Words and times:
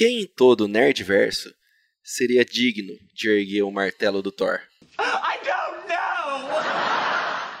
Quem 0.00 0.22
em 0.22 0.26
todo 0.26 0.62
o 0.62 0.66
nerdverso 0.66 1.52
seria 2.02 2.42
digno 2.42 2.94
de 3.14 3.28
erguer 3.28 3.60
o 3.64 3.70
martelo 3.70 4.22
do 4.22 4.32
Thor? 4.32 4.58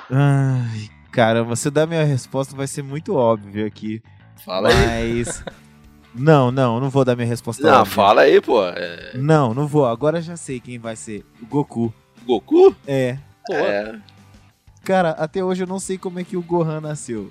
Ai, 0.08 0.88
caramba, 1.12 1.54
se 1.54 1.68
eu 1.68 1.70
dar 1.70 1.86
minha 1.86 2.02
resposta 2.02 2.56
vai 2.56 2.66
ser 2.66 2.82
muito 2.82 3.14
óbvio 3.14 3.66
aqui. 3.66 4.02
Fala 4.42 4.70
aí. 4.70 5.18
Mas. 5.18 5.44
Não, 6.14 6.50
não, 6.50 6.80
não 6.80 6.88
vou 6.88 7.04
dar 7.04 7.14
minha 7.14 7.28
resposta 7.28 7.62
Não, 7.62 7.80
óbvia. 7.80 7.94
fala 7.94 8.22
aí, 8.22 8.40
pô. 8.40 8.66
É... 8.66 9.12
Não, 9.18 9.52
não 9.52 9.66
vou. 9.66 9.84
Agora 9.84 10.22
já 10.22 10.34
sei 10.34 10.60
quem 10.60 10.78
vai 10.78 10.96
ser. 10.96 11.22
O 11.42 11.46
Goku. 11.46 11.92
Goku? 12.24 12.74
É. 12.86 13.18
Pô, 13.46 13.52
É. 13.52 14.00
Cara, 14.82 15.10
até 15.10 15.44
hoje 15.44 15.62
eu 15.62 15.66
não 15.66 15.78
sei 15.78 15.98
como 15.98 16.18
é 16.18 16.24
que 16.24 16.38
o 16.38 16.42
Gohan 16.42 16.80
nasceu. 16.80 17.30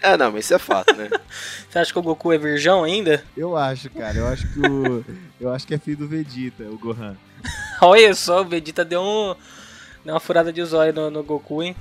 É, 0.00 0.16
não, 0.16 0.30
mas 0.32 0.44
isso 0.44 0.54
é 0.54 0.58
fato, 0.58 0.94
né? 0.94 1.08
Você 1.68 1.78
acha 1.78 1.92
que 1.92 1.98
o 1.98 2.02
Goku 2.02 2.32
é 2.32 2.38
virgão 2.38 2.84
ainda? 2.84 3.24
Eu 3.36 3.56
acho, 3.56 3.90
cara. 3.90 4.16
Eu 4.16 4.26
acho 4.28 4.46
que 4.52 4.60
o. 4.60 5.04
eu 5.40 5.52
acho 5.52 5.66
que 5.66 5.74
é 5.74 5.78
filho 5.78 5.98
do 5.98 6.08
Vegeta, 6.08 6.64
o 6.64 6.78
Gohan. 6.78 7.16
Olha 7.82 8.14
só, 8.14 8.42
o 8.42 8.44
Vegeta 8.44 8.84
deu, 8.84 9.00
um, 9.02 9.34
deu 10.04 10.14
uma 10.14 10.20
furada 10.20 10.52
de 10.52 10.64
zóio 10.64 10.92
no, 10.92 11.10
no 11.10 11.22
Goku, 11.22 11.62
hein? 11.62 11.74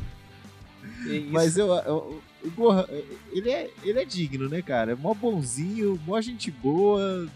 Mas 1.30 1.58
eu, 1.58 1.68
eu- 1.74 2.22
o 2.44 2.50
Gohan, 2.52 2.86
ele 3.32 3.50
é, 3.50 3.70
ele 3.84 4.00
é 4.00 4.06
digno, 4.06 4.48
né, 4.50 4.62
cara? 4.62 4.92
É 4.94 4.96
mó 4.96 5.14
bonzinho, 5.14 6.00
mó 6.06 6.20
gente 6.22 6.50
boa. 6.52 7.28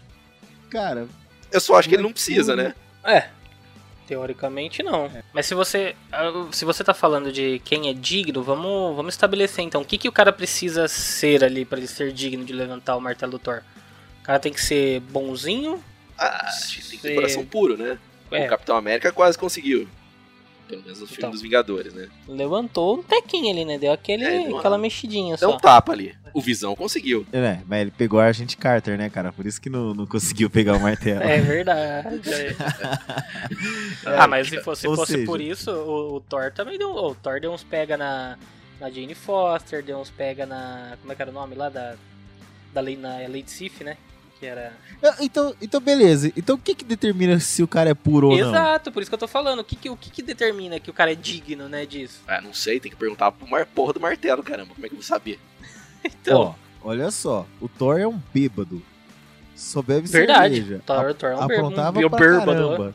Cara, 0.70 1.06
Eu 1.50 1.60
só 1.60 1.76
acho 1.78 1.88
que 1.88 1.94
ele 1.94 2.02
não 2.02 2.12
precisa, 2.12 2.56
né? 2.56 2.74
É. 3.04 3.28
Teoricamente 4.06 4.82
não. 4.82 5.10
Mas 5.32 5.46
se 5.46 5.54
você. 5.54 5.94
ah, 6.10 6.30
Se 6.50 6.64
você 6.64 6.82
tá 6.84 6.92
falando 6.92 7.30
de 7.32 7.60
quem 7.64 7.88
é 7.88 7.92
digno, 7.94 8.42
vamos, 8.42 8.96
vamos 8.96 9.14
estabelecer 9.14 9.64
então. 9.64 9.80
O 9.80 9.84
que, 9.84 9.96
que 9.96 10.08
o 10.08 10.12
cara 10.12 10.32
precisa 10.32 10.88
ser 10.88 11.44
ali 11.44 11.64
pra 11.64 11.78
ele 11.78 11.86
ser 11.86 12.12
digno 12.12 12.44
de 12.44 12.52
levantar 12.52 12.96
o 12.96 13.00
martelo 13.00 13.32
do 13.32 13.38
Thor? 13.38 13.62
O 14.20 14.24
cara 14.24 14.38
tem 14.38 14.52
que 14.52 14.60
ser 14.62 15.00
bonzinho. 15.00 15.82
Ah, 16.18 16.50
que 16.68 16.80
tem 16.88 16.98
que 16.98 17.02
ter 17.02 17.14
coração 17.14 17.44
puro, 17.46 17.76
né? 17.76 17.98
É, 18.30 18.46
O 18.46 18.48
Capitão 18.48 18.76
América 18.76 19.12
quase 19.12 19.38
conseguiu. 19.38 19.88
Pelo 20.68 20.82
menos 20.82 21.00
no 21.00 21.06
filme 21.06 21.18
Então. 21.18 21.30
dos 21.30 21.42
Vingadores, 21.42 21.92
né? 21.92 22.08
levantou 22.28 22.98
um 22.98 23.02
tequinho 23.02 23.50
ali, 23.52 23.64
né? 23.64 23.78
Deu 23.78 23.92
aquele, 23.92 24.24
É, 24.24 24.30
deu 24.38 24.48
uma- 24.50 24.58
aquela 24.58 24.78
mexidinha 24.78 25.36
Deu 25.36 25.50
só. 25.50 25.56
um 25.56 25.58
tapa 25.58 25.92
ali. 25.92 26.14
O 26.34 26.40
Visão 26.40 26.74
conseguiu. 26.74 27.26
é, 27.32 27.58
mas 27.66 27.80
ele 27.82 27.90
pegou 27.90 28.18
a 28.20 28.26
Agente 28.26 28.56
Carter, 28.56 28.96
né, 28.96 29.08
cara? 29.10 29.32
Por 29.32 29.46
isso 29.46 29.60
que 29.60 29.68
não, 29.70 29.92
não 29.94 30.06
conseguiu 30.06 30.48
pegar 30.50 30.76
o 30.76 30.80
martelo. 30.80 31.22
É 31.22 31.40
verdade. 31.40 32.20
é. 32.32 32.56
ah, 34.18 34.26
mas 34.26 34.48
se 34.48 34.60
fosse, 34.62 34.86
Ou 34.86 34.96
fosse 34.96 35.12
seja- 35.12 35.26
por 35.26 35.40
isso, 35.40 35.70
o, 35.70 36.16
o 36.16 36.20
Thor 36.20 36.50
também 36.52 36.78
deu. 36.78 36.90
O 36.90 37.14
Thor 37.14 37.40
deu 37.40 37.52
uns 37.52 37.62
pega 37.62 37.96
na, 37.96 38.36
na 38.80 38.90
Jane 38.90 39.14
Foster, 39.14 39.82
deu 39.82 39.98
uns 39.98 40.10
pega 40.10 40.46
na. 40.46 40.96
Como 41.00 41.12
é 41.12 41.16
que 41.16 41.22
era 41.22 41.30
o 41.30 41.34
nome 41.34 41.54
lá? 41.54 41.68
Da, 41.68 41.94
da 42.72 42.80
lei, 42.80 42.96
na 42.96 43.18
Lady 43.28 43.50
Sif, 43.50 43.82
né? 43.84 43.96
Que 44.40 44.46
era. 44.46 44.72
Ah, 45.02 45.16
Então, 45.20 45.54
então, 45.60 45.80
beleza. 45.80 46.32
Então 46.36 46.56
o 46.56 46.58
que 46.58 46.74
que 46.74 46.84
determina 46.84 47.38
se 47.38 47.62
o 47.62 47.68
cara 47.68 47.90
é 47.90 47.94
puro 47.94 48.28
ou 48.30 48.38
não? 48.38 48.48
Exato, 48.48 48.90
por 48.90 49.00
isso 49.02 49.10
que 49.10 49.14
eu 49.14 49.18
tô 49.18 49.28
falando. 49.28 49.60
O 49.60 49.64
que, 49.64 49.76
que, 49.76 49.88
o 49.90 49.96
que, 49.96 50.10
que 50.10 50.22
determina 50.22 50.80
que 50.80 50.90
o 50.90 50.94
cara 50.94 51.12
é 51.12 51.14
digno, 51.14 51.68
né, 51.68 51.86
disso? 51.86 52.20
Ah, 52.26 52.40
não 52.40 52.52
sei, 52.54 52.80
tem 52.80 52.90
que 52.90 52.96
perguntar 52.96 53.30
pro 53.32 53.46
mar... 53.48 53.66
porra 53.66 53.92
do 53.92 54.00
martelo, 54.00 54.42
caramba. 54.42 54.74
Como 54.74 54.84
é 54.84 54.88
que 54.88 54.94
eu 54.94 54.98
vou 54.98 55.06
saber? 55.06 55.38
Então, 56.22 56.54
Ó, 56.82 56.88
olha 56.88 57.10
só. 57.10 57.46
O 57.60 57.68
Thor 57.68 57.98
é 57.98 58.06
um 58.06 58.20
bêbado. 58.34 58.82
Só 59.54 59.80
bebe 59.82 60.08
verdade. 60.08 60.56
cerveja. 60.56 60.82
Thor, 60.84 61.10
o 61.10 61.14
Thor 61.14 61.30
é 61.30 61.36
um. 61.36 61.40
Aprontava 61.42 61.98
Um 62.00 62.08
pra 62.10 62.18
bêbado. 62.18 62.44
caramba. 62.46 62.94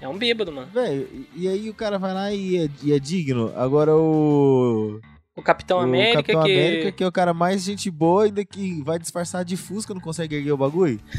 É 0.00 0.08
um 0.08 0.16
bêbado, 0.16 0.50
mano. 0.50 0.68
Velho, 0.72 1.06
e- 1.12 1.28
e 1.42 1.48
aí 1.48 1.68
o 1.68 1.74
cara 1.74 1.98
vai 1.98 2.14
lá 2.14 2.32
e 2.32 2.56
é, 2.64 2.70
e 2.82 2.92
é 2.92 2.98
digno. 2.98 3.52
Agora 3.56 3.94
o... 3.94 4.98
O 5.36 5.42
Capitão 5.42 5.78
o 5.78 5.82
América 5.82 6.22
Capitão 6.22 6.42
que. 6.44 6.50
América, 6.52 6.92
que 6.92 7.04
é 7.04 7.06
o 7.06 7.12
cara 7.12 7.34
mais 7.34 7.62
gente 7.62 7.90
boa, 7.90 8.24
ainda 8.24 8.44
que 8.44 8.82
vai 8.82 8.98
disfarçar 8.98 9.44
de 9.44 9.56
fusca, 9.56 9.92
não 9.94 10.00
consegue 10.00 10.36
erguer 10.36 10.52
o 10.52 10.56
bagulho. 10.56 10.98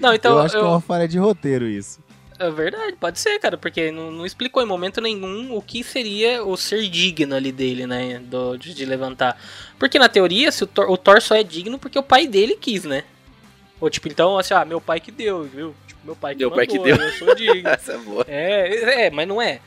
Não, 0.00 0.14
então. 0.14 0.32
eu 0.32 0.40
acho 0.40 0.56
eu- 0.56 0.60
que 0.60 0.66
é 0.66 0.70
uma 0.70 0.80
falha 0.80 1.08
de 1.08 1.18
roteiro 1.18 1.66
isso. 1.66 2.00
É 2.40 2.50
verdade, 2.50 2.94
pode 3.00 3.18
ser, 3.18 3.36
cara, 3.40 3.56
porque 3.56 3.90
não, 3.90 4.12
não 4.12 4.24
explicou 4.24 4.62
em 4.62 4.66
momento 4.66 5.00
nenhum 5.00 5.56
o 5.56 5.60
que 5.60 5.82
seria 5.82 6.44
o 6.44 6.56
ser 6.56 6.88
digno 6.88 7.34
ali 7.34 7.50
dele, 7.50 7.84
né? 7.84 8.20
Do, 8.20 8.56
de, 8.56 8.72
de 8.72 8.84
levantar. 8.84 9.36
Porque 9.76 9.98
na 9.98 10.08
teoria, 10.08 10.52
se 10.52 10.62
o, 10.62 10.66
Thor, 10.66 10.88
o 10.88 10.96
Thor 10.96 11.20
só 11.20 11.34
é 11.34 11.42
digno 11.42 11.80
porque 11.80 11.98
o 11.98 12.02
pai 12.02 12.28
dele 12.28 12.54
quis, 12.54 12.84
né? 12.84 13.02
Ou 13.80 13.90
tipo, 13.90 14.06
então, 14.06 14.38
assim, 14.38 14.54
ah, 14.54 14.64
meu 14.64 14.80
pai 14.80 15.00
que 15.00 15.10
deu, 15.10 15.42
viu? 15.44 15.74
Meu 16.08 16.16
pai 16.16 16.34
que 16.34 16.40
Meu 16.40 16.50
pai 16.50 16.66
que 16.66 16.78
mandou, 16.78 16.96
deu. 16.96 17.06
eu 17.06 17.12
sou 17.12 17.34
digno. 17.34 17.68
Essa 17.68 17.92
é 17.92 17.98
boa. 17.98 18.24
é, 18.28 19.06
é, 19.06 19.10
mas 19.10 19.28
não 19.28 19.40
é. 19.42 19.60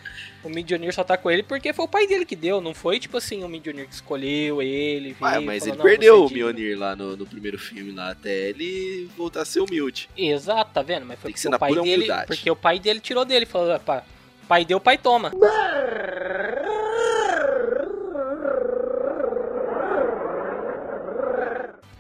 O 0.44 0.50
Midionir 0.50 0.92
só 0.92 1.04
tá 1.04 1.16
com 1.18 1.30
ele 1.30 1.44
porque 1.44 1.72
foi 1.72 1.86
o 1.86 1.88
pai 1.88 2.08
dele 2.08 2.26
que 2.26 2.36
deu, 2.36 2.60
não 2.60 2.74
foi 2.74 3.00
tipo 3.00 3.16
assim, 3.16 3.44
o 3.44 3.48
Midionir 3.48 3.88
que 3.88 3.94
escolheu 3.94 4.60
ele, 4.60 5.16
Ah, 5.22 5.34
veio, 5.34 5.46
mas 5.46 5.60
falou, 5.64 5.76
ele 5.76 5.78
"Não, 5.78 5.86
perdeu 5.86 6.16
é 6.16 6.18
o 6.18 6.28
digno." 6.28 6.48
Mjolnir 6.48 6.80
lá 6.80 6.96
no, 6.96 7.16
no 7.16 7.28
primeiro 7.28 7.60
filme, 7.60 7.92
lá, 7.92 8.10
até 8.10 8.50
ele 8.50 9.08
voltar 9.16 9.42
a 9.42 9.46
ser 9.46 9.60
humilde. 9.60 10.10
Exato, 10.18 10.72
tá 10.74 10.82
vendo? 10.82 11.06
Mas 11.06 11.20
foi 11.20 11.32
Tem 11.32 11.34
que 11.36 11.38
porque 11.38 11.42
ser 11.42 11.48
o 11.48 11.52
na 11.52 11.60
pai 11.60 11.70
pura 11.70 11.82
dele. 11.84 11.96
humildade. 11.98 12.26
Porque 12.28 12.50
o 12.50 12.56
pai 12.56 12.80
dele 12.80 13.00
tirou 13.00 13.24
dele. 13.24 13.46
Falou, 13.46 13.80
pá, 13.80 14.04
pai 14.48 14.66
deu, 14.66 14.80
pai 14.80 14.98
toma. 14.98 15.32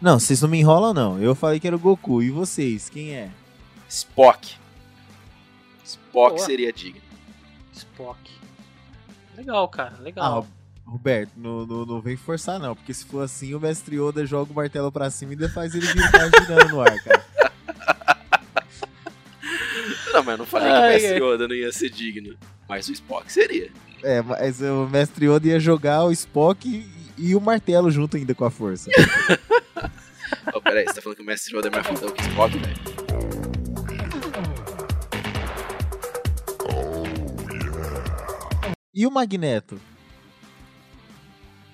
Não, 0.01 0.19
vocês 0.19 0.41
não 0.41 0.49
me 0.49 0.59
enrolam, 0.59 0.93
não. 0.93 1.21
Eu 1.21 1.35
falei 1.35 1.59
que 1.59 1.67
era 1.67 1.75
o 1.75 1.79
Goku. 1.79 2.23
E 2.23 2.31
vocês? 2.31 2.89
Quem 2.89 3.13
é? 3.13 3.29
Spock. 3.91 4.55
Spock 5.83 6.35
Boa. 6.35 6.37
seria 6.45 6.71
digno. 6.71 7.01
Spock. 7.73 8.17
Legal, 9.35 9.67
cara, 9.67 9.95
Ah, 9.99 10.01
legal. 10.01 10.47
Roberto, 10.85 11.31
não, 11.35 11.65
não, 11.65 11.85
não 11.85 12.01
vem 12.01 12.15
forçar, 12.15 12.57
não. 12.57 12.73
Porque 12.73 12.93
se 12.93 13.05
for 13.05 13.21
assim, 13.23 13.53
o 13.53 13.59
mestre 13.59 13.97
Yoda 13.97 14.25
joga 14.25 14.51
o 14.51 14.55
martelo 14.55 14.91
pra 14.91 15.09
cima 15.09 15.33
e 15.33 15.35
ainda 15.35 15.49
faz 15.49 15.75
ele 15.75 15.85
vir 15.85 16.03
girando 16.47 16.69
no 16.69 16.81
ar, 16.81 17.03
cara. 17.03 17.25
Não, 20.13 20.23
mas 20.23 20.27
eu 20.33 20.37
não 20.37 20.45
falei 20.45 20.67
que 20.69 20.73
Ai, 20.73 20.89
o 20.89 20.93
Mestre 20.93 21.13
ai. 21.13 21.17
Yoda 21.19 21.47
não 21.47 21.55
ia 21.55 21.71
ser 21.71 21.89
digno. 21.89 22.37
Mas 22.69 22.87
o 22.87 22.93
Spock 22.93 23.31
seria. 23.31 23.71
É, 24.03 24.21
mas 24.21 24.61
o 24.61 24.87
mestre 24.87 25.25
Yoda 25.27 25.47
ia 25.47 25.59
jogar 25.59 26.03
o 26.05 26.11
Spock 26.11 26.67
e, 26.67 26.89
e 27.17 27.35
o 27.35 27.41
martelo 27.41 27.91
junto 27.91 28.15
ainda 28.17 28.33
com 28.33 28.45
a 28.45 28.51
força. 28.51 28.89
Oh, 30.53 30.61
peraí, 30.61 30.85
você 30.85 30.93
tá 30.95 31.01
falando 31.01 31.17
que 31.17 31.23
o 31.23 31.25
Mestre 31.25 31.55
Yoda 31.55 31.67
é 31.67 31.71
mais 31.71 31.85
fodão 31.85 32.09
que 32.11 32.23
o 32.23 32.27
Spock, 32.29 32.57
velho? 32.57 33.00
E 38.93 39.07
o 39.07 39.11
Magneto? 39.11 39.79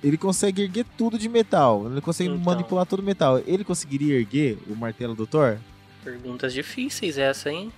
Ele 0.03 0.17
consegue 0.17 0.61
erguer 0.61 0.85
tudo 0.97 1.17
de 1.17 1.27
metal. 1.27 1.89
Ele 1.91 2.01
consegue 2.01 2.29
Então. 2.29 2.43
manipular 2.43 2.85
todo 2.85 2.99
o 2.99 3.03
metal. 3.03 3.39
Ele 3.45 3.63
conseguiria 3.63 4.15
erguer 4.15 4.57
o 4.67 4.75
martelo 4.75 5.15
do 5.15 5.25
Thor? 5.25 5.57
Perguntas 6.03 6.53
difíceis 6.53 7.17
essa, 7.17 7.49
hein? 7.51 7.73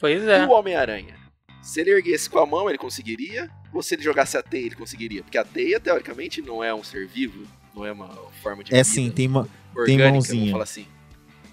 Pois 0.00 0.22
E 0.22 0.28
é. 0.30 0.44
o 0.44 0.50
Homem-Aranha? 0.50 1.14
Se 1.62 1.80
ele 1.80 1.90
erguesse 1.92 2.28
com 2.28 2.38
a 2.40 2.46
mão, 2.46 2.68
ele 2.68 2.76
conseguiria? 2.76 3.48
Ou 3.72 3.82
se 3.82 3.94
ele 3.94 4.02
jogasse 4.02 4.36
a 4.36 4.42
teia, 4.42 4.66
ele 4.66 4.74
conseguiria? 4.74 5.22
Porque 5.22 5.38
a 5.38 5.44
teia, 5.44 5.80
teoricamente, 5.80 6.42
não 6.42 6.62
é 6.62 6.74
um 6.74 6.82
ser 6.84 7.06
vivo, 7.06 7.46
não 7.74 7.86
é 7.86 7.92
uma 7.92 8.08
forma 8.42 8.62
de 8.62 8.72
É 8.72 8.78
vida 8.78 8.84
sim, 8.84 9.10
tem, 9.10 9.28
ma- 9.28 9.46
orgânica, 9.74 10.10
mãozinha. 10.10 10.38
vamos 10.40 10.50
falar 10.52 10.64
assim. 10.64 10.86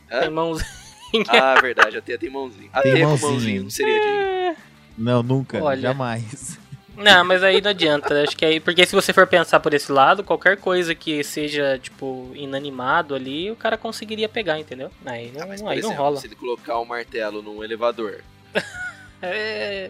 Tem 0.10 0.30
mãozinha. 0.30 0.81
Ah, 1.30 1.60
verdade, 1.62 1.98
a 1.98 2.02
teia 2.02 2.18
tem 2.18 2.30
mãozinha. 2.30 2.70
A 2.74 2.82
Tem 2.82 2.94
teia 2.94 3.08
mãozinha. 3.08 3.28
com 3.28 3.34
mãozinha 3.36 3.64
não 3.64 3.70
seria 3.70 3.94
digno. 4.00 4.56
Não, 4.98 5.24
nunca. 5.24 5.64
Olha. 5.64 5.82
Jamais. 5.82 6.60
Não, 6.96 7.24
mas 7.26 7.42
aí 7.42 7.62
não 7.62 7.70
adianta. 7.72 8.22
Acho 8.24 8.36
que 8.38 8.46
aí. 8.46 8.60
Porque 8.60 8.86
se 8.86 8.94
você 8.94 9.12
for 9.14 9.26
pensar 9.26 9.60
por 9.60 9.74
esse 9.74 9.92
lado, 9.92 10.24
qualquer 10.24 10.58
coisa 10.58 10.94
que 10.94 11.24
seja, 11.24 11.80
tipo, 11.82 12.32
inanimado 12.36 13.16
ali, 13.16 13.50
o 13.50 13.56
cara 13.56 13.78
conseguiria 13.78 14.28
pegar, 14.30 14.60
entendeu? 14.60 14.92
Aí 15.06 15.32
não, 15.34 15.44
Ah, 15.44 15.48
mas, 15.48 15.62
aí 15.62 15.66
não 15.68 15.74
exemplo, 15.74 15.96
rola. 15.98 16.18
se 16.18 16.28
ele 16.28 16.36
colocar 16.36 16.80
um 16.80 16.86
martelo 16.86 17.42
num 17.42 17.64
elevador, 17.64 18.22
É, 19.22 19.90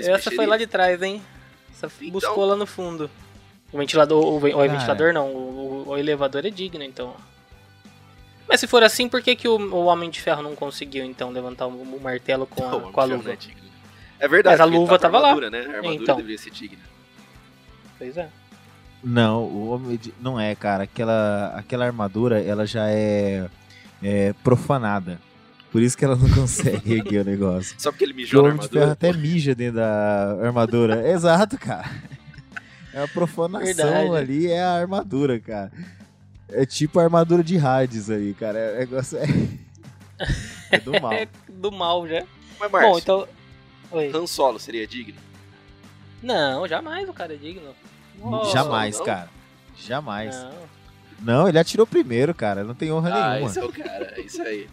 essa 0.00 0.30
foi 0.30 0.46
lá 0.46 0.56
de 0.56 0.66
trás, 0.66 1.00
hein? 1.02 1.22
Essa 1.70 1.90
Então- 2.00 2.10
buscou 2.12 2.44
lá 2.44 2.56
no 2.56 2.66
fundo. 2.66 3.10
O 3.72 3.76
ventilador, 3.78 4.24
o, 4.24 4.36
o 4.36 4.40
ventilador 4.40 5.12
não, 5.12 5.28
o, 5.28 5.84
o- 5.86 5.90
o 5.90 5.98
elevador 5.98 6.44
é 6.46 6.50
digno, 6.50 6.82
então. 6.82 7.14
Mas 8.48 8.60
se 8.60 8.66
for 8.66 8.82
assim, 8.82 9.08
por 9.08 9.20
que, 9.22 9.36
que 9.36 9.46
o, 9.46 9.56
o 9.58 9.84
Homem 9.86 10.08
de 10.10 10.20
Ferro 10.20 10.42
não 10.42 10.54
conseguiu, 10.54 11.04
então, 11.04 11.30
levantar 11.30 11.66
o, 11.66 11.70
o 11.70 12.00
martelo 12.00 12.46
com 12.46 12.64
a, 12.66 12.70
Não, 12.70 12.92
com 12.92 13.00
a 13.00 13.04
luva? 13.04 13.32
é. 13.32 13.38
É 14.20 14.26
verdade, 14.26 14.58
Mas 14.58 14.60
a 14.60 14.64
luva 14.64 14.98
tá 14.98 15.08
com 15.08 15.12
tava 15.12 15.18
lá. 15.20 15.28
armadura, 15.28 15.50
Né? 15.50 15.58
A 15.58 15.76
armadura 15.76 15.94
Então. 15.94 16.16
deveria 16.16 16.38
ser 16.38 16.50
digna. 16.50 16.78
Pois 17.98 18.16
é. 18.16 18.28
Não, 19.04 19.44
o 19.44 19.68
homem 19.68 19.96
de... 19.96 20.12
não 20.20 20.40
é, 20.40 20.54
cara. 20.56 20.84
Aquela, 20.84 21.52
aquela 21.56 21.84
armadura, 21.86 22.42
ela 22.42 22.66
já 22.66 22.88
é, 22.88 23.48
é 24.02 24.32
profanada. 24.42 25.20
Por 25.70 25.82
isso 25.82 25.96
que 25.96 26.04
ela 26.04 26.16
não 26.16 26.28
consegue 26.34 26.94
erguer 26.94 27.20
o 27.20 27.24
negócio. 27.24 27.76
Só 27.78 27.92
porque 27.92 28.04
ele 28.04 28.12
O 28.12 28.16
mijou 28.16 28.42
na 28.42 28.48
Homem 28.48 28.60
de 28.60 28.68
Ferro 28.68 28.82
armadura. 28.90 29.10
até 29.10 29.12
mija 29.18 29.54
dentro 29.54 29.76
da 29.76 30.38
armadura. 30.42 31.06
Exato, 31.12 31.56
cara. 31.58 31.88
É 32.92 33.02
a 33.04 33.06
profanação 33.08 33.64
Verdade. 33.66 34.16
ali, 34.16 34.46
é 34.50 34.60
a 34.64 34.72
armadura, 34.80 35.38
cara. 35.38 35.70
É 36.50 36.64
tipo 36.66 36.98
a 36.98 37.04
armadura 37.04 37.42
de 37.44 37.58
Hades 37.58 38.08
aí, 38.10 38.34
cara. 38.34 38.58
É, 38.58 38.78
negócio 38.80 39.18
é... 39.18 39.24
é 40.72 40.78
do 40.80 41.00
mal. 41.00 41.12
É 41.12 41.28
do 41.48 41.70
mal 41.72 42.08
já. 42.08 42.24
Mas, 42.58 42.70
Márcio, 42.70 42.90
Bom, 42.90 42.98
então. 42.98 43.28
Oi. 43.90 44.10
Han 44.14 44.26
Solo 44.26 44.58
seria 44.58 44.86
digno? 44.86 45.14
Não, 46.22 46.66
jamais 46.66 47.08
o 47.08 47.12
cara 47.12 47.34
é 47.34 47.36
digno. 47.36 47.74
Nossa, 48.18 48.52
Jamais, 48.52 48.98
não. 48.98 49.04
cara. 49.04 49.28
Jamais. 49.78 50.34
Não. 50.36 50.68
Não, 51.20 51.48
ele 51.48 51.58
atirou 51.58 51.86
primeiro, 51.86 52.34
cara. 52.34 52.64
Não 52.64 52.74
tem 52.74 52.92
honra 52.92 53.12
Ah, 53.14 53.30
nenhuma. 53.34 53.50
esse 53.50 53.58
é 53.58 53.64
o 53.64 53.72
cara, 53.72 54.12
é 54.16 54.20
isso 54.20 54.42
aí. 54.42 54.68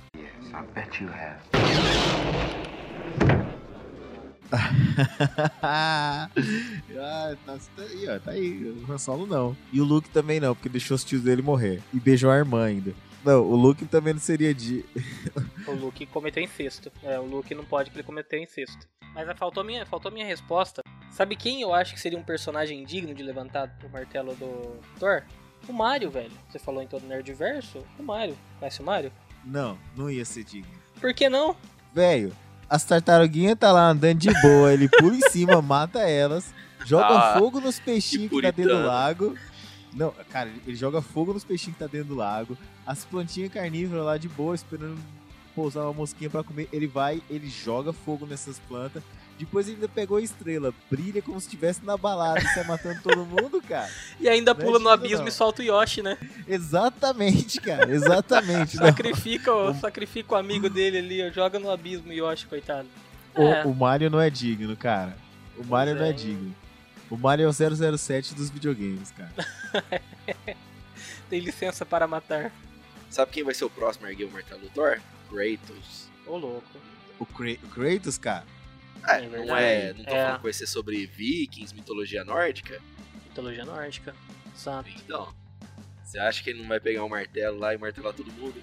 ah, 5.61 6.29
tá, 7.45 7.57
tá 7.75 7.83
aí, 7.83 8.09
ó. 8.09 8.19
Tá 8.19 8.31
aí. 8.31 8.63
O 8.63 8.91
Han 8.91 8.97
Solo 8.97 9.25
não. 9.25 9.55
E 9.71 9.81
o 9.81 9.83
Luke 9.83 10.09
também 10.09 10.39
não, 10.39 10.55
porque 10.55 10.69
deixou 10.69 10.95
os 10.95 11.03
tios 11.03 11.21
dele 11.21 11.41
morrer. 11.41 11.81
E 11.93 11.99
beijou 11.99 12.31
a 12.31 12.37
irmã 12.37 12.65
ainda. 12.65 12.93
Não, 13.23 13.41
o 13.41 13.55
Luke 13.55 13.85
também 13.85 14.13
não 14.13 14.21
seria 14.21 14.53
de. 14.53 14.85
O 15.67 15.71
Luke 15.71 16.05
cometeu 16.05 16.43
incesto. 16.43 16.91
É, 17.01 17.19
o 17.19 17.25
Luke 17.25 17.55
não 17.55 17.65
pode 17.65 17.89
porque 17.89 18.01
ele 18.01 18.05
cometeu 18.05 18.39
incesto. 18.39 18.87
Mas 19.15 19.27
ah, 19.27 19.35
faltou 19.35 19.63
minha, 19.63 19.85
faltou 19.85 20.11
minha 20.11 20.25
resposta. 20.25 20.81
Sabe 21.11 21.35
quem 21.35 21.61
eu 21.61 21.73
acho 21.73 21.93
que 21.93 21.99
seria 21.99 22.19
um 22.19 22.23
personagem 22.23 22.83
digno 22.85 23.15
de 23.15 23.23
levantar 23.23 23.75
o 23.83 23.89
martelo 23.89 24.35
do 24.35 24.79
Thor? 24.99 25.23
O 25.67 25.73
Mario, 25.73 26.11
velho. 26.11 26.31
Você 26.49 26.59
falou 26.59 26.83
em 26.83 26.87
todo 26.87 27.07
Nerdverso? 27.07 27.83
O 27.97 28.03
Mario. 28.03 28.37
Conhece 28.59 28.81
o 28.81 28.85
Mario? 28.85 29.11
Não, 29.43 29.77
não 29.95 30.11
ia 30.11 30.25
ser 30.25 30.43
digno. 30.43 30.71
Por 30.99 31.13
que 31.13 31.27
não? 31.27 31.55
Velho, 31.93 32.35
as 32.69 32.83
tartaruguinhas 32.83 33.57
tá 33.57 33.71
lá 33.71 33.89
andando 33.89 34.19
de 34.19 34.41
boa. 34.41 34.73
Ele 34.73 34.87
pula 34.89 35.15
em 35.15 35.29
cima, 35.29 35.61
mata 35.61 35.99
elas, 35.99 36.53
joga 36.85 37.07
Ah, 37.07 37.39
fogo 37.39 37.59
nos 37.59 37.79
peixinhos 37.79 38.29
que, 38.29 38.41
tá 38.41 38.51
dentro 38.51 38.77
do 38.77 38.85
lago. 38.85 39.35
Não, 39.93 40.13
cara, 40.29 40.49
ele 40.65 40.75
joga 40.75 41.01
fogo 41.01 41.33
nos 41.33 41.43
peixinhos 41.43 41.77
que 41.77 41.83
tá 41.83 41.87
dentro 41.89 42.09
do 42.09 42.15
lago. 42.15 42.57
As 42.85 43.05
plantinhas 43.05 43.51
carnívoras 43.51 44.05
lá 44.05 44.17
de 44.17 44.27
boa, 44.27 44.53
esperando 44.53 44.97
pousar 45.55 45.83
uma 45.83 45.93
mosquinha 45.93 46.29
pra 46.29 46.43
comer. 46.43 46.67
Ele 46.71 46.85
vai, 46.85 47.21
ele 47.29 47.49
joga 47.49 47.93
fogo 47.93 48.25
nessas 48.25 48.59
plantas. 48.59 49.01
Depois 49.37 49.67
ele 49.67 49.75
ainda 49.75 49.89
pegou 49.89 50.17
a 50.17 50.21
estrela, 50.21 50.73
brilha 50.89 51.21
como 51.21 51.37
se 51.41 51.47
estivesse 51.47 51.83
na 51.83 51.97
balada 51.97 52.39
e 52.39 52.47
sai 52.53 52.63
matando 52.63 53.01
todo 53.03 53.25
mundo, 53.25 53.61
cara. 53.61 53.89
E 54.19 54.29
ainda 54.29 54.53
Não 54.53 54.61
é 54.61 54.63
pula 54.63 54.79
no 54.79 54.85
digno, 54.85 54.89
abismo 54.93 55.19
não. 55.23 55.27
e 55.27 55.31
solta 55.31 55.61
o 55.61 55.65
Yoshi, 55.65 56.01
né? 56.01 56.17
Exatamente, 56.47 57.59
cara, 57.59 57.91
exatamente. 57.91 58.77
Sacrifica, 58.77 59.53
o, 59.53 59.73
sacrifica 59.73 60.33
o 60.33 60.37
amigo 60.37 60.69
dele 60.69 60.99
ali, 60.99 61.27
ó, 61.27 61.31
joga 61.31 61.59
no 61.59 61.69
abismo 61.69 62.09
o 62.09 62.13
Yoshi, 62.13 62.45
coitado. 62.45 62.87
É, 63.35 63.65
O, 63.65 63.71
o 63.71 63.75
Mario 63.75 64.09
não 64.09 64.21
é 64.21 64.29
digno, 64.29 64.75
cara. 64.77 65.17
O 65.57 65.65
Mario 65.65 65.93
Pois 65.95 65.99
não 65.99 66.05
é 66.05 66.09
é. 66.09 66.13
digno. 66.13 66.55
O 67.09 67.17
Mario 67.17 67.45
é 67.45 67.47
o 67.49 67.97
007 67.97 68.33
dos 68.33 68.49
videogames, 68.49 69.11
cara. 69.11 69.31
tem 71.29 71.39
licença 71.39 71.85
para 71.85 72.07
matar. 72.07 72.51
Sabe 73.09 73.31
quem 73.31 73.43
vai 73.43 73.53
ser 73.53 73.65
o 73.65 73.69
próximo 73.69 74.05
a 74.05 74.09
erguer 74.11 74.25
o 74.25 74.31
martelo 74.31 74.61
do 74.61 74.69
Thor? 74.69 74.99
Kratos. 75.29 76.07
Ô 76.25 76.37
louco. 76.37 76.63
O, 77.19 77.25
Kra- 77.25 77.57
o 77.63 77.67
Kratos, 77.67 78.17
cara. 78.17 78.43
Ah, 79.07 79.17
É 79.19 79.27
não 79.27 79.55
é. 79.57 79.93
Não 79.93 80.03
tô 80.03 80.09
É. 80.11 80.23
falando 80.23 80.37
que 80.37 80.43
vai 80.43 80.53
ser 80.53 80.67
sobre 80.67 81.05
vikings, 81.05 81.73
mitologia 81.75 82.23
nórdica. 82.23 82.81
Mitologia 83.27 83.65
nórdica. 83.65 84.15
Exato. 84.55 84.89
Então, 84.89 85.33
você 86.03 86.17
acha 86.19 86.41
que 86.43 86.49
ele 86.49 86.61
não 86.61 86.67
vai 86.69 86.79
pegar 86.79 87.03
um 87.03 87.09
martelo 87.09 87.57
lá 87.59 87.73
e 87.73 87.77
martelar 87.77 88.13
todo 88.13 88.31
mundo? 88.31 88.61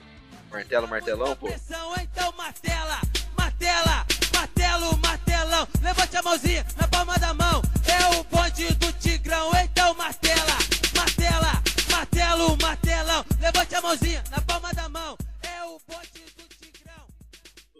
Martelo, 0.50 0.86
martelão, 0.88 1.34
pô. 1.36 1.46
Pressão, 1.48 1.94
então 1.96 2.32
martela, 2.36 3.00
martela, 3.38 4.06
martelo, 4.34 4.98
martelão. 4.98 5.66
Levante 5.82 6.16
a 6.16 6.22
mãozinha 6.22 6.66
na 6.78 6.88
palma 6.88 7.18
da 7.18 7.32
mão. 7.32 7.62
É 7.86 8.18
o 8.18 8.24
bonde 8.24 8.74
do 8.74 8.92
Tigrão, 8.94 9.50
então 9.62 9.94
martela, 9.94 10.58
martela, 10.96 11.62
martelo, 11.90 12.56
martelão. 12.60 13.24
Levante 13.40 13.74
a 13.74 13.80
mãozinha 13.80 14.22
na 14.30 14.40
palma 14.42 14.72
da 14.74 14.88
mão. 14.90 15.16
É 15.42 15.64
o 15.64 15.80
bonde 15.88 16.10
do 16.36 16.42
Tigrão. 16.42 16.51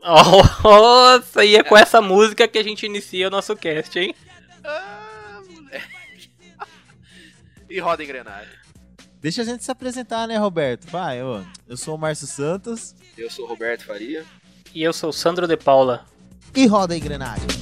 Nossa, 0.64 1.44
e 1.44 1.54
é 1.54 1.62
com 1.62 1.76
essa 1.76 2.00
música 2.00 2.48
que 2.48 2.58
a 2.58 2.62
gente 2.62 2.84
inicia 2.84 3.28
o 3.28 3.30
nosso 3.30 3.54
cast, 3.54 3.98
hein? 3.98 4.14
Ah, 4.64 5.40
moleque. 5.48 6.30
e 7.70 7.78
roda 7.78 8.02
engrenagem. 8.02 8.52
Deixa 9.20 9.42
a 9.42 9.44
gente 9.44 9.62
se 9.62 9.70
apresentar, 9.70 10.26
né, 10.26 10.36
Roberto? 10.36 10.90
Vai, 10.90 11.20
eu, 11.20 11.46
eu 11.68 11.76
sou 11.76 11.94
o 11.94 11.98
Márcio 11.98 12.26
Santos. 12.26 12.96
Eu 13.16 13.30
sou 13.30 13.44
o 13.44 13.48
Roberto 13.48 13.84
Faria. 13.84 14.24
E 14.74 14.82
eu 14.82 14.92
sou 14.92 15.10
o 15.10 15.12
Sandro 15.12 15.46
de 15.46 15.56
Paula. 15.56 16.04
E 16.54 16.66
roda 16.66 16.94
a 16.94 16.96
engrenagem. 16.96 17.61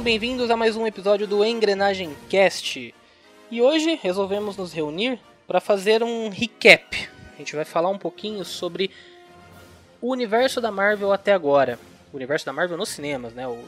Sejam 0.00 0.12
bem-vindos 0.12 0.50
a 0.50 0.56
mais 0.56 0.76
um 0.76 0.86
episódio 0.86 1.26
do 1.26 1.44
Engrenagem 1.44 2.16
Cast. 2.30 2.94
E 3.50 3.60
hoje 3.60 4.00
resolvemos 4.02 4.56
nos 4.56 4.72
reunir 4.72 5.20
para 5.46 5.60
fazer 5.60 6.02
um 6.02 6.30
recap. 6.30 7.06
A 7.34 7.36
gente 7.36 7.54
vai 7.54 7.66
falar 7.66 7.90
um 7.90 7.98
pouquinho 7.98 8.42
sobre 8.42 8.90
o 10.00 10.10
universo 10.10 10.58
da 10.58 10.70
Marvel 10.70 11.12
até 11.12 11.34
agora. 11.34 11.78
O 12.14 12.16
universo 12.16 12.46
da 12.46 12.52
Marvel 12.52 12.78
nos 12.78 12.88
cinemas, 12.88 13.34
né? 13.34 13.46
O, 13.46 13.62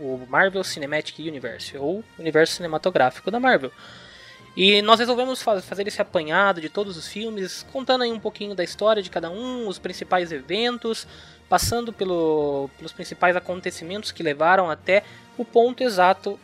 o 0.00 0.26
Marvel 0.26 0.64
Cinematic 0.64 1.18
Universe, 1.18 1.76
ou 1.76 2.02
universo 2.18 2.54
cinematográfico 2.54 3.30
da 3.30 3.38
Marvel. 3.38 3.70
E 4.56 4.80
nós 4.80 4.98
resolvemos 4.98 5.42
fa- 5.42 5.60
fazer 5.60 5.86
esse 5.86 6.00
apanhado 6.00 6.62
de 6.62 6.70
todos 6.70 6.96
os 6.96 7.06
filmes, 7.06 7.62
contando 7.70 8.04
aí 8.04 8.10
um 8.10 8.18
pouquinho 8.18 8.54
da 8.54 8.64
história 8.64 9.02
de 9.02 9.10
cada 9.10 9.28
um, 9.28 9.68
os 9.68 9.78
principais 9.78 10.32
eventos, 10.32 11.06
passando 11.46 11.92
pelo- 11.92 12.70
pelos 12.78 12.90
principais 12.90 13.36
acontecimentos 13.36 14.10
que 14.10 14.22
levaram 14.22 14.70
até 14.70 15.04
o 15.36 15.44
ponto 15.44 15.82
exato 15.82 16.38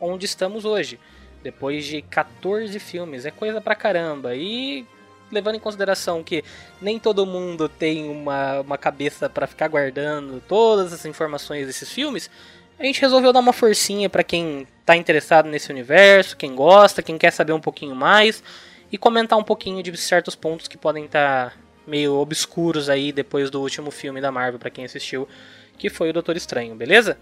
onde 0.00 0.26
estamos 0.26 0.64
hoje. 0.64 0.98
Depois 1.42 1.84
de 1.84 2.02
14 2.02 2.78
filmes, 2.78 3.24
é 3.24 3.30
coisa 3.30 3.60
pra 3.60 3.74
caramba. 3.74 4.34
E 4.34 4.86
levando 5.30 5.56
em 5.56 5.60
consideração 5.60 6.24
que 6.24 6.42
nem 6.80 6.98
todo 6.98 7.26
mundo 7.26 7.68
tem 7.68 8.08
uma, 8.08 8.60
uma 8.60 8.78
cabeça 8.78 9.28
pra 9.28 9.46
ficar 9.46 9.68
guardando 9.68 10.42
todas 10.48 10.92
as 10.92 11.04
informações 11.04 11.66
desses 11.66 11.92
filmes, 11.92 12.30
a 12.78 12.84
gente 12.84 13.00
resolveu 13.00 13.32
dar 13.32 13.40
uma 13.40 13.52
forcinha 13.52 14.08
pra 14.08 14.22
quem 14.22 14.66
tá 14.86 14.96
interessado 14.96 15.48
nesse 15.48 15.70
universo, 15.70 16.36
quem 16.36 16.54
gosta, 16.54 17.02
quem 17.02 17.18
quer 17.18 17.30
saber 17.30 17.52
um 17.52 17.60
pouquinho 17.60 17.94
mais 17.94 18.42
e 18.90 18.96
comentar 18.96 19.38
um 19.38 19.44
pouquinho 19.44 19.82
de 19.82 19.94
certos 19.96 20.34
pontos 20.34 20.68
que 20.68 20.78
podem 20.78 21.04
estar 21.04 21.56
meio 21.86 22.14
obscuros 22.14 22.88
aí 22.88 23.12
depois 23.12 23.50
do 23.50 23.60
último 23.60 23.90
filme 23.90 24.20
da 24.20 24.30
Marvel 24.30 24.58
pra 24.58 24.70
quem 24.70 24.84
assistiu, 24.84 25.28
que 25.76 25.90
foi 25.90 26.10
o 26.10 26.12
Doutor 26.12 26.36
Estranho, 26.36 26.74
beleza? 26.74 27.18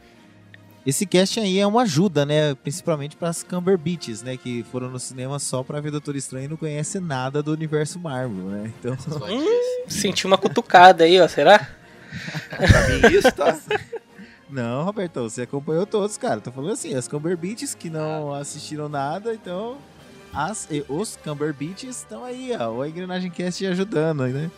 Esse 0.86 1.04
cast 1.04 1.40
aí 1.40 1.58
é 1.58 1.66
uma 1.66 1.82
ajuda, 1.82 2.24
né? 2.24 2.54
Principalmente 2.54 3.16
para 3.16 3.28
as 3.28 3.42
Cumberbatches, 3.42 4.22
né? 4.22 4.36
Que 4.36 4.64
foram 4.70 4.88
no 4.88 5.00
cinema 5.00 5.36
só 5.40 5.64
pra 5.64 5.80
ver 5.80 5.90
Doutor 5.90 6.14
Estranho 6.14 6.44
e 6.44 6.48
não 6.48 6.56
conhecem 6.56 7.00
nada 7.00 7.42
do 7.42 7.52
universo 7.52 7.98
Marvel, 7.98 8.44
né? 8.44 8.72
Então, 8.78 8.96
Senti 9.88 10.28
uma 10.28 10.38
cutucada 10.38 11.02
aí, 11.02 11.20
ó, 11.20 11.26
será? 11.26 11.58
Pra 12.56 12.88
mim, 12.88 13.16
isso, 13.16 13.32
tá? 13.32 13.58
não, 14.48 14.84
Roberto, 14.84 15.22
você 15.22 15.42
acompanhou 15.42 15.84
todos, 15.84 16.16
cara. 16.16 16.40
Tô 16.40 16.52
falando 16.52 16.72
assim, 16.72 16.94
as 16.94 17.08
Cumberbatches 17.08 17.74
que 17.74 17.90
não 17.90 18.32
assistiram 18.32 18.88
nada, 18.88 19.34
então 19.34 19.78
as 20.32 20.68
os 20.88 21.16
Cumberbatches 21.16 21.96
estão 21.98 22.24
aí, 22.24 22.52
ó. 22.58 22.70
O 22.70 22.86
Engrenagem 22.86 23.30
Cast 23.30 23.66
ajudando, 23.66 24.24
né? 24.28 24.48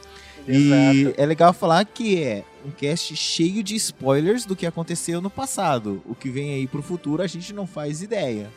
E 0.48 1.14
é 1.16 1.26
legal 1.26 1.52
falar 1.52 1.84
que 1.84 2.22
é 2.22 2.44
um 2.64 2.70
cast 2.70 3.14
cheio 3.14 3.62
de 3.62 3.74
spoilers 3.76 4.44
do 4.44 4.56
que 4.56 4.66
aconteceu 4.66 5.20
no 5.20 5.28
passado. 5.30 6.02
O 6.06 6.14
que 6.14 6.30
vem 6.30 6.54
aí 6.54 6.66
pro 6.66 6.82
futuro 6.82 7.22
a 7.22 7.26
gente 7.26 7.52
não 7.52 7.66
faz 7.66 8.02
ideia. 8.02 8.50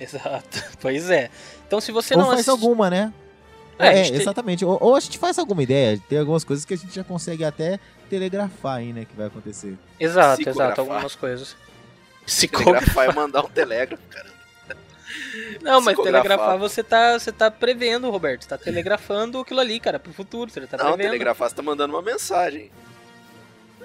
Exato. 0.00 0.62
Pois 0.80 1.10
é. 1.10 1.30
Então 1.66 1.80
se 1.80 1.92
você 1.92 2.14
Ou 2.14 2.20
não 2.20 2.26
faz 2.28 2.40
assisti- 2.40 2.50
alguma, 2.50 2.88
né? 2.90 3.12
É, 3.78 3.98
É, 4.00 4.08
exatamente. 4.08 4.64
Ou, 4.64 4.78
ou 4.80 4.96
a 4.96 5.00
gente 5.00 5.18
faz 5.18 5.38
alguma 5.38 5.62
ideia, 5.62 6.00
tem 6.08 6.18
algumas 6.18 6.44
coisas 6.44 6.64
que 6.64 6.72
a 6.74 6.76
gente 6.78 6.94
já 6.94 7.04
consegue 7.04 7.44
até 7.44 7.78
telegrafar 8.08 8.76
aí, 8.76 8.92
né, 8.92 9.04
que 9.04 9.14
vai 9.16 9.26
acontecer. 9.26 9.76
Exato, 10.00 10.36
Psicografar. 10.36 10.66
exato, 10.72 10.80
algumas 10.80 11.14
coisas. 11.14 11.56
Psicografar. 12.24 13.08
É 13.10 13.12
mandar 13.12 13.44
um 13.44 13.48
telégrafo, 13.48 14.02
cara. 14.08 14.35
Não, 15.62 15.80
mas 15.80 15.96
telegrafar 15.96 16.58
você 16.58 16.82
tá, 16.82 17.18
você 17.18 17.32
tá 17.32 17.50
prevendo, 17.50 18.10
Roberto. 18.10 18.42
Você 18.42 18.48
tá 18.48 18.58
telegrafando 18.58 19.38
aquilo 19.40 19.60
ali, 19.60 19.78
cara, 19.80 19.98
pro 19.98 20.12
futuro. 20.12 20.50
Você 20.50 20.60
tá 20.66 20.76
Não, 20.76 20.84
prevendo. 20.92 21.06
telegrafar, 21.06 21.48
você 21.48 21.54
tá 21.54 21.62
mandando 21.62 21.94
uma 21.94 22.02
mensagem. 22.02 22.70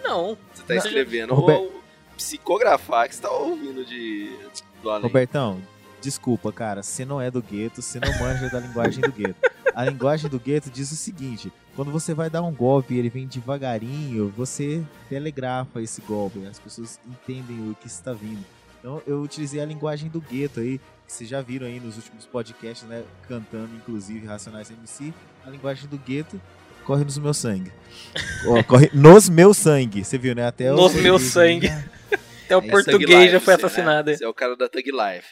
Não. 0.04 0.38
Você 0.54 0.64
tá 0.64 0.74
Não. 0.74 0.78
escrevendo 0.84 1.34
ou 1.34 1.82
psicografar 2.18 3.08
que 3.08 3.16
você 3.16 3.22
tá 3.22 3.32
ouvindo 3.32 3.84
de 3.86 4.36
do 4.82 4.90
além. 4.90 5.04
Robertão, 5.04 5.62
desculpa, 6.02 6.52
cara, 6.52 6.84
você 6.84 7.06
não 7.06 7.22
é 7.22 7.32
do 7.32 7.42
gueto, 7.42 7.82
você 7.82 8.00
não 8.00 8.20
manja 8.20 8.50
da 8.50 8.60
linguagem 8.60 9.02
do 9.02 9.12
gueto. 9.12 9.36
A 9.74 9.86
linguagem 9.86 10.30
do 10.30 10.40
gueto 10.40 10.70
diz 10.70 10.92
o 10.92 10.96
seguinte: 10.96 11.52
quando 11.76 11.92
você 11.92 12.14
vai 12.14 12.30
dar 12.30 12.42
um 12.42 12.54
golpe 12.54 12.94
e 12.94 13.00
ele 13.00 13.10
vem 13.10 13.26
devagarinho, 13.28 14.30
você 14.36 14.84
telegrafa 15.10 15.82
esse 15.82 16.02
golpe, 16.02 16.46
as 16.46 16.60
pessoas 16.60 17.00
entendem 17.08 17.70
o 17.72 17.76
que 17.76 17.88
está 17.88 18.14
vindo. 18.14 18.44
Então 18.80 19.02
eu 19.06 19.22
utilizei 19.22 19.62
a 19.62 19.66
linguagem 19.66 20.10
do 20.10 20.20
gueto 20.20 20.60
aí, 20.60 20.80
que 21.12 21.18
vocês 21.18 21.30
já 21.30 21.42
viram 21.42 21.68
aí 21.68 21.80
nos 21.80 21.98
últimos 21.98 22.26
podcasts, 22.26 22.88
né, 22.88 23.04
cantando 23.28 23.70
inclusive 23.76 24.26
Racionais 24.26 24.72
MC, 24.72 25.14
a 25.46 25.50
linguagem 25.50 25.88
do 25.90 25.98
gueto 25.98 26.42
corre 26.86 27.04
nos 27.04 27.18
meus 27.18 27.38
sangue. 27.38 27.72
Ó, 28.48 28.64
corre 28.64 28.90
nos 28.94 29.28
meus 29.30 29.58
sangue, 29.58 30.04
você 30.04 30.18
viu, 30.18 30.34
né? 30.34 30.48
Até 30.48 30.72
o 30.72 30.76
Nos 30.76 30.96
aí, 30.96 31.20
sangue. 31.20 31.70
né? 31.70 31.90
Até 32.46 32.58
o 32.58 32.62
É, 32.62 32.70
português 32.70 33.32
já 33.32 33.40
foi 33.40 33.54
você, 33.56 33.62
né? 33.62 33.68
assassinado. 33.68 34.10
aí. 34.10 34.18
Você 34.18 34.26
é 34.26 34.28
o 34.28 34.34
cara 34.34 34.56
da 34.58 34.68
Thug 34.68 34.84
Life. 34.92 35.28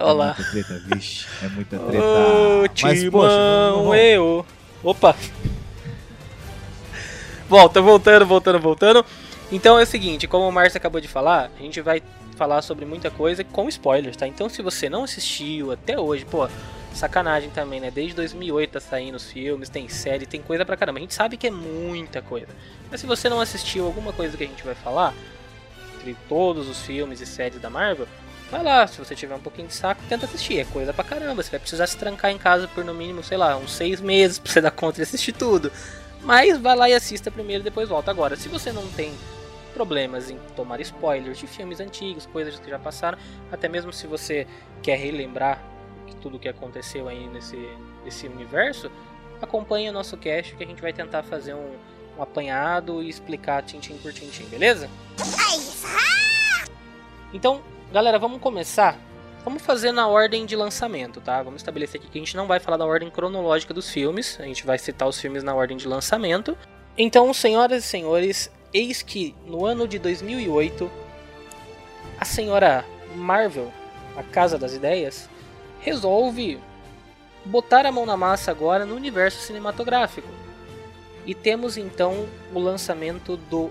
Olá. 0.00 0.36
É 0.38 0.42
muita 0.42 0.50
treta, 0.50 0.82
vixe. 0.86 1.26
É 1.42 1.48
muita 1.48 1.78
treta. 1.78 2.04
Ô, 2.04 2.62
Mas, 2.82 3.04
poxa, 3.10 3.28
não, 3.28 3.72
Timão, 3.72 3.84
não. 3.84 3.94
eu. 3.94 4.46
Opa. 4.82 5.16
Volta, 7.48 7.80
voltando, 7.80 8.26
voltando, 8.26 8.58
voltando. 8.60 9.04
Então 9.50 9.78
é 9.78 9.82
o 9.82 9.86
seguinte, 9.86 10.26
como 10.26 10.46
o 10.46 10.52
Márcio 10.52 10.76
acabou 10.76 11.00
de 11.00 11.08
falar, 11.08 11.50
a 11.58 11.62
gente 11.62 11.80
vai 11.80 12.02
falar 12.36 12.60
sobre 12.62 12.84
muita 12.84 13.10
coisa 13.10 13.42
com 13.42 13.68
spoilers, 13.68 14.16
tá? 14.16 14.26
Então 14.26 14.48
se 14.48 14.60
você 14.62 14.88
não 14.90 15.04
assistiu 15.04 15.72
até 15.72 15.98
hoje, 15.98 16.24
pô, 16.26 16.46
sacanagem 16.92 17.48
também, 17.50 17.80
né? 17.80 17.90
Desde 17.90 18.14
2008 18.14 18.72
tá 18.72 18.80
saindo 18.80 19.14
os 19.16 19.32
filmes, 19.32 19.68
tem 19.70 19.88
série, 19.88 20.26
tem 20.26 20.42
coisa 20.42 20.64
pra 20.66 20.76
caramba. 20.76 20.98
A 20.98 21.02
gente 21.02 21.14
sabe 21.14 21.36
que 21.38 21.46
é 21.46 21.50
muita 21.50 22.20
coisa. 22.20 22.48
Mas 22.90 23.00
se 23.00 23.06
você 23.06 23.28
não 23.28 23.40
assistiu 23.40 23.86
alguma 23.86 24.12
coisa 24.12 24.36
que 24.36 24.44
a 24.44 24.46
gente 24.46 24.62
vai 24.62 24.74
falar, 24.74 25.14
entre 25.96 26.14
todos 26.28 26.68
os 26.68 26.80
filmes 26.82 27.20
e 27.20 27.26
séries 27.26 27.60
da 27.60 27.70
Marvel, 27.70 28.06
vai 28.50 28.62
lá, 28.62 28.86
se 28.86 28.98
você 28.98 29.14
tiver 29.14 29.34
um 29.34 29.40
pouquinho 29.40 29.68
de 29.68 29.74
saco, 29.74 30.02
tenta 30.08 30.26
assistir. 30.26 30.58
É 30.58 30.64
coisa 30.64 30.92
pra 30.92 31.04
caramba. 31.04 31.42
Você 31.42 31.50
vai 31.50 31.60
precisar 31.60 31.86
se 31.86 31.96
trancar 31.96 32.30
em 32.30 32.38
casa 32.38 32.68
por 32.68 32.84
no 32.84 32.94
mínimo, 32.94 33.22
sei 33.22 33.36
lá, 33.36 33.56
uns 33.56 33.72
seis 33.72 34.00
meses 34.00 34.38
pra 34.40 34.52
você 34.52 34.60
dar 34.60 34.70
conta 34.70 34.96
de 34.96 35.02
assistir 35.02 35.32
tudo. 35.32 35.70
Mas 36.22 36.58
vai 36.58 36.76
lá 36.76 36.88
e 36.88 36.94
assista 36.94 37.30
primeiro 37.30 37.62
e 37.62 37.64
depois 37.64 37.88
volta. 37.88 38.10
Agora, 38.10 38.36
se 38.36 38.48
você 38.48 38.72
não 38.72 38.86
tem 38.88 39.12
problemas 39.72 40.30
em 40.30 40.38
tomar 40.56 40.80
spoilers 40.80 41.38
de 41.38 41.46
filmes 41.46 41.78
antigos, 41.78 42.26
coisas 42.26 42.58
que 42.58 42.68
já 42.68 42.78
passaram, 42.78 43.16
até 43.52 43.68
mesmo 43.68 43.92
se 43.92 44.06
você 44.06 44.46
quer 44.82 44.96
relembrar 44.96 45.62
tudo 46.20 46.36
o 46.36 46.40
que 46.40 46.48
aconteceu 46.48 47.08
aí 47.08 47.28
nesse, 47.28 47.56
nesse 48.04 48.26
universo, 48.26 48.90
acompanhe 49.40 49.88
o 49.88 49.92
nosso 49.92 50.16
cast 50.16 50.56
que 50.56 50.64
a 50.64 50.66
gente 50.66 50.82
vai 50.82 50.92
tentar 50.92 51.22
fazer 51.22 51.54
um, 51.54 51.76
um 52.18 52.22
apanhado 52.22 53.02
e 53.02 53.08
explicar 53.08 53.62
tintim 53.62 53.96
por 53.98 54.12
tintim, 54.12 54.44
beleza? 54.46 54.90
Então, 57.32 57.62
galera, 57.92 58.18
vamos 58.18 58.40
começar. 58.40 58.98
Vamos 59.44 59.62
fazer 59.62 59.92
na 59.92 60.06
ordem 60.06 60.44
de 60.44 60.54
lançamento, 60.54 61.20
tá? 61.20 61.42
Vamos 61.42 61.62
estabelecer 61.62 62.00
aqui 62.00 62.10
que 62.10 62.18
a 62.18 62.20
gente 62.20 62.36
não 62.36 62.46
vai 62.46 62.60
falar 62.60 62.76
da 62.76 62.84
ordem 62.84 63.10
cronológica 63.10 63.72
dos 63.72 63.90
filmes, 63.90 64.38
a 64.38 64.44
gente 64.44 64.66
vai 64.66 64.78
citar 64.78 65.08
os 65.08 65.18
filmes 65.18 65.42
na 65.42 65.54
ordem 65.54 65.76
de 65.76 65.88
lançamento. 65.88 66.56
Então, 66.96 67.32
senhoras 67.32 67.84
e 67.84 67.86
senhores, 67.86 68.50
eis 68.74 69.00
que 69.00 69.34
no 69.46 69.64
ano 69.64 69.88
de 69.88 69.98
2008, 69.98 70.90
a 72.20 72.24
senhora 72.24 72.84
Marvel, 73.14 73.72
a 74.16 74.22
Casa 74.22 74.58
das 74.58 74.74
Ideias, 74.74 75.30
resolve 75.80 76.60
botar 77.44 77.86
a 77.86 77.92
mão 77.92 78.04
na 78.04 78.16
massa 78.16 78.50
agora 78.50 78.84
no 78.84 78.96
universo 78.96 79.40
cinematográfico. 79.40 80.28
E 81.24 81.34
temos 81.34 81.78
então 81.78 82.26
o 82.52 82.58
lançamento 82.58 83.36
do 83.36 83.70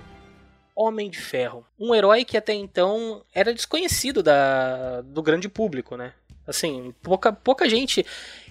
Homem 0.77 1.09
de 1.09 1.17
Ferro. 1.17 1.65
Um 1.79 1.95
herói 1.95 2.23
que 2.23 2.37
até 2.37 2.53
então 2.53 3.23
era 3.33 3.51
desconhecido 3.51 4.21
da, 4.21 5.01
do 5.01 5.23
grande 5.23 5.49
público, 5.49 5.97
né? 5.97 6.13
Assim, 6.45 6.93
pouca, 7.01 7.33
pouca 7.33 7.67
gente 7.67 8.05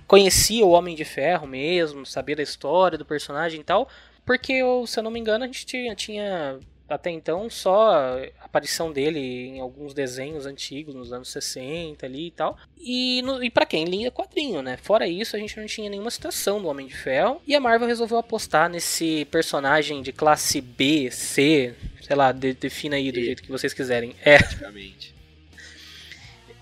conhecia 0.09 0.67
o 0.67 0.71
Homem 0.71 0.97
de 0.97 1.05
Ferro 1.05 1.47
mesmo, 1.47 2.05
sabia 2.05 2.35
da 2.35 2.43
história 2.43 2.99
do 2.99 3.05
personagem 3.05 3.61
e 3.61 3.65
tal, 3.65 3.89
porque, 4.25 4.61
se 4.87 4.99
eu 4.99 5.05
não 5.05 5.11
me 5.11 5.21
engano, 5.21 5.45
a 5.45 5.47
gente 5.47 5.65
tinha, 5.65 5.95
tinha 5.95 6.59
até 6.89 7.11
então 7.11 7.51
só 7.51 7.93
a 7.93 8.45
aparição 8.45 8.93
dele 8.93 9.19
em 9.19 9.61
alguns 9.61 9.93
desenhos 9.93 10.47
antigos, 10.47 10.95
nos 10.95 11.13
anos 11.13 11.29
60 11.31 12.07
ali 12.07 12.29
e 12.29 12.31
tal. 12.31 12.57
E, 12.79 13.23
no, 13.23 13.43
e 13.43 13.51
para 13.51 13.67
quem 13.67 13.85
lia 13.85 14.11
quadrinho, 14.11 14.63
né? 14.63 14.77
Fora 14.77 15.09
isso, 15.09 15.35
a 15.35 15.39
gente 15.39 15.59
não 15.59 15.67
tinha 15.67 15.91
nenhuma 15.91 16.11
citação 16.11 16.63
do 16.63 16.69
Homem 16.69 16.87
de 16.87 16.97
Ferro. 16.97 17.41
E 17.47 17.55
a 17.55 17.61
Marvel 17.61 17.89
resolveu 17.89 18.19
apostar 18.19 18.69
nesse 18.71 19.25
personagem 19.31 20.01
de 20.01 20.13
classe 20.13 20.61
B, 20.61 21.11
C, 21.11 21.75
sei 22.01 22.17
lá, 22.17 22.31
de, 22.31 22.55
defina 22.55 22.97
aí 22.97 23.11
do 23.11 23.19
E. 23.19 23.25
jeito 23.25 23.43
que 23.43 23.51
vocês 23.51 23.73
quiserem. 23.75 24.15
É, 24.23 24.39
praticamente. 24.39 25.15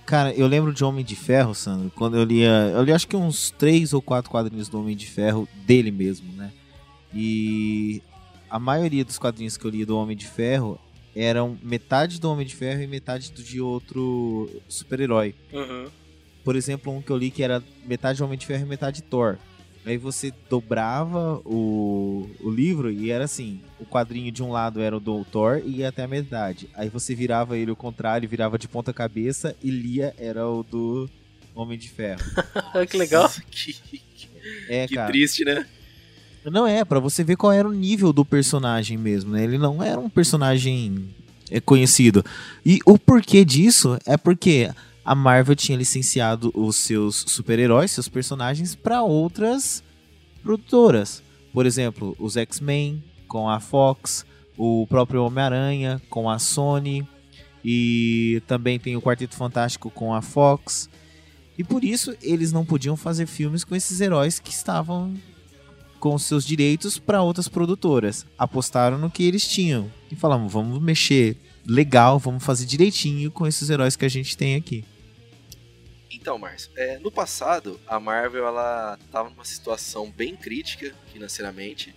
Cara, 0.07 0.33
eu 0.35 0.47
lembro 0.47 0.73
de 0.73 0.85
Homem 0.85 1.05
de 1.05 1.17
Ferro, 1.17 1.55
Sandro, 1.55 1.91
quando 1.95 2.17
eu 2.17 2.25
lia. 2.25 2.49
Eu 2.75 2.83
li 2.83 2.93
acho 2.93 3.09
que 3.09 3.17
uns 3.17 3.51
três 3.51 3.93
ou 3.93 4.03
quatro 4.03 4.31
quadrinhos 4.31 4.69
do 4.69 4.79
Homem 4.79 4.95
de 4.95 5.07
Ferro 5.07 5.49
dele 5.67 5.91
mesmo, 5.91 6.31
né? 6.35 6.53
E 7.13 8.03
a 8.55 8.59
maioria 8.61 9.05
dos 9.05 9.19
quadrinhos 9.19 9.57
que 9.57 9.65
eu 9.65 9.71
li 9.71 9.85
do 9.85 9.97
Homem 9.99 10.17
de 10.17 10.27
Ferro 10.27 10.79
eram 11.17 11.59
metade 11.63 12.21
do 12.21 12.31
Homem 12.31 12.47
de 12.47 12.55
Ferro 12.55 12.83
e 12.83 12.87
metade 12.87 13.33
do- 13.33 13.43
de 13.43 13.61
outro 13.61 14.49
super-herói. 14.69 15.35
uhum. 15.53 15.89
Por 16.45 16.55
exemplo, 16.57 16.93
um 16.93 17.01
que 17.03 17.11
eu 17.11 17.17
li 17.17 17.31
que 17.31 17.43
era 17.43 17.63
metade 17.87 18.23
Homem 18.23 18.39
de 18.39 18.45
Ferro 18.47 18.65
e 18.65 18.69
metade 18.69 19.03
Thor. 19.03 19.39
Aí 19.87 19.97
você 19.99 20.33
dobrava 20.49 21.41
o, 21.45 22.29
o 22.41 22.51
livro 22.51 22.91
e 22.93 23.11
era 23.11 23.25
assim: 23.25 23.61
o 23.81 23.85
quadrinho 23.85 24.31
de 24.31 24.43
um 24.43 24.51
lado 24.53 24.81
era 24.81 24.97
o 24.97 25.01
do 25.01 25.25
Thor 25.25 25.61
e 25.65 25.79
ia 25.79 25.89
até 25.89 26.05
a 26.05 26.09
metade. 26.09 26.69
Aí 26.75 26.89
você 26.89 27.15
virava 27.15 27.57
ele 27.59 27.71
o 27.71 27.77
contrário, 27.77 28.29
virava 28.29 28.59
de 28.59 28.69
ponta 28.69 28.93
cabeça 28.93 29.57
e 29.63 29.71
lia 29.71 30.15
era 30.19 30.47
o 30.49 30.63
do 30.63 31.09
Homem 31.55 31.77
de 31.79 31.89
Ferro. 31.91 32.21
que 32.91 32.97
legal. 32.97 33.29
que 33.51 33.77
É, 34.69 34.87
que 34.87 34.95
cara. 34.95 35.11
triste, 35.13 35.45
né? 35.45 35.67
Não 36.51 36.67
é, 36.67 36.85
pra 36.85 37.01
você 37.01 37.25
ver 37.25 37.37
qual 37.37 37.53
era 37.53 37.69
o 37.69 37.73
nível 37.73 38.13
do 38.13 38.25
personagem 38.25 38.99
mesmo, 38.99 39.33
né? 39.33 39.45
Ele 39.45 39.59
não 39.59 39.83
era 39.83 39.99
um 39.99 40.11
personagem 40.11 41.09
é, 41.51 41.61
conhecido. 41.61 42.25
E 42.65 42.79
o 42.85 42.99
porquê 42.99 43.45
disso 43.45 43.99
é 44.05 44.17
porque 44.17 44.71
a 45.05 45.15
Marvel 45.15 45.57
tinha 45.57 45.79
licenciado 45.79 46.51
os 46.55 46.77
seus 46.77 47.25
super-heróis, 47.29 47.91
seus 47.91 48.09
personagens, 48.09 48.75
pra 48.75 49.03
outras 49.03 49.83
produtoras. 50.43 51.23
Por 51.53 51.67
exemplo, 51.67 52.17
os 52.19 52.37
X-Men 52.37 53.03
com 53.29 53.49
a 53.49 53.61
Fox, 53.61 54.27
o 54.57 54.87
próprio 54.87 55.25
Homem-Aranha 55.25 56.01
com 56.11 56.29
a 56.29 56.39
Sony, 56.39 57.07
e 57.65 58.43
também 58.47 58.79
tem 58.79 58.97
o 58.97 59.03
Quarteto 59.03 59.35
Fantástico 59.35 59.91
com 59.91 60.13
a 60.15 60.21
Fox. 60.21 60.91
E 61.57 61.65
por 61.65 61.85
isso 61.85 62.15
eles 62.21 62.53
não 62.53 62.65
podiam 62.65 62.97
fazer 62.97 63.27
filmes 63.27 63.65
com 63.65 63.75
esses 63.75 64.01
heróis 64.01 64.39
que 64.39 64.51
estavam 64.51 65.15
com 66.05 66.19
seus 66.19 66.45
direitos 66.45 66.99
para 66.99 67.23
outras 67.23 67.49
produtoras. 67.49 68.27
Apostaram 68.37 68.99
no 68.99 69.11
que 69.11 69.25
eles 69.27 69.49
tinham 69.49 69.91
e 70.13 70.15
falaram: 70.15 70.47
vamos 70.47 70.79
mexer 70.79 71.35
legal, 71.67 72.19
vamos 72.19 72.45
fazer 72.45 72.67
direitinho 72.67 73.31
com 73.31 73.47
esses 73.47 73.71
heróis 73.71 73.97
que 73.97 74.05
a 74.05 74.09
gente 74.11 74.37
tem 74.37 74.55
aqui. 74.55 74.85
Então, 76.11 76.39
Márcio, 76.39 76.71
é, 76.77 76.99
no 76.99 77.11
passado, 77.11 77.81
a 77.87 77.99
Marvel 77.99 78.47
ela 78.47 78.99
estava 79.03 79.31
numa 79.31 79.47
situação 79.47 80.11
bem 80.11 80.37
crítica 80.37 80.95
financeiramente 81.11 81.95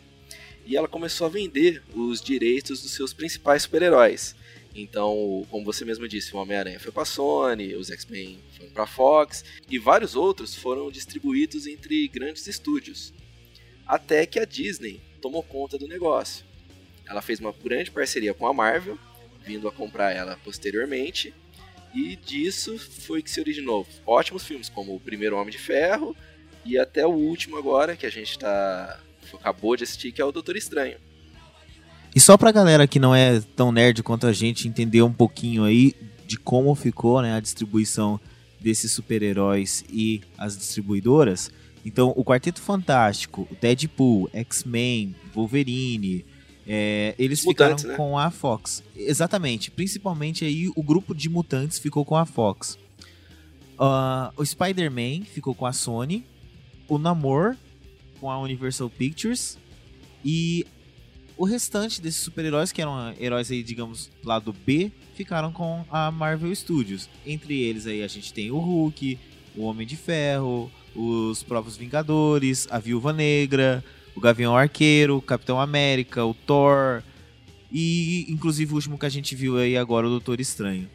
e 0.65 0.77
ela 0.77 0.87
começou 0.87 1.27
a 1.27 1.29
vender 1.29 1.83
os 1.93 2.21
direitos 2.21 2.81
dos 2.81 2.91
seus 2.91 3.11
principais 3.11 3.63
super-heróis. 3.63 4.37
Então, 4.73 5.45
como 5.49 5.65
você 5.65 5.83
mesmo 5.83 6.07
disse, 6.07 6.33
o 6.33 6.37
Homem-Aranha 6.37 6.79
foi 6.79 6.93
pra 6.93 7.03
Sony, 7.03 7.75
os 7.75 7.89
X-Men 7.89 8.39
foram 8.57 8.71
pra 8.71 8.87
Fox, 8.87 9.43
e 9.69 9.77
vários 9.77 10.15
outros 10.15 10.55
foram 10.55 10.89
distribuídos 10.89 11.67
entre 11.67 12.07
grandes 12.07 12.47
estúdios. 12.47 13.11
Até 13.87 14.25
que 14.25 14.39
a 14.39 14.45
Disney 14.45 15.01
tomou 15.21 15.41
conta 15.41 15.77
do 15.77 15.87
negócio. 15.87 16.45
Ela 17.07 17.21
fez 17.21 17.39
uma 17.39 17.53
grande 17.53 17.89
parceria 17.89 18.33
com 18.33 18.45
a 18.45 18.53
Marvel, 18.53 18.97
vindo 19.45 19.67
a 19.67 19.71
comprar 19.71 20.11
ela 20.11 20.37
posteriormente, 20.43 21.33
e 21.93 22.15
disso 22.17 22.77
foi 22.77 23.21
que 23.21 23.31
se 23.31 23.39
originou 23.39 23.87
ótimos 24.05 24.43
filmes, 24.45 24.69
como 24.69 24.93
o 24.93 24.99
primeiro 24.99 25.37
Homem 25.37 25.51
de 25.51 25.57
Ferro, 25.57 26.15
e 26.65 26.77
até 26.77 27.05
o 27.05 27.11
último 27.11 27.57
agora, 27.57 27.95
que 27.95 28.05
a 28.05 28.09
gente 28.09 28.37
tá, 28.37 28.99
acabou 29.33 29.75
de 29.77 29.83
assistir, 29.83 30.11
que 30.11 30.21
é 30.21 30.25
o 30.25 30.31
Doutor 30.31 30.57
Estranho. 30.57 30.97
E 32.13 32.19
só 32.19 32.37
pra 32.37 32.51
galera 32.51 32.87
que 32.87 32.99
não 32.99 33.15
é 33.15 33.39
tão 33.55 33.71
nerd 33.71 34.03
quanto 34.03 34.27
a 34.27 34.33
gente 34.33 34.67
entender 34.67 35.01
um 35.01 35.13
pouquinho 35.13 35.63
aí 35.63 35.95
de 36.25 36.37
como 36.37 36.75
ficou 36.75 37.21
né, 37.21 37.35
a 37.35 37.39
distribuição 37.39 38.19
desses 38.59 38.91
super-heróis 38.91 39.85
e 39.89 40.21
as 40.37 40.57
distribuidoras. 40.57 41.51
Então, 41.87 42.11
o 42.17 42.23
Quarteto 42.25 42.59
Fantástico, 42.59 43.47
o 43.49 43.55
Deadpool, 43.61 44.29
X-Men, 44.33 45.15
Wolverine, 45.33 46.25
é, 46.67 47.15
eles 47.17 47.45
mutantes, 47.45 47.83
ficaram 47.83 47.91
né? 47.91 47.95
com 47.95 48.19
a 48.19 48.29
Fox. 48.29 48.83
Exatamente. 48.93 49.71
Principalmente 49.71 50.43
aí 50.43 50.69
o 50.75 50.83
grupo 50.83 51.15
de 51.15 51.29
mutantes 51.29 51.79
ficou 51.79 52.03
com 52.03 52.17
a 52.17 52.25
Fox. 52.25 52.77
Ah, 53.79 54.33
o 54.35 54.45
Spider-Man 54.45 55.23
ficou 55.23 55.55
com 55.55 55.65
a 55.65 55.71
Sony. 55.71 56.25
O 56.89 56.97
Namor 56.97 57.55
com 58.19 58.29
a 58.29 58.37
Universal 58.37 58.89
Pictures. 58.89 59.57
E 60.25 60.67
o 61.37 61.45
restante 61.45 62.01
desses 62.01 62.19
super-heróis, 62.19 62.73
que 62.73 62.81
eram 62.81 63.13
heróis 63.17 63.49
aí, 63.49 63.63
digamos, 63.63 64.11
lado 64.25 64.51
B, 64.51 64.91
ficaram 65.15 65.53
com 65.53 65.85
a 65.89 66.11
Marvel 66.11 66.53
Studios. 66.53 67.07
Entre 67.25 67.61
eles 67.61 67.87
aí 67.87 68.03
a 68.03 68.07
gente 68.09 68.33
tem 68.33 68.51
o 68.51 68.57
Hulk, 68.57 69.17
o 69.55 69.63
Homem 69.63 69.87
de 69.87 69.95
Ferro, 69.95 70.69
os 70.97 71.43
próprios 71.43 71.77
Vingadores, 71.77 72.67
a 72.71 72.79
Viúva 72.79 73.13
Negra, 73.13 73.83
o 74.15 74.19
Gavião 74.19 74.57
Arqueiro, 74.57 75.17
o 75.17 75.21
Capitão 75.21 75.61
América, 75.61 76.25
o 76.25 76.33
Thor 76.33 77.03
e 77.71 78.25
inclusive 78.29 78.71
o 78.71 78.75
último 78.75 78.97
que 78.97 79.05
a 79.05 79.09
gente 79.09 79.35
viu 79.35 79.57
aí 79.57 79.77
agora, 79.77 80.07
o 80.07 80.09
Doutor 80.09 80.41
Estranho. 80.41 80.89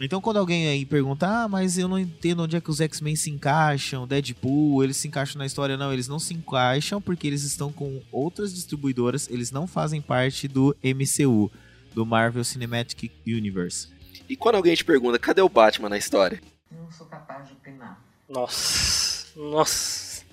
Então 0.00 0.20
quando 0.20 0.38
alguém 0.38 0.68
aí 0.68 0.86
pergunta, 0.86 1.26
ah, 1.26 1.48
mas 1.48 1.76
eu 1.76 1.86
não 1.86 1.98
entendo 1.98 2.42
onde 2.42 2.56
é 2.56 2.60
que 2.60 2.70
os 2.70 2.80
X-Men 2.80 3.14
se 3.14 3.30
encaixam, 3.30 4.06
Deadpool, 4.06 4.82
eles 4.82 4.96
se 4.96 5.06
encaixam 5.06 5.38
na 5.38 5.46
história, 5.46 5.76
não, 5.76 5.92
eles 5.92 6.08
não 6.08 6.18
se 6.18 6.32
encaixam 6.32 7.00
porque 7.00 7.26
eles 7.26 7.44
estão 7.44 7.70
com 7.70 8.02
outras 8.10 8.54
distribuidoras, 8.54 9.28
eles 9.30 9.50
não 9.50 9.66
fazem 9.66 10.00
parte 10.00 10.48
do 10.48 10.74
MCU, 10.82 11.52
do 11.94 12.06
Marvel 12.06 12.42
Cinematic 12.42 13.12
Universe. 13.26 13.88
E 14.28 14.34
quando 14.34 14.54
alguém 14.56 14.74
te 14.74 14.84
pergunta, 14.84 15.18
cadê 15.18 15.42
o 15.42 15.48
Batman 15.48 15.90
na 15.90 15.98
história? 15.98 16.40
Não 16.70 16.90
sou 16.90 17.06
capaz 17.06 17.46
de 17.46 17.52
opinar. 17.52 18.03
Nossa. 18.28 19.26
Nossa. 19.36 20.24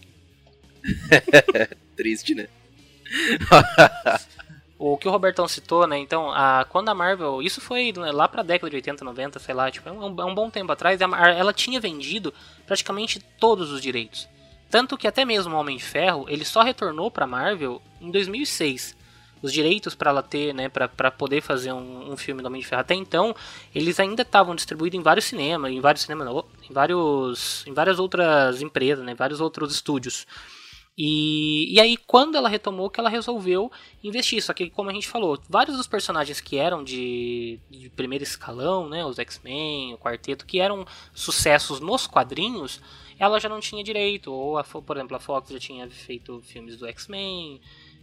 Triste, 1.95 2.36
né? 2.36 2.48
O 4.83 4.98
que 4.98 5.07
o 5.07 5.12
Robertão 5.12 5.48
citou, 5.48 5.86
né? 5.86 5.98
Então, 6.00 6.31
a, 6.31 6.65
quando 6.67 6.89
a 6.89 6.95
Marvel. 6.95 7.41
Isso 7.41 7.62
foi 7.62 7.93
lá 7.95 8.27
pra 8.27 8.41
década 8.41 8.69
de 8.69 8.77
80, 8.77 9.05
90, 9.05 9.39
sei 9.39 9.53
lá, 9.53 9.69
tipo, 9.69 9.88
é 9.88 9.91
um, 9.91 10.21
é 10.21 10.25
um 10.25 10.33
bom 10.33 10.50
tempo 10.50 10.71
atrás. 10.71 11.00
ela 11.01 11.53
tinha 11.53 11.79
vendido 11.79 12.33
praticamente 12.65 13.19
todos 13.39 13.71
os 13.71 13.81
direitos. 13.81 14.27
Tanto 14.71 14.98
que 14.98 15.07
até 15.07 15.25
mesmo 15.25 15.53
o 15.53 15.60
Homem 15.60 15.77
de 15.77 15.83
Ferro, 15.83 16.25
ele 16.29 16.45
só 16.45 16.63
retornou 16.63 17.12
pra 17.12 17.27
Marvel 17.27 17.81
em 18.00 18.10
2006. 18.10 18.95
Os 19.41 19.51
direitos 19.51 19.95
pra 19.95 20.12
ela 20.12 20.21
ter, 20.21 20.53
né, 20.53 20.69
pra 20.69 21.12
poder 21.12 21.41
fazer 21.41 21.71
um, 21.71 22.12
um 22.12 22.17
filme 22.17 22.41
do 22.41 22.48
Homem 22.48 22.62
de 22.62 22.67
Ferro. 22.67 22.81
Até 22.81 22.93
então, 22.93 23.36
eles 23.74 24.00
ainda 24.00 24.21
estavam 24.21 24.55
distribuídos 24.55 25.00
em 25.00 25.03
vários 25.03 25.25
cinemas, 25.25 25.71
em 25.71 25.79
vários 25.79 26.03
cinemas, 26.03 26.27
em 26.69 26.74
vários, 26.74 27.65
em 27.65 27.74
várias 27.74 28.00
outras 28.00 28.62
empresas, 28.62 29.03
né, 29.03 29.15
vários 29.15 29.41
outros 29.41 29.74
estúdios. 29.74 30.27
E, 30.98 31.74
e 31.74 31.79
aí, 31.79 31.95
quando 31.98 32.36
ela 32.36 32.50
retomou, 32.50 32.89
que 32.89 33.00
ela 33.00 33.10
resolveu 33.10 33.71
investir. 34.03 34.41
Só 34.43 34.53
que, 34.53 34.69
como 34.69 34.89
a 34.89 34.93
gente 34.93 35.07
falou, 35.07 35.39
vários 35.50 35.77
dos 35.77 35.88
personagens 35.88 36.41
que 36.41 36.57
eram 36.57 36.83
de, 36.83 37.59
de 37.70 37.89
primeiro 37.89 38.24
escalão, 38.24 38.89
né, 38.89 39.05
os 39.05 39.18
X-Men, 39.18 39.94
o 39.94 39.98
Quarteto, 39.98 40.46
que 40.46 40.59
eram 40.59 40.85
sucessos 41.13 41.79
nos 41.79 42.05
quadrinhos, 42.07 42.81
ela 43.18 43.39
já 43.39 43.48
não 43.48 43.59
tinha 43.59 43.83
direito. 43.83 44.31
Ou, 44.31 44.57
a, 44.57 44.63
por 44.63 44.98
exemplo, 44.98 45.15
a 45.15 45.20
Fox 45.20 45.50
já 45.50 45.59
tinha 45.59 45.89
feito 45.89 46.42
filmes 46.42 46.77
do 46.77 46.85
X-Men, 46.87 47.61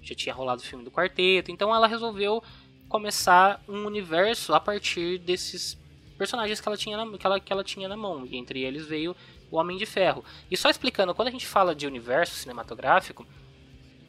já 0.08 0.14
tinha 0.14 0.34
rolado 0.34 0.60
o 0.60 0.64
filme 0.64 0.84
do 0.84 0.90
Quarteto. 0.90 1.50
Então, 1.50 1.74
ela 1.74 1.86
resolveu 1.86 2.42
começar 2.88 3.62
um 3.68 3.84
universo 3.84 4.54
a 4.54 4.60
partir 4.60 5.18
desses 5.18 5.78
personagens 6.16 6.60
que 6.60 6.68
ela 6.68 6.76
tinha 6.76 6.96
na, 6.96 7.18
que 7.18 7.26
ela, 7.26 7.40
que 7.40 7.52
ela 7.52 7.64
tinha 7.64 7.88
na 7.88 7.96
mão. 7.96 8.26
E 8.26 8.36
entre 8.36 8.62
eles 8.62 8.86
veio 8.86 9.14
o 9.50 9.56
Homem 9.56 9.76
de 9.76 9.86
Ferro. 9.86 10.24
E 10.50 10.56
só 10.56 10.68
explicando, 10.68 11.14
quando 11.14 11.28
a 11.28 11.30
gente 11.30 11.46
fala 11.46 11.74
de 11.74 11.86
universo 11.86 12.34
cinematográfico, 12.34 13.26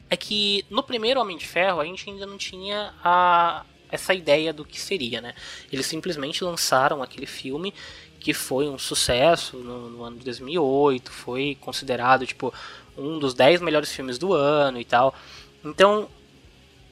é 0.09 0.17
que 0.17 0.65
no 0.69 0.81
primeiro 0.81 1.19
Homem 1.21 1.37
de 1.37 1.45
Ferro 1.45 1.79
a 1.79 1.85
gente 1.85 2.09
ainda 2.09 2.25
não 2.25 2.37
tinha 2.37 2.93
a, 3.03 3.63
essa 3.91 4.13
ideia 4.13 4.51
do 4.51 4.65
que 4.65 4.79
seria, 4.79 5.21
né? 5.21 5.35
Eles 5.71 5.85
simplesmente 5.85 6.43
lançaram 6.43 7.03
aquele 7.03 7.27
filme 7.27 7.73
que 8.19 8.33
foi 8.33 8.67
um 8.67 8.77
sucesso 8.77 9.57
no, 9.57 9.89
no 9.89 10.03
ano 10.03 10.17
de 10.17 10.25
2008, 10.25 11.11
foi 11.11 11.57
considerado 11.61 12.25
tipo 12.25 12.53
um 12.97 13.17
dos 13.17 13.33
10 13.33 13.61
melhores 13.61 13.91
filmes 13.93 14.17
do 14.17 14.33
ano 14.33 14.79
e 14.79 14.83
tal. 14.83 15.15
Então, 15.63 16.09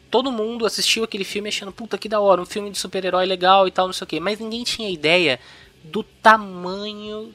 todo 0.09 0.31
mundo 0.31 0.65
assistiu 0.65 1.03
aquele 1.03 1.23
filme 1.23 1.49
achando, 1.49 1.71
puta 1.71 1.97
que 1.97 2.09
da 2.09 2.19
hora, 2.19 2.41
um 2.41 2.45
filme 2.45 2.69
de 2.69 2.77
super-herói 2.77 3.25
legal 3.25 3.67
e 3.67 3.71
tal, 3.71 3.87
não 3.87 3.93
sei 3.93 4.05
o 4.05 4.07
que, 4.07 4.19
mas 4.19 4.39
ninguém 4.39 4.63
tinha 4.63 4.89
ideia 4.89 5.39
do 5.83 6.03
tamanho 6.03 7.33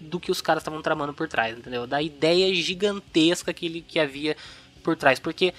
do 0.00 0.18
que 0.18 0.30
os 0.30 0.40
caras 0.40 0.62
estavam 0.62 0.80
tramando 0.80 1.12
por 1.12 1.28
trás, 1.28 1.58
entendeu? 1.58 1.86
Da 1.86 2.00
ideia 2.00 2.54
gigantesca 2.54 3.52
que, 3.52 3.66
ele, 3.66 3.82
que 3.82 3.98
havia 3.98 4.36
por 4.82 4.96
trás, 4.96 5.18
porque 5.18 5.52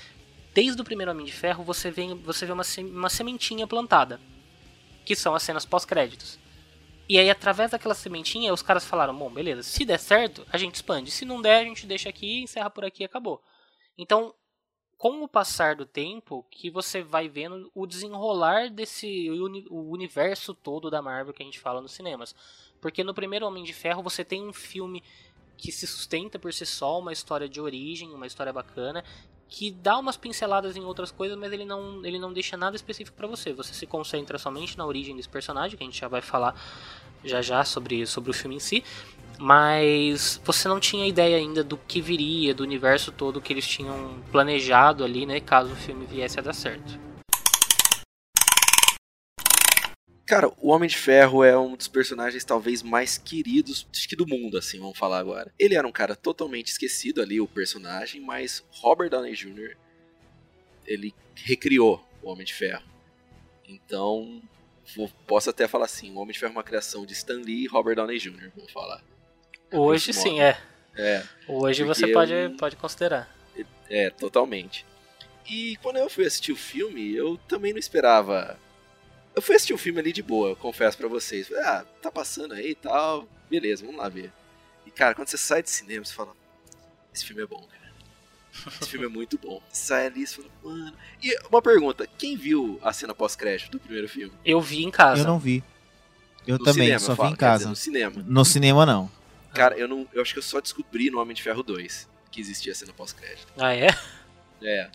desde 0.53 0.81
o 0.81 0.85
primeiro 0.85 1.11
Homem 1.11 1.25
de 1.25 1.31
Ferro 1.31 1.63
você 1.63 1.91
vê, 1.91 2.13
você 2.15 2.45
vê 2.45 2.51
uma, 2.51 2.63
uma 2.79 3.09
sementinha 3.09 3.67
plantada, 3.67 4.19
que 5.05 5.15
são 5.15 5.35
as 5.35 5.43
cenas 5.43 5.65
pós-créditos. 5.65 6.39
E 7.07 7.19
aí, 7.19 7.29
através 7.29 7.71
daquela 7.71 7.93
sementinha, 7.93 8.53
os 8.53 8.61
caras 8.61 8.85
falaram: 8.85 9.15
bom, 9.15 9.29
beleza, 9.29 9.63
se 9.63 9.83
der 9.83 9.99
certo, 9.99 10.45
a 10.51 10.57
gente 10.57 10.75
expande. 10.75 11.11
Se 11.11 11.25
não 11.25 11.41
der, 11.41 11.59
a 11.59 11.63
gente 11.63 11.85
deixa 11.85 12.07
aqui, 12.07 12.41
encerra 12.41 12.69
por 12.69 12.85
aqui 12.85 13.03
e 13.03 13.05
acabou. 13.05 13.41
Então, 13.97 14.33
com 15.01 15.23
o 15.23 15.27
passar 15.27 15.75
do 15.75 15.83
tempo, 15.83 16.45
que 16.51 16.69
você 16.69 17.01
vai 17.01 17.27
vendo 17.27 17.71
o 17.73 17.87
desenrolar 17.87 18.69
desse 18.69 19.31
uni- 19.31 19.65
o 19.67 19.89
universo 19.89 20.53
todo 20.53 20.91
da 20.91 21.01
Marvel 21.01 21.33
que 21.33 21.41
a 21.41 21.45
gente 21.45 21.59
fala 21.59 21.81
nos 21.81 21.93
cinemas. 21.93 22.35
Porque 22.79 23.03
no 23.03 23.11
primeiro 23.11 23.47
Homem 23.47 23.63
de 23.63 23.73
Ferro 23.73 24.03
você 24.03 24.23
tem 24.23 24.47
um 24.47 24.53
filme 24.53 25.03
que 25.57 25.71
se 25.71 25.87
sustenta 25.87 26.37
por 26.37 26.53
si 26.53 26.67
só, 26.67 26.99
uma 26.99 27.11
história 27.11 27.49
de 27.49 27.59
origem, 27.59 28.13
uma 28.13 28.27
história 28.27 28.53
bacana, 28.53 29.03
que 29.47 29.71
dá 29.71 29.97
umas 29.97 30.17
pinceladas 30.17 30.77
em 30.77 30.85
outras 30.85 31.09
coisas, 31.09 31.35
mas 31.35 31.51
ele 31.51 31.65
não, 31.65 32.05
ele 32.05 32.19
não 32.19 32.31
deixa 32.31 32.55
nada 32.55 32.75
específico 32.75 33.17
pra 33.17 33.25
você. 33.25 33.53
Você 33.53 33.73
se 33.73 33.87
concentra 33.87 34.37
somente 34.37 34.77
na 34.77 34.85
origem 34.85 35.15
desse 35.15 35.29
personagem, 35.29 35.75
que 35.75 35.83
a 35.83 35.87
gente 35.87 35.99
já 35.99 36.07
vai 36.07 36.21
falar 36.21 36.53
já 37.23 37.41
já 37.41 37.63
sobre, 37.63 38.05
sobre 38.05 38.29
o 38.29 38.33
filme 38.35 38.57
em 38.57 38.59
si. 38.59 38.83
Mas 39.39 40.39
você 40.43 40.67
não 40.67 40.79
tinha 40.79 41.07
ideia 41.07 41.37
ainda 41.37 41.63
do 41.63 41.77
que 41.77 41.99
viria, 41.99 42.53
do 42.53 42.63
universo 42.63 43.11
todo 43.11 43.41
que 43.41 43.51
eles 43.51 43.67
tinham 43.67 44.21
planejado 44.31 45.03
ali, 45.03 45.25
né? 45.25 45.39
Caso 45.39 45.73
o 45.73 45.75
filme 45.75 46.05
viesse 46.05 46.39
a 46.39 46.43
dar 46.43 46.53
certo. 46.53 46.99
Cara, 50.31 50.47
o 50.59 50.69
Homem 50.69 50.87
de 50.87 50.95
Ferro 50.95 51.43
é 51.43 51.59
um 51.59 51.75
dos 51.75 51.89
personagens 51.89 52.45
talvez 52.45 52.81
mais 52.81 53.17
queridos 53.17 53.85
acho 53.93 54.07
que 54.07 54.15
do 54.15 54.25
mundo, 54.25 54.57
assim, 54.57 54.79
vamos 54.79 54.97
falar 54.97 55.19
agora. 55.19 55.53
Ele 55.59 55.75
era 55.75 55.85
um 55.85 55.91
cara 55.91 56.15
totalmente 56.15 56.67
esquecido 56.67 57.21
ali, 57.21 57.41
o 57.41 57.47
personagem, 57.47 58.21
mas 58.21 58.63
Robert 58.71 59.09
Downey 59.09 59.33
Jr. 59.33 59.75
ele 60.87 61.13
recriou 61.35 62.01
o 62.23 62.29
Homem 62.29 62.45
de 62.45 62.53
Ferro. 62.53 62.85
Então, 63.67 64.41
posso 65.27 65.49
até 65.49 65.67
falar 65.67 65.83
assim, 65.83 66.13
o 66.13 66.19
Homem 66.19 66.31
de 66.31 66.39
Ferro 66.39 66.53
é 66.53 66.55
uma 66.55 66.63
criação 66.63 67.05
de 67.05 67.11
Stan 67.11 67.41
Lee 67.41 67.65
e 67.65 67.67
Robert 67.67 67.97
Downey 67.97 68.17
Jr., 68.17 68.51
vamos 68.55 68.71
falar. 68.71 69.03
Hoje 69.71 70.13
sim, 70.13 70.39
é. 70.41 70.57
É, 70.95 71.23
Hoje 71.47 71.83
Porque 71.85 71.99
você 72.01 72.07
pode, 72.11 72.33
eu- 72.33 72.51
pode 72.57 72.75
considerar. 72.75 73.33
é, 73.89 74.09
totalmente. 74.09 74.85
E 75.49 75.75
quando 75.81 75.97
eu 75.97 76.09
fui 76.09 76.25
assistir 76.25 76.51
o 76.51 76.55
filme, 76.55 77.13
eu 77.15 77.37
também 77.47 77.71
não 77.73 77.79
esperava. 77.79 78.57
Eu 79.35 79.41
fui 79.41 79.55
assistir 79.55 79.73
o 79.73 79.77
filme 79.77 79.99
ali 79.99 80.11
de 80.13 80.21
boa, 80.21 80.49
eu 80.49 80.55
confesso 80.55 80.97
pra 80.97 81.07
vocês. 81.07 81.47
Falei, 81.47 81.63
ah, 81.63 81.85
tá 82.01 82.11
passando 82.11 82.53
aí 82.53 82.71
e 82.71 82.75
tal, 82.75 83.27
beleza, 83.49 83.83
vamos 83.85 83.99
lá 83.99 84.09
ver. 84.09 84.31
E 84.85 84.91
cara, 84.91 85.15
quando 85.15 85.27
você 85.29 85.37
sai 85.37 85.63
de 85.63 85.69
cinema, 85.69 86.03
você 86.05 86.13
fala: 86.13 86.33
Esse 87.13 87.25
filme 87.25 87.41
é 87.43 87.45
bom, 87.47 87.61
cara. 87.61 87.81
Esse 88.81 88.89
filme 88.89 89.05
é 89.05 89.09
muito 89.09 89.37
bom. 89.37 89.61
Você 89.69 89.85
sai 89.85 90.07
ali 90.07 90.23
e 90.23 90.27
você 90.27 90.35
fala, 90.41 90.49
mano. 90.63 90.93
E 91.23 91.33
uma 91.49 91.61
pergunta: 91.61 92.05
quem 92.17 92.35
viu 92.35 92.77
a 92.83 92.91
cena 92.91 93.13
pós-crédito 93.15 93.71
do 93.71 93.79
primeiro 93.79 94.09
filme? 94.09 94.33
Eu 94.43 94.59
vi 94.59 94.83
em 94.83 94.91
casa. 94.91 95.21
Eu 95.21 95.25
não 95.27 95.39
vi. 95.39 95.63
Eu 96.45 96.57
No 96.57 96.63
também, 96.65 96.83
cinema, 96.87 96.99
só 96.99 97.11
eu 97.11 97.15
vi 97.15 97.21
falo, 97.21 97.33
em 97.33 97.35
quer 97.37 97.45
dizer, 97.53 97.57
casa. 97.59 97.69
no 97.69 97.75
cinema. 97.75 98.23
No 98.27 98.43
cinema, 98.45 98.85
não. 98.85 99.11
Cara, 99.53 99.77
eu, 99.77 99.87
não, 99.87 100.07
eu 100.13 100.21
acho 100.21 100.33
que 100.33 100.39
eu 100.39 100.43
só 100.43 100.61
descobri 100.61 101.09
no 101.09 101.19
Homem 101.19 101.35
de 101.35 101.43
Ferro 101.43 101.63
2 101.63 102.09
que 102.31 102.39
existia 102.39 102.73
cena 102.73 102.93
pós-crédito. 102.93 103.47
Ah, 103.57 103.75
é? 103.75 103.89
É. 104.63 104.89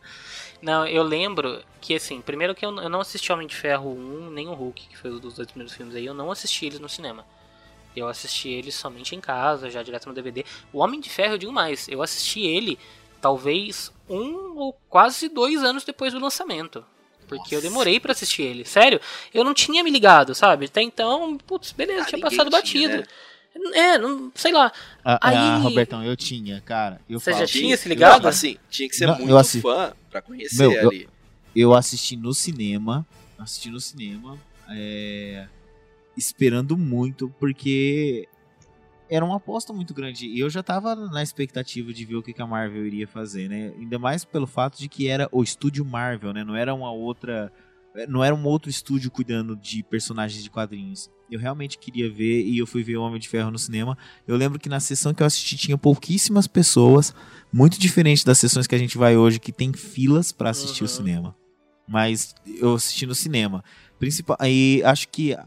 Não, 0.62 0.87
eu 0.87 1.03
lembro 1.03 1.62
que, 1.81 1.95
assim, 1.95 2.21
primeiro 2.21 2.55
que 2.55 2.64
eu, 2.64 2.75
eu 2.81 2.88
não 2.88 3.01
assisti 3.01 3.31
Homem 3.33 3.47
de 3.47 3.55
Ferro 3.55 3.90
1, 3.90 4.31
nem 4.31 4.49
o 4.49 4.55
Hulk, 4.55 4.88
que 4.88 4.97
foi 4.97 5.11
um 5.12 5.19
dos 5.19 5.35
dois 5.35 5.49
primeiros 5.49 5.75
filmes 5.75 5.95
aí, 5.95 6.07
eu 6.07 6.14
não 6.14 6.31
assisti 6.31 6.66
eles 6.66 6.81
no 6.81 6.88
cinema. 6.88 7.27
Eu 7.95 8.09
assisti 8.09 8.49
eles 8.49 8.75
somente 8.75 9.14
em 9.14 9.21
casa, 9.21 9.71
já 9.71 9.83
direto 9.83 10.07
no 10.07 10.14
DVD. 10.14 10.45
O 10.73 10.79
Homem 10.79 11.01
de 11.01 11.11
Ferro, 11.11 11.35
eu 11.35 11.38
digo 11.38 11.53
mais, 11.53 11.88
eu 11.88 12.03
assisti 12.03 12.40
ele 12.40 12.79
talvez 13.21 13.92
um 14.09 14.57
ou 14.57 14.73
quase 14.88 15.29
dois 15.29 15.62
anos 15.62 15.85
depois 15.85 16.12
do 16.12 16.21
lançamento. 16.21 16.85
Porque 17.27 17.55
eu 17.55 17.59
Nossa. 17.59 17.69
demorei 17.69 17.99
pra 17.99 18.12
assistir 18.12 18.42
ele. 18.42 18.64
Sério, 18.64 19.01
eu 19.35 19.42
não 19.42 19.53
tinha 19.53 19.83
me 19.83 19.90
ligado, 19.90 20.35
sabe? 20.35 20.66
Até 20.66 20.81
então, 20.81 21.37
putz, 21.38 21.73
beleza, 21.73 22.03
Ah, 22.03 22.05
tinha 22.07 22.21
passado 22.21 22.49
tinha, 22.62 22.88
batido. 22.88 23.09
É, 23.75 23.97
não, 23.99 24.31
sei 24.35 24.53
lá. 24.53 24.71
Ah, 25.05 25.19
Aí- 25.23 25.37
ah, 25.37 25.57
Robertão, 25.59 26.05
eu 26.05 26.16
tinha, 26.16 26.61
cara. 26.61 27.01
Eu 27.09 27.19
Você 27.19 27.33
já 27.33 27.47
tinha 27.47 27.77
se 27.77 27.88
ligado? 27.88 28.27
assim, 28.29 28.57
tinha 28.71 28.88
que 28.88 28.95
ser 28.97 29.07
Não, 29.07 29.14
eu 29.14 29.21
muito 29.21 29.37
assi- 29.37 29.61
fã 29.61 29.92
pra 30.11 30.21
conhecer 30.21 30.59
Meu, 30.59 30.73
eu- 30.73 30.88
ali. 30.90 31.09
eu 31.55 31.75
assisti 31.75 32.16
no 32.16 32.35
cinema, 32.35 33.07
assisti 33.38 33.71
no 33.71 33.81
cinema, 33.81 34.38
é, 34.69 35.47
esperando 36.16 36.77
muito, 36.77 37.29
porque 37.38 38.29
era 39.09 39.25
uma 39.25 39.37
aposta 39.37 39.73
muito 39.73 39.95
grande. 39.95 40.27
E 40.27 40.40
eu 40.40 40.51
já 40.51 40.62
tava 40.62 40.95
na 40.95 41.23
expectativa 41.23 41.92
de 41.92 42.05
ver 42.05 42.16
o 42.16 42.23
que 42.23 42.33
que 42.33 42.42
a 42.42 42.47
Marvel 42.47 42.85
iria 42.87 43.07
fazer, 43.09 43.49
né? 43.49 43.73
Ainda 43.79 43.99
mais 43.99 44.25
pelo 44.25 44.47
fato 44.47 44.79
de 44.79 44.88
que 44.88 45.09
era 45.09 45.29
o 45.33 45.42
estúdio 45.42 45.85
Marvel, 45.85 46.33
né? 46.33 46.45
Não 46.45 46.57
era 46.57 46.75
uma 46.75 46.90
outra. 46.90 47.53
Não 48.09 48.23
era 48.23 48.35
um 48.35 48.45
outro 48.45 48.69
estúdio 48.69 49.11
cuidando 49.11 49.57
de 49.57 49.83
personagens 49.83 50.42
de 50.42 50.51
quadrinhos. 50.51 51.09
Eu 51.31 51.39
realmente 51.41 51.77
queria 51.79 52.09
ver 52.11 52.45
e 52.45 52.59
eu 52.59 52.67
fui 52.67 52.83
ver 52.83 52.97
o 52.97 53.03
Homem 53.03 53.19
de 53.19 53.29
Ferro 53.29 53.51
no 53.51 53.59
cinema. 53.59 53.97
Eu 54.27 54.37
lembro 54.37 54.59
que 54.59 54.69
na 54.69 54.79
sessão 54.81 55.12
que 55.12 55.23
eu 55.23 55.27
assisti 55.27 55.57
tinha 55.57 55.77
pouquíssimas 55.77 56.47
pessoas, 56.47 57.15
muito 57.53 57.79
diferente 57.81 58.25
das 58.25 58.39
sessões 58.39 58.67
que 58.67 58.75
a 58.75 58.79
gente 58.79 58.97
vai 58.97 59.17
hoje, 59.17 59.41
que 59.41 59.51
tem 59.53 59.73
filas 59.73 60.31
pra 60.33 60.51
assistir 60.51 60.83
o 60.85 60.87
Uhum. 60.87 60.89
cinema. 60.93 61.37
Mas 61.89 62.35
eu 62.59 62.75
assisti 62.75 63.07
no 63.07 63.15
cinema. 63.15 63.62
Principal, 63.99 64.37
aí 64.41 64.83
acho 64.85 65.09
que 65.09 65.33
a- 65.35 65.47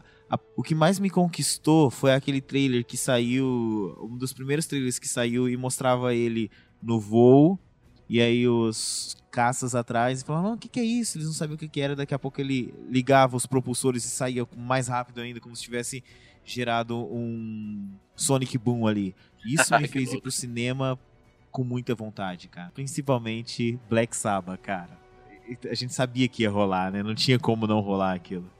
o 0.56 0.62
que 0.62 0.74
mais 0.74 0.98
me 0.98 1.10
conquistou 1.10 1.90
foi 1.90 2.12
aquele 2.12 2.40
trailer 2.40 2.84
que 2.84 2.96
saiu, 2.96 3.96
um 4.02 4.16
dos 4.16 4.32
primeiros 4.32 4.66
trailers 4.66 4.98
que 4.98 5.08
saiu 5.08 5.48
e 5.48 5.56
mostrava 5.56 6.14
ele 6.14 6.50
no 6.82 6.98
voo 7.00 7.58
e 8.10 8.20
aí 8.20 8.48
os 8.48 9.16
caças 9.30 9.72
atrás 9.72 10.20
e 10.20 10.24
falavam, 10.24 10.54
o 10.54 10.58
que, 10.58 10.68
que 10.68 10.80
é 10.80 10.82
isso? 10.82 11.16
Eles 11.16 11.28
não 11.28 11.32
sabiam 11.32 11.54
o 11.54 11.58
que, 11.58 11.68
que 11.68 11.80
era. 11.80 11.94
Daqui 11.94 12.12
a 12.12 12.18
pouco 12.18 12.40
ele 12.40 12.74
ligava 12.88 13.36
os 13.36 13.46
propulsores 13.46 14.04
e 14.04 14.08
saía 14.08 14.44
mais 14.56 14.88
rápido 14.88 15.20
ainda, 15.20 15.38
como 15.38 15.54
se 15.54 15.62
tivesse 15.62 16.02
gerado 16.44 16.98
um 16.98 17.88
Sonic 18.16 18.58
Boom 18.58 18.88
ali. 18.88 19.14
Isso 19.46 19.78
me 19.78 19.86
fez 19.86 20.12
ir 20.12 20.20
pro 20.20 20.32
cinema 20.32 20.98
com 21.52 21.62
muita 21.62 21.94
vontade, 21.94 22.48
cara. 22.48 22.72
Principalmente 22.74 23.78
Black 23.88 24.16
Sabbath, 24.16 24.60
cara. 24.60 24.98
A 25.70 25.74
gente 25.74 25.94
sabia 25.94 26.26
que 26.26 26.42
ia 26.42 26.50
rolar, 26.50 26.90
né? 26.90 27.04
Não 27.04 27.14
tinha 27.14 27.38
como 27.38 27.64
não 27.64 27.78
rolar 27.78 28.14
aquilo. 28.14 28.50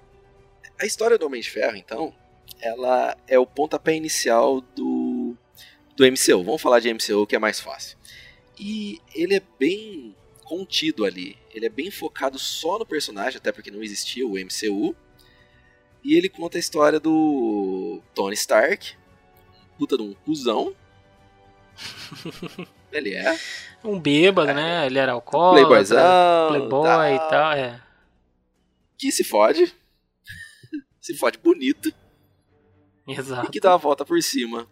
A 0.81 0.87
história 0.87 1.19
do 1.19 1.27
Homem 1.27 1.41
de 1.41 1.51
Ferro, 1.51 1.77
então, 1.77 2.15
ela 2.61 3.17
é 3.27 3.37
o 3.37 3.45
pontapé 3.45 3.97
inicial 3.97 4.61
do, 4.61 5.37
do 5.97 6.07
MCU. 6.07 6.45
Vamos 6.45 6.63
falar 6.63 6.79
de 6.79 6.95
MCU 6.95 7.27
que 7.27 7.35
é 7.35 7.39
mais 7.41 7.59
fácil. 7.59 7.99
E 8.63 9.01
ele 9.15 9.35
é 9.35 9.43
bem 9.59 10.15
contido 10.45 11.07
ali. 11.07 11.39
Ele 11.55 11.65
é 11.65 11.71
bem 11.71 11.91
focado 11.91 12.39
só 12.39 12.79
no 12.79 12.85
personagem, 12.85 13.39
até 13.39 13.51
porque 13.51 13.71
não 13.71 13.83
existia 13.83 14.27
o 14.27 14.33
MCU. 14.33 14.95
E 16.05 16.15
ele 16.15 16.29
conta 16.29 16.59
a 16.59 16.61
história 16.61 17.01
do 17.01 18.03
Tony 18.15 18.35
Stark, 18.35 18.95
puta 19.79 19.97
de 19.97 20.03
um 20.03 20.13
cuzão. 20.13 20.77
ele 22.93 23.15
é. 23.15 23.35
Um 23.83 23.99
bêbado, 23.99 24.53
né? 24.53 24.85
Ele 24.85 24.99
era 24.99 25.13
alcoólatra, 25.13 25.67
Playboyzão. 25.67 26.49
playboy 26.49 26.85
tal, 26.85 27.15
e 27.15 27.19
tal, 27.31 27.53
é. 27.53 27.83
Que 28.99 29.11
se 29.11 29.25
fode. 29.25 29.75
se 31.01 31.17
fode 31.17 31.39
bonito. 31.39 31.91
e 33.09 33.15
Exato. 33.15 33.51
que 33.51 33.59
dá 33.59 33.73
a 33.73 33.79
volta 33.79 34.05
por 34.05 34.23
cima 34.23 34.69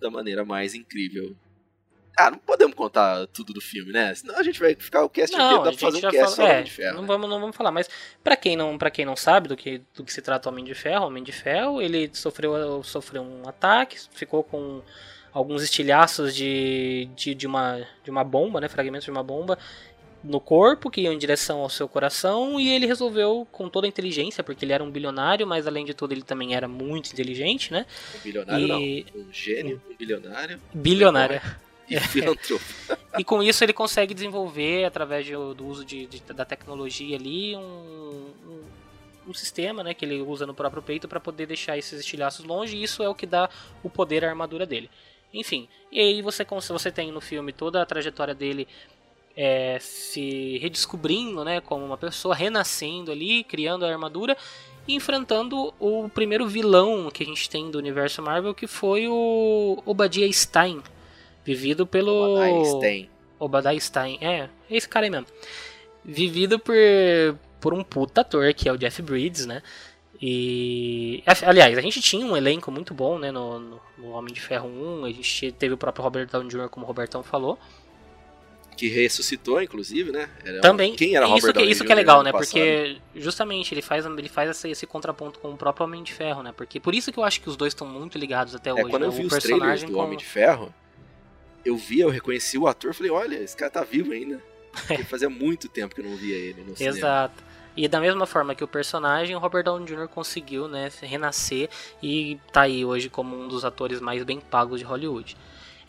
da 0.00 0.10
maneira 0.10 0.42
mais 0.42 0.74
incrível. 0.74 1.36
Ah, 2.18 2.30
não 2.30 2.38
podemos 2.38 2.74
contar 2.74 3.26
tudo 3.28 3.52
do 3.52 3.60
filme, 3.60 3.92
né? 3.92 4.14
Senão 4.14 4.36
a 4.36 4.42
gente 4.42 4.58
vai 4.60 4.74
ficar 4.74 5.04
o 5.04 5.08
cast 5.08 5.34
inteiro, 5.34 5.56
Não, 5.56 5.62
dá 5.62 5.70
a 5.70 5.72
pra 5.72 5.80
fazer 5.80 6.06
um 6.06 6.10
cast 6.10 6.36
fala, 6.36 6.48
é, 6.48 6.52
Homem 6.52 6.64
de 6.64 6.70
Ferro. 6.70 6.94
não 6.94 7.02
né? 7.02 7.08
vamos, 7.08 7.30
não 7.30 7.40
vamos 7.40 7.56
falar, 7.56 7.70
mas 7.70 7.88
pra 8.22 8.36
quem 8.36 8.56
não, 8.56 8.76
para 8.76 8.90
quem 8.90 9.04
não 9.04 9.16
sabe 9.16 9.48
do 9.48 9.56
que, 9.56 9.82
do 9.94 10.04
que 10.04 10.12
se 10.12 10.20
trata 10.20 10.48
o 10.48 10.52
Homem 10.52 10.64
de 10.64 10.74
Ferro, 10.74 11.06
Homem 11.06 11.22
de 11.22 11.32
Ferro, 11.32 11.80
ele 11.80 12.10
sofreu, 12.12 12.82
sofreu 12.82 13.22
um 13.22 13.48
ataque, 13.48 13.98
ficou 14.12 14.42
com 14.42 14.82
alguns 15.32 15.62
estilhaços 15.62 16.34
de, 16.34 17.08
de, 17.14 17.34
de 17.34 17.46
uma, 17.46 17.86
de 18.02 18.10
uma 18.10 18.24
bomba, 18.24 18.60
né, 18.60 18.68
fragmentos 18.68 19.04
de 19.04 19.10
uma 19.10 19.22
bomba 19.22 19.56
no 20.22 20.38
corpo 20.40 20.90
que 20.90 21.00
iam 21.02 21.12
em 21.12 21.18
direção 21.18 21.60
ao 21.60 21.70
seu 21.70 21.88
coração 21.88 22.60
e 22.60 22.68
ele 22.68 22.86
resolveu 22.86 23.46
com 23.50 23.68
toda 23.68 23.86
a 23.86 23.88
inteligência, 23.88 24.44
porque 24.44 24.64
ele 24.64 24.72
era 24.72 24.84
um 24.84 24.90
bilionário, 24.90 25.46
mas 25.46 25.66
além 25.66 25.84
de 25.84 25.94
tudo 25.94 26.12
ele 26.12 26.22
também 26.22 26.54
era 26.54 26.68
muito 26.68 27.10
inteligente, 27.12 27.72
né? 27.72 27.86
Um 28.16 28.18
bilionário 28.20 28.66
E- 28.66 29.06
não. 29.14 29.22
Um 29.22 29.32
gênio, 29.32 29.80
um 29.90 29.96
bilionário 29.96 30.60
Bilionário. 30.74 31.40
E 31.96 32.00
filantropo. 32.00 32.64
E 33.18 33.24
com 33.24 33.42
isso 33.42 33.64
ele 33.64 33.72
consegue 33.72 34.14
desenvolver, 34.14 34.84
através 34.84 35.26
de- 35.26 35.32
do 35.32 35.66
uso 35.66 35.84
de, 35.84 36.06
de- 36.06 36.20
da 36.32 36.44
tecnologia 36.44 37.16
ali, 37.16 37.56
um, 37.56 37.60
um, 37.60 38.62
um 39.28 39.34
sistema 39.34 39.82
né, 39.82 39.94
que 39.94 40.04
ele 40.04 40.20
usa 40.22 40.46
no 40.46 40.54
próprio 40.54 40.82
peito 40.82 41.08
para 41.08 41.18
poder 41.20 41.46
deixar 41.46 41.76
esses 41.76 41.98
estilhaços 42.00 42.44
longe, 42.44 42.76
e 42.76 42.82
isso 42.82 43.02
é 43.02 43.08
o 43.08 43.14
que 43.14 43.26
dá 43.26 43.48
o 43.82 43.90
poder 43.90 44.24
à 44.24 44.28
armadura 44.28 44.64
dele. 44.64 44.90
Enfim, 45.32 45.68
e 45.92 46.00
aí 46.00 46.22
você, 46.22 46.44
você 46.44 46.90
tem 46.90 47.12
no 47.12 47.20
filme 47.20 47.52
toda 47.52 47.80
a 47.80 47.86
trajetória 47.86 48.34
dele 48.34 48.66
é, 49.36 49.78
se 49.80 50.58
redescobrindo 50.58 51.44
né, 51.44 51.60
como 51.60 51.84
uma 51.84 51.96
pessoa, 51.96 52.34
renascendo 52.34 53.12
ali, 53.12 53.44
criando 53.44 53.84
a 53.84 53.90
armadura 53.90 54.36
e 54.88 54.94
enfrentando 54.94 55.72
o 55.78 56.08
primeiro 56.08 56.48
vilão 56.48 57.10
que 57.10 57.22
a 57.22 57.26
gente 57.26 57.48
tem 57.48 57.70
do 57.70 57.78
universo 57.78 58.20
Marvel, 58.20 58.54
que 58.54 58.66
foi 58.66 59.06
o 59.08 59.80
Obadiah 59.86 60.30
Stein, 60.32 60.82
vivido 61.44 61.86
pelo... 61.86 62.36
Einstein. 62.38 63.08
Obadiah 63.38 63.78
Stein. 63.80 64.18
É, 64.20 64.40
é 64.42 64.48
esse 64.70 64.88
cara 64.88 65.06
aí 65.06 65.10
mesmo. 65.10 65.26
Vivido 66.04 66.58
por, 66.58 66.74
por 67.60 67.72
um 67.74 67.82
puta 67.82 68.20
ator, 68.20 68.52
que 68.54 68.68
é 68.68 68.72
o 68.72 68.76
Jeff 68.76 69.00
Bridges, 69.02 69.46
né? 69.46 69.62
E. 70.20 71.22
Aliás, 71.46 71.76
a 71.78 71.80
gente 71.80 72.00
tinha 72.02 72.24
um 72.26 72.36
elenco 72.36 72.70
muito 72.70 72.92
bom, 72.92 73.18
né? 73.18 73.30
No, 73.30 73.58
no, 73.58 73.80
no 73.96 74.10
Homem 74.10 74.32
de 74.34 74.40
Ferro 74.40 74.68
1. 74.68 75.04
A 75.06 75.10
gente 75.12 75.52
teve 75.52 75.72
o 75.74 75.78
próprio 75.78 76.04
Robert 76.04 76.26
Downey 76.26 76.48
Jr., 76.50 76.68
como 76.68 76.84
o 76.84 76.86
Robertão 76.86 77.22
falou. 77.22 77.58
Que 78.76 78.88
ressuscitou, 78.88 79.62
inclusive, 79.62 80.10
né? 80.12 80.28
Era- 80.44 80.60
Também. 80.60 80.94
Quem 80.94 81.14
era 81.16 81.24
isso 81.26 81.34
Robert 81.34 81.46
que, 81.48 81.52
Downey 81.54 81.72
isso 81.72 81.84
que 81.84 81.92
é 81.92 81.94
legal, 81.94 82.22
né? 82.22 82.32
Porque 82.32 82.98
justamente 83.16 83.72
ele 83.74 83.82
faz, 83.82 84.04
ele 84.04 84.28
faz 84.28 84.50
esse, 84.50 84.70
esse 84.70 84.86
contraponto 84.86 85.38
com 85.38 85.50
o 85.52 85.56
próprio 85.56 85.84
Homem 85.86 86.02
de 86.02 86.12
Ferro, 86.12 86.42
né? 86.42 86.52
Porque 86.54 86.78
por 86.78 86.94
isso 86.94 87.10
que 87.10 87.18
eu 87.18 87.24
acho 87.24 87.40
que 87.40 87.48
os 87.48 87.56
dois 87.56 87.72
estão 87.72 87.86
muito 87.86 88.18
ligados 88.18 88.54
até 88.54 88.70
É, 88.70 88.74
hoje. 88.74 88.84
quando 88.90 89.02
né? 89.02 89.08
eu 89.08 89.12
vi 89.12 89.22
o 89.22 89.26
os 89.26 89.28
trailers 89.30 89.48
personagem 89.58 89.86
do 89.88 89.94
com- 89.94 90.00
Homem 90.00 90.18
de 90.18 90.24
Ferro, 90.24 90.72
eu 91.64 91.76
vi, 91.76 92.00
eu 92.00 92.10
reconheci 92.10 92.56
o 92.58 92.66
ator, 92.66 92.94
falei, 92.94 93.10
olha, 93.10 93.36
esse 93.36 93.56
cara 93.56 93.70
tá 93.70 93.82
vivo 93.84 94.12
ainda. 94.12 94.42
Porque 94.86 95.04
fazia 95.04 95.28
muito 95.28 95.68
tempo 95.68 95.94
que 95.94 96.00
eu 96.00 96.04
não 96.04 96.16
via 96.16 96.36
ele 96.36 96.62
no 96.62 96.76
cinema. 96.76 96.96
Exato. 96.96 97.44
E 97.76 97.86
da 97.88 98.00
mesma 98.00 98.26
forma 98.26 98.54
que 98.54 98.64
o 98.64 98.68
personagem, 98.68 99.34
o 99.34 99.38
Robert 99.38 99.64
Downey 99.64 99.86
Jr. 99.86 100.08
conseguiu, 100.08 100.68
né, 100.68 100.90
renascer 101.02 101.68
e 102.02 102.38
tá 102.52 102.62
aí 102.62 102.84
hoje 102.84 103.08
como 103.08 103.36
um 103.40 103.48
dos 103.48 103.64
atores 103.64 104.00
mais 104.00 104.22
bem 104.24 104.40
pagos 104.40 104.80
de 104.80 104.84
Hollywood. 104.84 105.36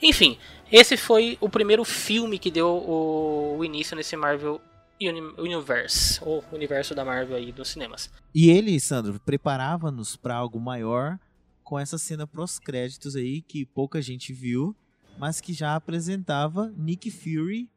Enfim, 0.01 0.37
esse 0.71 0.95
foi 0.97 1.37
o 1.41 1.49
primeiro 1.49 1.83
filme 1.83 2.39
que 2.39 2.49
deu 2.49 2.67
o, 2.69 3.57
o 3.57 3.65
início 3.65 3.95
nesse 3.95 4.15
Marvel 4.15 4.59
Uni- 4.99 5.33
Universe, 5.37 6.19
ou 6.23 6.43
universo 6.51 6.93
da 6.95 7.03
Marvel 7.03 7.35
aí 7.37 7.51
dos 7.51 7.69
cinemas. 7.69 8.09
E 8.33 8.49
ele, 8.49 8.79
Sandro, 8.79 9.19
preparava-nos 9.19 10.15
para 10.15 10.35
algo 10.35 10.59
maior 10.59 11.19
com 11.63 11.77
essa 11.79 11.97
cena 11.97 12.25
pós-créditos 12.27 13.15
aí 13.15 13.41
que 13.41 13.65
pouca 13.65 14.01
gente 14.01 14.33
viu, 14.33 14.75
mas 15.21 15.39
que 15.39 15.53
já 15.53 15.75
apresentava 15.75 16.73
Nick 16.75 17.11
Fury 17.11 17.69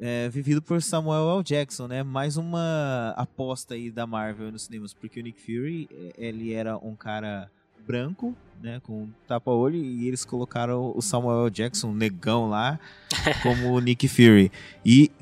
é, 0.00 0.26
vivido 0.30 0.62
por 0.62 0.80
Samuel 0.80 1.28
L. 1.36 1.44
Jackson, 1.44 1.86
né? 1.86 2.02
Mais 2.02 2.38
uma 2.38 3.12
aposta 3.14 3.74
aí 3.74 3.90
da 3.90 4.06
Marvel 4.06 4.50
nos 4.50 4.62
cinemas, 4.62 4.94
porque 4.94 5.20
o 5.20 5.22
Nick 5.22 5.38
Fury, 5.38 5.86
é, 5.92 6.14
ele 6.16 6.54
era 6.54 6.78
um 6.78 6.96
cara 6.96 7.50
branco, 7.86 8.34
né, 8.62 8.80
com 8.82 9.10
tapa-olho, 9.28 9.76
e 9.76 10.08
eles 10.08 10.24
colocaram 10.24 10.94
o 10.96 11.02
Samuel 11.02 11.44
L. 11.44 11.50
Jackson, 11.50 11.92
negão 11.92 12.48
lá, 12.48 12.80
como 13.42 13.74
o 13.74 13.78
Nick 13.78 14.08
Fury. 14.08 14.50
E 14.82 15.12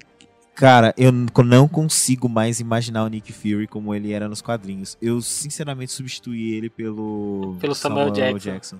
Cara, 0.55 0.95
eu 0.99 1.11
não 1.11 1.67
consigo 1.67 2.29
mais 2.29 2.61
imaginar 2.61 3.05
o 3.05 3.09
Nick 3.09 3.33
Fury 3.33 3.67
como 3.67 3.95
ele 3.95 4.13
era 4.13 4.29
nos 4.29 4.43
quadrinhos. 4.43 4.99
Eu, 5.01 5.21
sinceramente, 5.23 5.93
substituí 5.93 6.53
ele 6.55 6.69
pelo, 6.69 7.57
Pelo 7.59 7.75
Samuel 7.75 8.11
Jackson. 8.11 8.79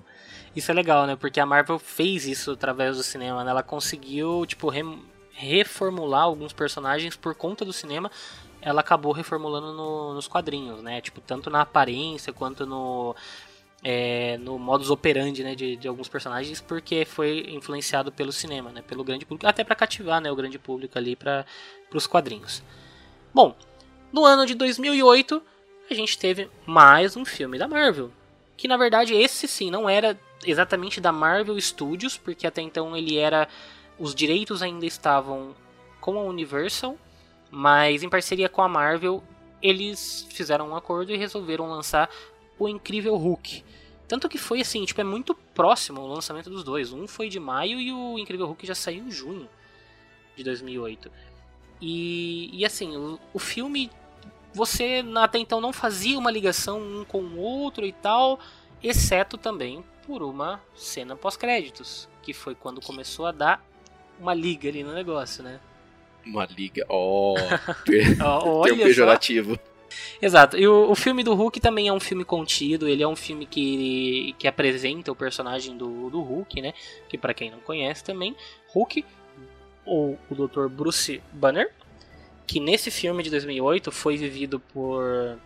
Isso 0.55 0.69
é 0.69 0.73
legal, 0.73 1.07
né? 1.07 1.15
Porque 1.15 1.39
a 1.39 1.45
Marvel 1.47 1.79
fez 1.79 2.27
isso 2.27 2.51
através 2.51 2.95
do 2.95 3.01
cinema, 3.03 3.43
né? 3.43 3.49
Ela 3.49 3.63
conseguiu, 3.63 4.45
tipo, 4.45 4.69
rem- 4.69 5.01
reformular 5.31 6.21
alguns 6.23 6.53
personagens 6.53 7.15
por 7.15 7.33
conta 7.33 7.65
do 7.65 7.73
cinema. 7.73 8.11
Ela 8.61 8.81
acabou 8.81 9.11
reformulando 9.11 9.73
no- 9.73 10.13
nos 10.13 10.27
quadrinhos, 10.27 10.81
né? 10.83 11.01
Tipo, 11.01 11.19
tanto 11.21 11.49
na 11.49 11.61
aparência 11.61 12.31
quanto 12.31 12.67
no 12.67 13.15
é, 13.83 14.37
no 14.37 14.57
modus 14.57 14.89
operandi 14.89 15.43
né, 15.43 15.55
de, 15.55 15.75
de, 15.75 15.87
alguns 15.87 16.07
personagens, 16.07 16.61
porque 16.61 17.03
foi 17.03 17.45
influenciado 17.49 18.11
pelo 18.11 18.31
cinema, 18.31 18.71
né, 18.71 18.81
pelo 18.81 19.03
grande 19.03 19.25
público, 19.25 19.45
até 19.45 19.63
para 19.63 19.75
cativar 19.75 20.21
né, 20.21 20.31
o 20.31 20.35
grande 20.35 20.57
público 20.57 20.97
ali 20.97 21.15
para 21.15 21.45
os 21.93 22.07
quadrinhos. 22.07 22.63
Bom, 23.33 23.55
no 24.11 24.23
ano 24.23 24.45
de 24.45 24.55
2008 24.55 25.43
a 25.89 25.93
gente 25.93 26.17
teve 26.17 26.49
mais 26.65 27.17
um 27.17 27.25
filme 27.25 27.57
da 27.57 27.67
Marvel, 27.67 28.09
que 28.55 28.67
na 28.67 28.77
verdade 28.77 29.13
esse 29.13 29.47
sim 29.47 29.69
não 29.69 29.89
era 29.89 30.17
exatamente 30.45 31.01
da 31.01 31.11
Marvel 31.11 31.59
Studios, 31.59 32.17
porque 32.17 32.47
até 32.47 32.61
então 32.61 32.95
ele 32.95 33.17
era 33.17 33.49
os 33.99 34.15
direitos 34.15 34.61
ainda 34.61 34.85
estavam 34.85 35.53
com 35.99 36.17
a 36.17 36.23
Universal, 36.23 36.97
mas 37.51 38.01
em 38.01 38.09
parceria 38.09 38.47
com 38.47 38.61
a 38.61 38.69
Marvel 38.69 39.21
eles 39.61 40.27
fizeram 40.29 40.69
um 40.69 40.75
acordo 40.75 41.11
e 41.11 41.17
resolveram 41.17 41.69
lançar 41.69 42.09
o 42.63 42.69
Incrível 42.69 43.15
Hulk. 43.15 43.63
Tanto 44.07 44.29
que 44.29 44.37
foi 44.37 44.61
assim, 44.61 44.83
tipo, 44.85 44.99
é 45.01 45.03
muito 45.03 45.33
próximo 45.33 46.01
o 46.01 46.07
lançamento 46.07 46.49
dos 46.49 46.63
dois. 46.63 46.91
Um 46.91 47.07
foi 47.07 47.29
de 47.29 47.39
maio 47.39 47.79
e 47.79 47.91
o 47.91 48.19
Incrível 48.19 48.47
Hulk 48.47 48.65
já 48.65 48.75
saiu 48.75 49.05
em 49.05 49.11
junho 49.11 49.49
de 50.35 50.43
2008. 50.43 51.09
E, 51.81 52.49
e 52.53 52.65
assim, 52.65 52.95
o, 52.95 53.19
o 53.33 53.39
filme, 53.39 53.89
você 54.53 55.03
até 55.15 55.37
então 55.37 55.59
não 55.59 55.73
fazia 55.73 56.17
uma 56.17 56.31
ligação 56.31 56.79
um 56.79 57.05
com 57.05 57.21
o 57.21 57.37
outro 57.39 57.85
e 57.85 57.91
tal, 57.91 58.39
exceto 58.81 59.37
também 59.37 59.83
por 60.05 60.21
uma 60.21 60.61
cena 60.75 61.15
pós-créditos, 61.15 62.09
que 62.21 62.33
foi 62.33 62.55
quando 62.55 62.81
começou 62.81 63.25
a 63.25 63.31
dar 63.31 63.65
uma 64.19 64.33
liga 64.33 64.69
ali 64.69 64.83
no 64.83 64.93
negócio, 64.93 65.43
né? 65.43 65.59
Uma 66.25 66.45
liga, 66.45 66.85
ó, 66.87 67.35
oh, 68.45 68.61
termo 68.63 68.83
pejorativo. 68.83 69.55
Só. 69.55 69.72
Exato. 70.21 70.57
E 70.57 70.67
o, 70.67 70.91
o, 70.91 70.95
filme 70.95 71.23
do 71.23 71.33
Hulk 71.33 71.59
também 71.59 71.87
é 71.87 71.93
um 71.93 71.99
filme 71.99 72.23
contido, 72.23 72.87
ele 72.87 73.03
é 73.03 73.07
um 73.07 73.15
filme 73.15 73.45
que, 73.45 74.35
que 74.39 74.47
apresenta 74.47 75.11
o 75.11 75.15
personagem 75.15 75.77
do, 75.77 76.09
do 76.09 76.21
Hulk, 76.21 76.61
né? 76.61 76.73
Que 77.09 77.17
para 77.17 77.33
quem 77.33 77.51
não 77.51 77.59
conhece 77.59 78.03
também, 78.03 78.35
Hulk, 78.73 79.05
ou 79.85 80.17
o 80.29 80.35
Dr. 80.35 80.67
Bruce 80.67 81.21
Banner, 81.31 81.73
que 82.47 82.59
nesse 82.59 82.89
filme 82.89 83.23
de 83.23 83.29
2008 83.29 83.91
foi 83.91 84.17
vivido 84.17 84.59
por... 84.59 85.37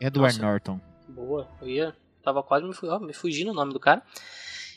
Edward 0.00 0.36
Nossa, 0.36 0.46
Norton. 0.46 0.80
Boa, 1.08 1.48
eu 1.60 1.68
ia... 1.68 1.96
Tava 2.22 2.42
quase 2.42 2.66
me, 2.66 2.74
oh, 2.82 2.98
me 2.98 3.12
fugindo 3.12 3.52
o 3.52 3.54
nome 3.54 3.72
do 3.72 3.78
cara. 3.78 4.02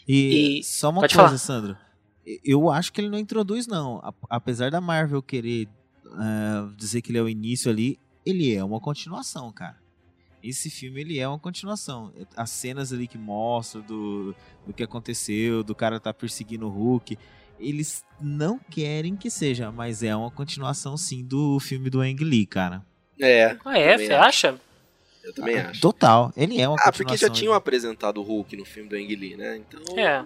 E, 0.07 0.59
e 0.59 0.63
só 0.63 0.89
uma 0.89 1.01
coisa, 1.01 1.15
falar. 1.15 1.37
Sandro. 1.37 1.77
Eu 2.43 2.69
acho 2.69 2.93
que 2.93 3.01
ele 3.01 3.09
não 3.09 3.17
introduz, 3.17 3.65
não. 3.65 4.01
Apesar 4.29 4.69
da 4.69 4.79
Marvel 4.79 5.21
querer 5.21 5.67
uh, 6.05 6.75
dizer 6.75 7.01
que 7.01 7.11
ele 7.11 7.17
é 7.17 7.21
o 7.21 7.29
início 7.29 7.71
ali, 7.71 7.99
ele 8.29 8.55
é 8.55 8.63
uma 8.63 8.79
continuação, 8.79 9.51
cara. 9.51 9.77
Esse 10.41 10.69
filme 10.69 11.01
ele 11.01 11.19
é 11.19 11.27
uma 11.27 11.39
continuação. 11.39 12.13
As 12.35 12.49
cenas 12.49 12.93
ali 12.93 13.07
que 13.07 13.17
mostram 13.17 13.81
do, 13.81 14.35
do 14.65 14.73
que 14.73 14.83
aconteceu, 14.83 15.63
do 15.63 15.75
cara 15.75 15.99
tá 15.99 16.13
perseguindo 16.13 16.67
o 16.67 16.69
Hulk, 16.69 17.17
eles 17.59 18.05
não 18.21 18.57
querem 18.57 19.15
que 19.15 19.29
seja, 19.29 19.71
mas 19.71 20.01
é 20.01 20.15
uma 20.15 20.31
continuação 20.31 20.95
sim 20.95 21.25
do 21.25 21.59
filme 21.59 21.89
do 21.89 21.99
Ang 21.99 22.23
Lee, 22.23 22.45
cara. 22.45 22.85
É. 23.19 23.57
Ah, 23.65 23.77
é? 23.77 23.97
Você 23.97 24.13
acha? 24.13 24.59
Eu 25.21 25.33
também 25.33 25.59
ah, 25.59 25.69
acho. 25.69 25.81
Total. 25.81 26.31
Ele 26.37 26.61
é 26.61 26.67
uma 26.67 26.77
Ah, 26.79 26.91
porque 26.91 27.17
já 27.17 27.29
tinham 27.29 27.53
apresentado 27.53 28.19
o 28.19 28.23
Hulk 28.23 28.55
no 28.55 28.63
filme 28.63 28.89
do 28.89 28.95
Ang 28.95 29.15
Lee, 29.15 29.35
né? 29.35 29.57
Então. 29.57 29.99
É. 29.99 30.25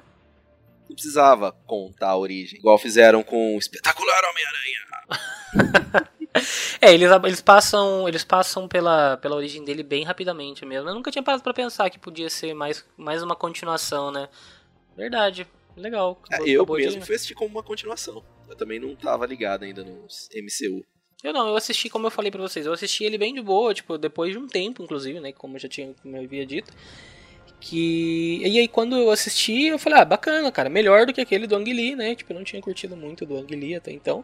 Não 0.87 0.95
precisava 0.95 1.51
contar 1.65 2.09
a 2.09 2.17
origem. 2.17 2.59
Igual 2.59 2.77
fizeram 2.77 3.23
com 3.23 3.55
o 3.55 3.59
Espetacular 3.59 4.21
Homem-Aranha. 4.29 6.09
É, 6.81 6.93
eles, 6.93 7.09
eles 7.23 7.41
passam 7.41 8.07
eles 8.09 8.23
passam 8.23 8.67
pela, 8.67 9.17
pela 9.17 9.35
origem 9.35 9.63
dele 9.63 9.83
bem 9.83 10.03
rapidamente 10.03 10.65
mesmo. 10.65 10.89
Eu 10.89 10.95
nunca 10.95 11.11
tinha 11.11 11.23
parado 11.23 11.43
pra 11.43 11.53
pensar 11.53 11.89
que 11.89 11.99
podia 11.99 12.29
ser 12.29 12.53
mais, 12.53 12.83
mais 12.97 13.21
uma 13.21 13.35
continuação, 13.35 14.11
né? 14.11 14.27
Verdade. 14.97 15.47
Legal. 15.75 16.21
É, 16.31 16.41
eu 16.49 16.65
mesmo 16.65 16.99
de... 16.99 17.05
fui 17.05 17.15
assistir 17.15 17.33
como 17.33 17.49
uma 17.49 17.63
continuação. 17.63 18.23
Eu 18.49 18.55
também 18.55 18.79
não 18.79 18.95
tava 18.95 19.25
ligado 19.25 19.63
ainda 19.63 19.83
no 19.83 20.05
MCU. 20.35 20.85
Eu 21.23 21.31
não, 21.31 21.47
eu 21.47 21.55
assisti 21.55 21.89
como 21.89 22.07
eu 22.07 22.11
falei 22.11 22.29
pra 22.29 22.41
vocês. 22.41 22.65
Eu 22.65 22.73
assisti 22.73 23.03
ele 23.03 23.17
bem 23.17 23.33
de 23.33 23.41
boa, 23.41 23.73
tipo, 23.73 23.97
depois 23.97 24.33
de 24.33 24.37
um 24.37 24.47
tempo, 24.47 24.83
inclusive, 24.83 25.19
né? 25.19 25.31
Como 25.31 25.55
eu 25.55 25.59
já 25.59 25.69
tinha, 25.69 25.93
como 26.01 26.17
eu 26.17 26.23
havia 26.23 26.45
dito. 26.45 26.71
Que. 27.59 28.41
E 28.43 28.59
aí 28.59 28.67
quando 28.67 28.97
eu 28.97 29.09
assisti, 29.09 29.67
eu 29.67 29.79
falei, 29.79 29.99
ah, 29.99 30.05
bacana, 30.05 30.51
cara, 30.51 30.69
melhor 30.69 31.05
do 31.05 31.13
que 31.13 31.21
aquele 31.21 31.47
do 31.47 31.55
Ang 31.55 31.71
Lee, 31.73 31.95
né? 31.95 32.13
Tipo, 32.13 32.33
eu 32.33 32.37
não 32.37 32.43
tinha 32.43 32.61
curtido 32.61 32.95
muito 32.97 33.25
do 33.25 33.37
Ang 33.37 33.55
Lee 33.55 33.75
até 33.75 33.91
então. 33.91 34.23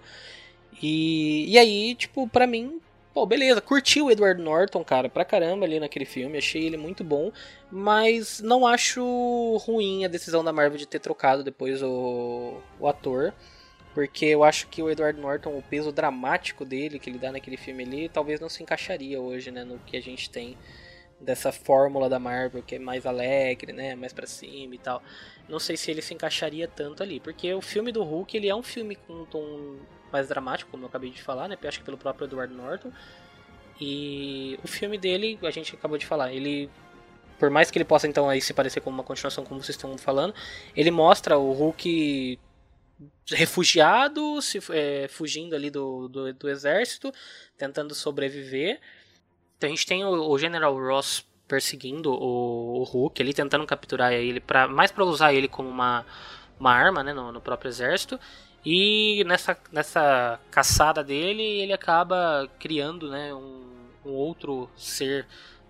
E, 0.82 1.46
e 1.50 1.58
aí, 1.58 1.96
tipo, 1.96 2.28
pra 2.28 2.48
mim, 2.48 2.80
pô, 3.14 3.26
beleza, 3.26 3.62
curti 3.62 4.02
o 4.02 4.10
Edward 4.10 4.42
Norton, 4.42 4.84
cara, 4.84 5.10
pra 5.10 5.26
caramba 5.26 5.66
ali 5.66 5.80
naquele 5.80 6.06
filme, 6.06 6.38
achei 6.38 6.66
ele 6.66 6.78
muito 6.78 7.04
bom, 7.04 7.32
mas 7.72 8.40
não 8.40 8.66
acho 8.66 9.58
ruim 9.66 10.06
a 10.06 10.08
decisão 10.08 10.44
da 10.44 10.54
Marvel 10.54 10.78
de 10.78 10.88
ter 10.88 11.00
trocado 11.00 11.44
depois 11.44 11.82
o, 11.84 12.58
o 12.80 12.88
ator. 12.88 13.34
Porque 13.94 14.28
eu 14.28 14.44
acho 14.44 14.68
que 14.68 14.82
o 14.84 14.90
Edward 14.90 15.20
Norton, 15.20 15.58
o 15.58 15.64
peso 15.64 15.92
dramático 15.92 16.64
dele 16.64 17.00
que 17.00 17.10
ele 17.10 17.18
dá 17.18 17.32
naquele 17.32 17.58
filme 17.58 17.84
ali, 17.84 18.08
talvez 18.08 18.40
não 18.40 18.48
se 18.48 18.62
encaixaria 18.62 19.20
hoje, 19.20 19.52
né, 19.52 19.64
no 19.64 19.80
que 19.80 19.98
a 19.98 20.02
gente 20.02 20.30
tem 20.30 20.56
dessa 21.20 21.52
fórmula 21.52 22.08
da 22.08 22.20
Marvel, 22.20 22.64
que 22.64 22.76
é 22.76 22.80
mais 22.80 23.06
alegre, 23.06 23.74
né, 23.74 23.96
mais 23.96 24.14
para 24.14 24.28
cima 24.28 24.76
e 24.76 24.78
tal. 24.78 25.02
Não 25.50 25.60
sei 25.60 25.76
se 25.76 25.92
ele 25.92 26.02
se 26.02 26.14
encaixaria 26.14 26.68
tanto 26.68 27.04
ali, 27.04 27.20
porque 27.20 27.54
o 27.54 27.62
filme 27.62 27.92
do 27.92 28.04
Hulk, 28.04 28.38
ele 28.38 28.48
é 28.48 28.56
um 28.56 28.64
filme 28.64 28.96
com 28.96 29.14
um 29.14 29.26
tom 29.26 29.78
mais 30.12 30.28
dramático, 30.28 30.72
como 30.72 30.84
eu 30.84 30.88
acabei 30.88 31.10
de 31.10 31.22
falar, 31.22 31.48
né? 31.48 31.58
Acho 31.64 31.80
que 31.80 31.86
pelo 31.86 31.98
próprio 31.98 32.26
Edward 32.26 32.54
Norton. 32.54 32.92
E 33.80 34.60
o 34.64 34.68
filme 34.68 34.98
dele, 34.98 35.40
a 35.44 35.52
gente 35.52 35.76
acabou 35.76 35.98
de 35.98 36.06
falar, 36.06 36.34
ele 36.34 36.70
por 37.40 37.50
mais 37.50 37.72
que 37.72 37.78
ele 37.78 37.86
possa 37.86 38.06
então 38.06 38.30
aí 38.30 38.42
se 38.42 38.54
parecer 38.54 38.82
com 38.82 38.90
uma 38.90 39.04
continuação 39.04 39.46
como 39.46 39.64
vocês 39.64 39.78
estão 39.78 39.98
falando, 39.98 40.36
ele 40.76 40.92
mostra 40.92 41.38
o 41.38 41.54
Hulk 41.54 42.38
refugiado, 43.32 44.42
se, 44.42 44.60
é, 44.72 45.08
fugindo 45.08 45.56
ali 45.56 45.70
do, 45.70 46.10
do, 46.10 46.34
do, 46.34 46.50
exército, 46.50 47.14
tentando 47.58 47.96
sobreviver. 47.96 48.80
Então 49.58 49.68
a 49.68 49.72
gente 49.72 49.86
tem 49.86 50.04
o, 50.04 50.10
o 50.10 50.38
General 50.38 50.74
Ross 50.76 51.26
perseguindo 51.48 52.12
o, 52.12 52.82
o, 52.82 52.84
Hulk 52.84 53.22
ali, 53.22 53.34
tentando 53.34 53.66
capturar 53.66 54.12
ele, 54.14 54.40
pra, 54.40 54.68
mais 54.68 54.92
para 54.92 55.06
usar 55.06 55.34
ele 55.34 55.48
como 55.48 55.70
uma, 55.70 56.06
uma 56.60 56.72
arma 56.72 57.04
né, 57.04 57.14
no, 57.14 57.32
no 57.32 57.42
próprio 57.42 57.70
exército. 57.70 58.20
E 58.66 59.24
nessa, 59.26 59.58
nessa 59.72 60.40
caçada 60.52 61.04
dele, 61.04 61.44
ele 61.44 61.74
acaba 61.74 62.50
criando 62.60 63.10
né, 63.10 63.34
um, 63.34 63.64
um 64.06 64.12
outro 64.12 64.70
ser 64.76 65.26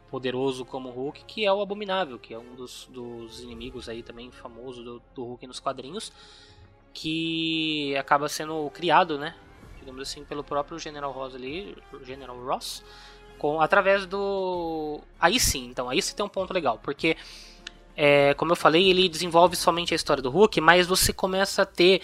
poderoso 0.09 0.65
como 0.65 0.89
o 0.89 0.91
Hulk, 0.91 1.23
que 1.25 1.45
é 1.45 1.53
o 1.53 1.61
Abominável, 1.61 2.17
que 2.17 2.33
é 2.33 2.39
um 2.39 2.55
dos, 2.55 2.89
dos 2.91 3.41
inimigos 3.41 3.87
aí 3.87 4.01
também 4.01 4.31
famoso 4.31 4.83
do, 4.83 5.01
do 5.13 5.23
Hulk 5.23 5.45
nos 5.45 5.59
quadrinhos, 5.59 6.11
que 6.93 7.95
acaba 7.95 8.27
sendo 8.27 8.69
criado, 8.71 9.17
né, 9.17 9.35
digamos 9.77 10.01
assim, 10.01 10.23
pelo 10.25 10.43
próprio 10.43 10.79
General 10.79 11.11
Ross 11.11 11.35
ali, 11.35 11.77
General 12.03 12.37
Ross, 12.37 12.83
com, 13.37 13.61
através 13.61 14.05
do... 14.05 14.99
Aí 15.19 15.39
sim, 15.39 15.67
então, 15.67 15.87
aí 15.89 16.01
você 16.01 16.15
tem 16.15 16.25
um 16.25 16.29
ponto 16.29 16.51
legal, 16.51 16.79
porque, 16.83 17.15
é, 17.95 18.33
como 18.33 18.51
eu 18.51 18.55
falei, 18.55 18.89
ele 18.89 19.07
desenvolve 19.07 19.55
somente 19.55 19.93
a 19.93 19.95
história 19.95 20.23
do 20.23 20.31
Hulk, 20.31 20.59
mas 20.59 20.87
você 20.87 21.13
começa 21.13 21.61
a 21.61 21.65
ter 21.65 22.01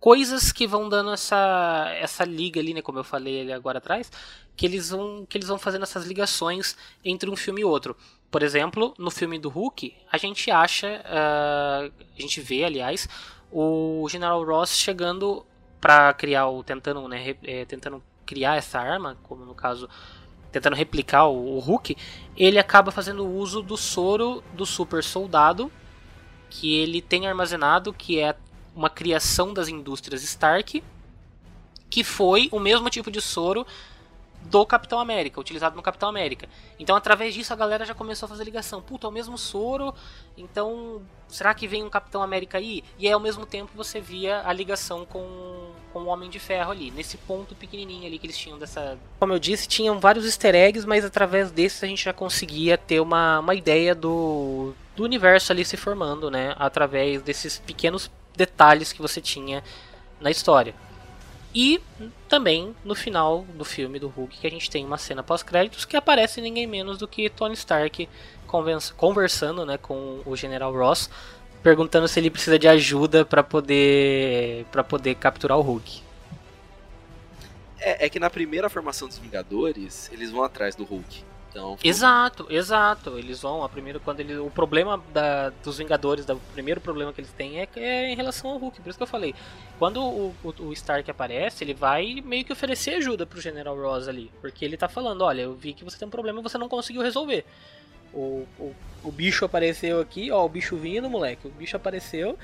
coisas 0.00 0.50
que 0.50 0.66
vão 0.66 0.88
dando 0.88 1.12
essa, 1.12 1.92
essa 2.00 2.24
liga 2.24 2.58
ali, 2.58 2.72
né, 2.72 2.80
como 2.80 2.98
eu 2.98 3.04
falei 3.04 3.42
ali 3.42 3.52
agora 3.52 3.78
atrás, 3.78 4.10
que 4.56 4.64
eles 4.64 4.90
vão 4.90 5.26
que 5.28 5.36
eles 5.36 5.48
vão 5.48 5.58
fazendo 5.58 5.82
essas 5.82 6.06
ligações 6.06 6.76
entre 7.04 7.30
um 7.30 7.36
filme 7.36 7.60
e 7.60 7.64
outro. 7.64 7.94
Por 8.30 8.42
exemplo, 8.42 8.94
no 8.98 9.10
filme 9.10 9.38
do 9.38 9.48
Hulk, 9.48 9.94
a 10.10 10.16
gente 10.16 10.50
acha, 10.50 11.02
uh, 11.04 11.92
a 12.16 12.20
gente 12.20 12.40
vê, 12.40 12.64
aliás, 12.64 13.08
o 13.52 14.06
General 14.08 14.42
Ross 14.44 14.76
chegando 14.76 15.44
para 15.80 16.12
criar 16.14 16.48
o 16.48 16.62
tentando, 16.62 17.06
né, 17.06 17.36
é, 17.42 17.64
tentando 17.64 18.02
criar 18.24 18.56
essa 18.56 18.78
arma, 18.78 19.18
como 19.22 19.44
no 19.44 19.54
caso 19.54 19.88
tentando 20.52 20.74
replicar 20.74 21.26
o, 21.26 21.56
o 21.56 21.58
Hulk, 21.58 21.96
ele 22.36 22.58
acaba 22.58 22.90
fazendo 22.90 23.24
uso 23.26 23.62
do 23.62 23.76
soro 23.76 24.42
do 24.52 24.66
super 24.66 25.02
soldado 25.02 25.70
que 26.48 26.76
ele 26.76 27.00
tem 27.00 27.28
armazenado, 27.28 27.92
que 27.92 28.18
é 28.18 28.34
uma 28.80 28.88
criação 28.88 29.52
das 29.52 29.68
indústrias 29.68 30.22
Stark, 30.22 30.82
que 31.90 32.02
foi 32.02 32.48
o 32.50 32.58
mesmo 32.58 32.88
tipo 32.88 33.10
de 33.10 33.20
soro 33.20 33.66
do 34.42 34.64
Capitão 34.64 34.98
América, 34.98 35.38
utilizado 35.38 35.76
no 35.76 35.82
Capitão 35.82 36.08
América. 36.08 36.48
Então, 36.78 36.96
através 36.96 37.34
disso, 37.34 37.52
a 37.52 37.56
galera 37.56 37.84
já 37.84 37.92
começou 37.92 38.24
a 38.24 38.28
fazer 38.30 38.42
ligação. 38.42 38.80
Puta, 38.80 39.06
é 39.06 39.10
o 39.10 39.12
mesmo 39.12 39.36
soro, 39.36 39.94
então 40.34 41.02
será 41.28 41.52
que 41.52 41.68
vem 41.68 41.84
um 41.84 41.90
Capitão 41.90 42.22
América 42.22 42.56
aí? 42.56 42.82
E 42.98 43.06
aí, 43.06 43.12
ao 43.12 43.20
mesmo 43.20 43.44
tempo, 43.44 43.70
você 43.74 44.00
via 44.00 44.40
a 44.42 44.50
ligação 44.50 45.04
com, 45.04 45.72
com 45.92 46.00
o 46.00 46.06
Homem 46.06 46.30
de 46.30 46.38
Ferro 46.38 46.70
ali, 46.70 46.90
nesse 46.90 47.18
ponto 47.18 47.54
pequenininho 47.54 48.06
ali 48.06 48.18
que 48.18 48.26
eles 48.26 48.38
tinham 48.38 48.58
dessa. 48.58 48.96
Como 49.18 49.34
eu 49.34 49.38
disse, 49.38 49.68
tinham 49.68 50.00
vários 50.00 50.24
easter 50.24 50.54
eggs, 50.54 50.88
mas 50.88 51.04
através 51.04 51.50
desses 51.50 51.84
a 51.84 51.86
gente 51.86 52.02
já 52.02 52.14
conseguia 52.14 52.78
ter 52.78 52.98
uma, 53.00 53.40
uma 53.40 53.54
ideia 53.54 53.94
do, 53.94 54.72
do 54.96 55.04
universo 55.04 55.52
ali 55.52 55.66
se 55.66 55.76
formando, 55.76 56.30
né? 56.30 56.54
Através 56.58 57.20
desses 57.20 57.58
pequenos 57.58 58.10
detalhes 58.40 58.90
que 58.90 59.02
você 59.02 59.20
tinha 59.20 59.62
na 60.18 60.30
história. 60.30 60.74
E 61.54 61.78
também 62.26 62.74
no 62.82 62.94
final 62.94 63.44
do 63.54 63.64
filme 63.64 63.98
do 63.98 64.08
Hulk 64.08 64.38
que 64.38 64.46
a 64.46 64.50
gente 64.50 64.70
tem 64.70 64.84
uma 64.84 64.96
cena 64.96 65.22
pós-créditos 65.22 65.84
que 65.84 65.96
aparece 65.96 66.40
ninguém 66.40 66.66
menos 66.66 66.96
do 66.96 67.06
que 67.06 67.28
Tony 67.28 67.54
Stark 67.54 68.08
conversando, 68.96 69.66
né, 69.66 69.76
com 69.76 70.22
o 70.24 70.34
General 70.36 70.72
Ross, 70.72 71.10
perguntando 71.62 72.08
se 72.08 72.18
ele 72.18 72.30
precisa 72.30 72.58
de 72.58 72.66
ajuda 72.66 73.24
pra 73.24 73.42
poder 73.42 74.64
para 74.72 74.82
poder 74.82 75.14
capturar 75.16 75.58
o 75.58 75.62
Hulk. 75.62 76.02
É, 77.78 78.06
é 78.06 78.08
que 78.08 78.18
na 78.18 78.30
primeira 78.30 78.70
formação 78.70 79.06
dos 79.06 79.18
Vingadores, 79.18 80.10
eles 80.12 80.30
vão 80.30 80.42
atrás 80.42 80.74
do 80.74 80.84
Hulk. 80.84 81.24
Então, 81.50 81.76
Exato, 81.82 82.46
exato. 82.48 83.18
Eles 83.18 83.42
vão 83.42 83.64
a 83.64 83.68
primeiro 83.68 83.98
quando 83.98 84.20
ele, 84.20 84.36
o 84.36 84.50
problema 84.50 85.02
da, 85.12 85.50
dos 85.64 85.78
Vingadores, 85.78 86.24
da, 86.24 86.34
o 86.34 86.40
primeiro 86.52 86.80
problema 86.80 87.12
que 87.12 87.20
eles 87.20 87.32
têm 87.32 87.58
é, 87.60 87.68
é 87.76 88.12
em 88.12 88.14
relação 88.14 88.50
ao 88.50 88.58
Hulk. 88.58 88.80
Por 88.80 88.88
isso 88.88 88.98
que 88.98 89.02
eu 89.02 89.08
falei, 89.08 89.34
quando 89.78 90.00
o, 90.00 90.34
o, 90.44 90.54
o 90.66 90.72
Stark 90.72 91.10
aparece, 91.10 91.64
ele 91.64 91.74
vai 91.74 92.22
meio 92.24 92.44
que 92.44 92.52
oferecer 92.52 92.94
ajuda 92.94 93.26
pro 93.26 93.40
General 93.40 93.76
Ross 93.76 94.06
ali, 94.06 94.30
porque 94.40 94.64
ele 94.64 94.76
tá 94.76 94.88
falando, 94.88 95.22
olha, 95.22 95.42
eu 95.42 95.54
vi 95.54 95.72
que 95.72 95.84
você 95.84 95.98
tem 95.98 96.06
um 96.06 96.10
problema 96.10 96.38
e 96.38 96.42
você 96.42 96.56
não 96.56 96.68
conseguiu 96.68 97.02
resolver. 97.02 97.44
O, 98.12 98.46
o, 98.58 98.74
o 99.04 99.12
bicho 99.12 99.44
apareceu 99.44 100.00
aqui, 100.00 100.30
ó, 100.30 100.44
o 100.44 100.48
bicho 100.48 100.76
vindo, 100.76 101.10
moleque. 101.10 101.48
O 101.48 101.50
bicho 101.50 101.76
apareceu, 101.76 102.38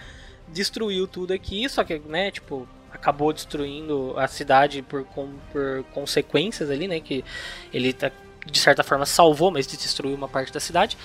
destruiu 0.49 1.07
tudo 1.07 1.33
aqui, 1.33 1.69
só 1.69 1.85
que, 1.85 1.99
né, 2.01 2.31
tipo, 2.33 2.69
acabou 2.92 3.33
destruindo 3.33 4.14
a 4.19 4.27
cidade 4.27 4.83
por, 4.83 5.05
com, 5.05 5.33
por 5.53 5.85
consequências 5.92 6.71
ali, 6.71 6.88
né, 6.88 6.99
que 7.01 7.25
ele 7.73 7.92
tá 7.92 8.11
de 8.51 8.59
certa 8.59 8.83
forma 8.83 9.05
salvou, 9.05 9.51
mas 9.51 9.67
destruiu 9.67 10.15
uma 10.15 10.29
parte 10.29 10.53
da 10.53 10.61
cidade. 10.61 10.97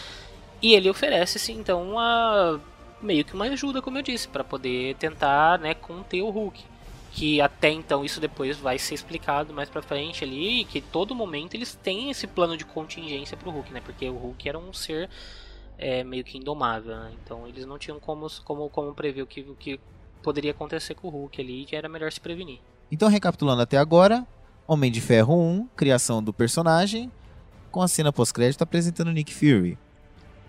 E 0.62 0.74
ele 0.74 0.90
oferece, 0.90 1.40
sim, 1.40 1.60
então, 1.60 1.92
uma, 1.92 2.62
meio 3.02 3.26
que 3.26 3.34
uma 3.34 3.46
ajuda, 3.46 3.82
como 3.82 3.98
eu 3.98 4.02
disse, 4.02 4.28
para 4.28 4.44
poder 4.44 4.96
tentar 4.96 5.60
né, 5.60 5.74
conter 5.74 6.22
o 6.22 6.30
Hulk. 6.30 6.64
Que 7.14 7.42
até 7.42 7.70
então 7.70 8.06
isso 8.06 8.22
depois 8.22 8.58
vai 8.58 8.78
ser 8.78 8.94
explicado 8.94 9.54
mais 9.54 9.70
pra 9.70 9.82
frente 9.82 10.24
ali, 10.24 10.64
que 10.66 10.80
todo 10.80 11.14
momento 11.14 11.56
eles 11.56 11.76
têm 11.76 12.10
esse 12.10 12.26
plano 12.26 12.56
de 12.56 12.64
contingência 12.64 13.36
pro 13.36 13.52
Hulk, 13.52 13.74
né? 13.74 13.82
Porque 13.84 14.08
o 14.08 14.16
Hulk 14.16 14.48
era 14.48 14.58
um 14.58 14.72
ser 14.72 15.10
é, 15.78 16.06
meio 16.06 16.24
que 16.24 16.38
indomável, 16.38 16.96
né? 16.96 17.12
Então 17.22 17.46
eles 17.48 17.66
não 17.66 17.78
tinham 17.78 18.00
como, 18.00 18.28
como, 18.46 18.70
como 18.70 18.94
prever 18.94 19.24
o 19.24 19.28
que, 19.28 19.42
o 19.42 19.56
que 19.56 19.78
poderia 20.24 20.52
acontecer 20.52 20.96
com 20.96 21.08
o 21.08 21.12
Hulk 21.12 21.42
ali, 21.42 21.66
que 21.66 21.76
era 21.76 21.90
melhor 21.90 22.12
se 22.14 22.22
prevenir. 22.22 22.60
Então, 22.90 23.10
recapitulando 23.10 23.62
até 23.62 23.78
agora, 23.78 24.26
Homem 24.68 24.92
de 24.92 25.02
Ferro 25.02 25.36
1, 25.36 25.68
criação 25.76 26.24
do 26.24 26.32
personagem, 26.32 27.12
com 27.72 27.82
a 27.82 27.88
cena 27.88 28.12
pós-crédito 28.12 28.62
apresentando 28.62 29.12
Nick 29.12 29.34
Fury. 29.34 29.78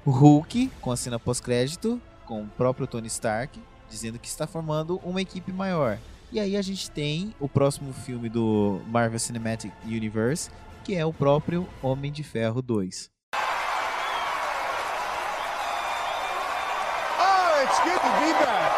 O 0.04 0.10
Hulk, 0.10 0.70
com 0.80 0.90
a 0.90 0.96
cena 0.96 1.18
pós-crédito, 1.18 2.00
com 2.26 2.42
o 2.42 2.48
próprio 2.48 2.86
Tony 2.86 3.06
Stark, 3.06 3.58
dizendo 3.88 4.18
que 4.18 4.26
está 4.26 4.46
formando 4.46 5.00
uma 5.04 5.22
equipe 5.22 5.52
maior. 5.52 5.98
E 6.32 6.40
aí 6.40 6.56
a 6.56 6.62
gente 6.62 6.90
tem 6.90 7.32
o 7.38 7.48
próximo 7.48 7.92
filme 7.92 8.28
do 8.28 8.80
Marvel 8.88 9.18
Cinematic 9.18 9.72
Universe, 9.84 10.50
que 10.82 10.94
é 10.96 11.06
o 11.06 11.12
próprio 11.12 11.68
Homem 11.80 12.10
de 12.10 12.24
Ferro 12.24 12.60
2. 12.60 13.10
Oh, 17.18 17.62
it's 17.62 17.78
good 17.84 18.00
to 18.00 18.10
be 18.18 18.32
back. 18.44 18.72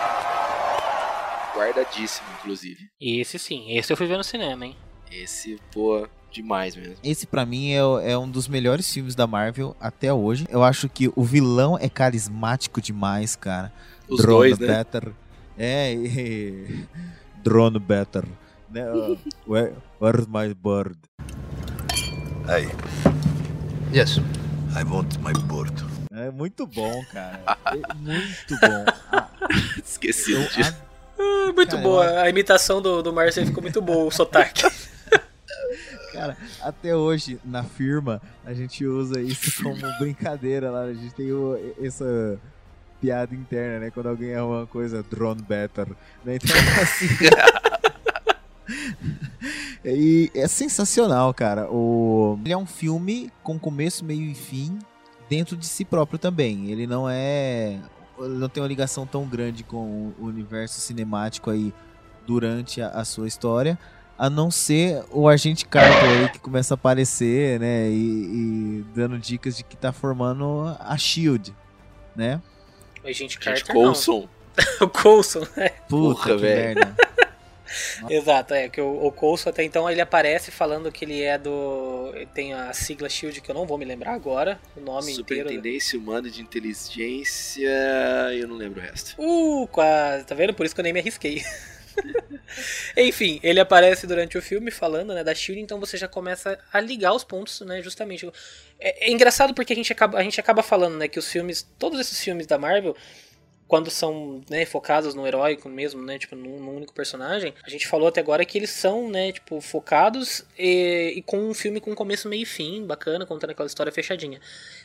guardadíssimo, 1.55 2.29
inclusive. 2.41 2.91
Esse 3.01 3.39
sim, 3.39 3.71
esse 3.71 3.93
eu 3.93 3.97
fui 3.97 4.07
ver 4.07 4.19
no 4.19 4.25
cinema, 4.25 4.67
hein? 4.67 4.77
Esse, 5.11 5.59
pô, 5.73 6.07
demais 6.35 6.75
mesmo. 6.77 6.97
Esse 7.03 7.27
pra 7.27 7.47
mim 7.47 7.71
é, 7.73 7.79
é 8.13 8.19
um 8.19 8.29
dos 8.29 8.49
melhores 8.49 8.91
filmes 8.93 9.15
da 9.15 9.27
Marvel 9.27 9.77
até 9.81 10.13
hoje. 10.13 10.47
Eu 10.51 10.63
acho 10.63 10.89
que 10.89 11.11
o 11.15 11.23
vilão 11.25 11.79
é 11.81 11.89
carismático 11.89 12.81
demais, 12.81 13.37
cara. 13.37 13.73
Os 14.09 14.19
Drone 14.21 14.37
dois, 14.55 14.59
né? 14.59 14.67
Better. 14.67 15.13
É, 15.57 15.93
e... 15.95 16.85
Drone 17.43 17.79
Better. 17.79 18.25
Né? 18.71 18.85
Where, 19.47 19.73
where's 20.01 20.27
my 20.27 20.53
bird? 20.55 20.97
Hey, 22.49 22.69
Yes. 23.93 24.19
I 24.77 24.83
want 24.83 25.17
my 25.21 25.33
bird. 25.33 25.73
É 26.13 26.31
muito 26.31 26.67
bom, 26.67 27.03
cara. 27.13 27.41
É 27.67 27.95
muito 27.95 28.61
bom. 28.61 28.85
Ah, 29.13 29.29
Esquecido 29.85 30.41
eu 30.41 30.49
disso. 30.49 30.71
a- 30.71 30.85
Ah, 31.17 31.53
muito 31.55 31.71
Cara, 31.71 31.83
boa, 31.83 32.21
a 32.23 32.29
imitação 32.29 32.83
do, 32.83 33.01
do 33.03 33.13
Marcel 33.13 33.47
ficou 33.47 33.63
muito 33.63 33.81
boa, 33.81 34.05
o 34.07 34.11
sotaque. 34.11 34.65
Cara, 36.15 36.37
até 36.63 36.95
hoje, 36.97 37.39
na 37.45 37.63
firma, 37.65 38.23
a 38.45 38.55
gente 38.55 38.87
usa 38.87 39.21
isso 39.21 39.63
como 39.63 39.77
brincadeira 39.99 40.71
lá. 40.71 40.83
A 40.83 40.95
gente 40.95 41.13
tem 41.15 41.33
o- 41.33 41.59
essa 41.83 42.39
piada 43.01 43.35
interna, 43.35 43.81
né? 43.87 43.91
Quando 43.91 44.09
alguém 44.09 44.35
arruma 44.35 44.59
uma 44.61 44.67
coisa, 44.67 45.03
drone 45.03 45.43
better. 45.43 45.89
Né? 46.25 46.37
Então, 46.37 46.55
assim. 46.81 47.09
e 49.85 50.31
é 50.35 50.47
sensacional, 50.49 51.33
cara. 51.35 51.69
O... 51.71 52.39
Ele 52.45 52.53
é 52.53 52.57
um 52.57 52.67
filme 52.67 53.31
com 53.43 53.59
começo, 53.59 54.05
meio 54.05 54.23
e 54.23 54.35
fim 54.35 54.79
dentro 55.29 55.57
de 55.57 55.67
si 55.67 55.85
próprio 55.85 56.19
também. 56.19 56.71
Ele 56.71 56.87
não 56.87 57.09
é. 57.09 57.79
Não 58.19 58.49
tem 58.49 58.63
uma 58.63 58.69
ligação 58.69 59.07
tão 59.07 59.27
grande 59.27 59.65
com 59.65 60.13
o 60.19 60.27
universo 60.27 60.81
cinemático 60.81 61.51
aí 61.51 61.75
durante 62.27 62.81
a- 62.81 62.89
a 62.91 63.05
sua 63.05 63.27
história 63.27 63.79
a 64.19 64.31
não 64.31 64.51
ser 64.51 65.03
o 65.11 65.29
Agente 65.29 65.67
Carter 65.67 66.09
aí 66.09 66.29
que 66.29 66.39
começa 66.39 66.75
a 66.75 66.77
aparecer, 66.77 67.59
né, 67.61 67.89
e, 67.89 67.95
e 67.95 68.85
dando 68.95 69.19
dicas 69.19 69.57
de 69.57 69.65
que 69.65 69.77
tá 69.77 69.93
formando 69.93 70.77
a 70.79 70.97
SHIELD, 70.97 71.55
né? 72.15 72.41
O 73.03 73.09
Agente 73.09 73.35
Gente, 73.35 73.39
Carter 73.39 73.75
Coulson. 73.75 74.21
não. 74.21 74.35
O 74.87 74.89
Coulson, 74.89 75.41
né? 75.57 75.71
Puta 75.89 75.89
Porra, 75.89 76.31
que 76.31 76.37
velho. 76.37 76.75
merda. 76.77 76.97
Exato, 78.09 78.55
é 78.55 78.69
que 78.69 78.81
o, 78.81 79.05
o 79.07 79.11
Coulson 79.11 79.51
até 79.51 79.65
então 79.65 79.91
ele 79.91 80.01
aparece 80.01 80.53
falando 80.53 80.93
que 80.93 81.05
ele 81.05 81.23
é 81.23 81.37
do... 81.37 82.13
ele 82.15 82.27
tem 82.27 82.53
a 82.53 82.73
sigla 82.73 83.09
SHIELD 83.09 83.41
que 83.41 83.51
eu 83.51 83.55
não 83.55 83.67
vou 83.67 83.77
me 83.77 83.85
lembrar 83.85 84.13
agora, 84.15 84.61
o 84.77 84.81
nome 84.81 85.13
inteiro. 85.13 85.49
Superintendência 85.49 85.99
Humana 85.99 86.31
de 86.31 86.41
Inteligência. 86.41 87.69
Eu 88.33 88.47
não 88.47 88.57
lembro 88.57 88.81
o 88.81 88.83
resto. 88.83 89.17
Uh, 89.19 89.67
quase, 89.69 90.25
tá 90.25 90.35
vendo? 90.37 90.55
Por 90.55 90.65
isso 90.65 90.75
que 90.75 90.81
eu 90.81 90.85
nem 90.85 90.93
me 90.93 91.01
arrisquei. 91.01 91.43
Enfim, 92.97 93.41
ele 93.43 93.61
aparece 93.61 94.07
durante 94.07 94.39
o 94.39 94.43
filme 94.43 94.71
falando, 94.71 95.15
né, 95.15 95.25
da 95.25 95.35
Shield, 95.35 95.63
então 95.63 95.81
você 95.81 95.97
já 95.97 96.09
começa 96.09 96.59
a 96.73 96.81
ligar 96.81 97.15
os 97.15 97.25
pontos, 97.25 97.61
né, 97.63 97.83
justamente. 97.83 98.31
É, 98.79 99.09
é 99.09 99.11
engraçado 99.11 99.55
porque 99.55 99.73
a 99.73 99.77
gente, 99.77 99.93
acaba, 99.93 100.19
a 100.19 100.23
gente 100.23 100.41
acaba 100.41 100.63
falando, 100.63 100.97
né, 100.97 101.09
que 101.09 101.19
os 101.19 101.31
filmes, 101.31 101.67
todos 101.79 101.99
esses 102.01 102.21
filmes 102.21 102.47
da 102.47 102.59
Marvel, 102.59 102.97
quando 103.67 103.91
são, 103.91 104.43
né, 104.49 104.67
focados 104.67 105.15
no 105.15 105.27
heróico 105.27 105.69
mesmo, 105.69 106.03
né, 106.03 106.19
tipo, 106.19 106.37
num, 106.37 106.61
num 106.61 106.77
único 106.77 106.93
personagem, 106.93 107.55
a 107.65 107.71
gente 107.71 107.87
falou 107.87 108.09
até 108.09 108.21
agora 108.21 108.45
que 108.45 108.59
eles 108.59 108.71
são, 108.71 109.09
né, 109.09 109.33
tipo, 109.33 109.61
focados 109.61 110.45
e, 110.59 111.15
e 111.17 111.23
com 111.23 111.39
um 111.39 111.55
filme 111.55 111.81
com 111.81 111.95
começo, 111.95 112.29
meio 112.29 112.43
e 112.43 112.47
fim, 112.47 112.87
bacana, 112.87 113.25
contando 113.25 113.51
aquela 113.51 113.67
história 113.67 113.91
fechadinha. 113.91 114.41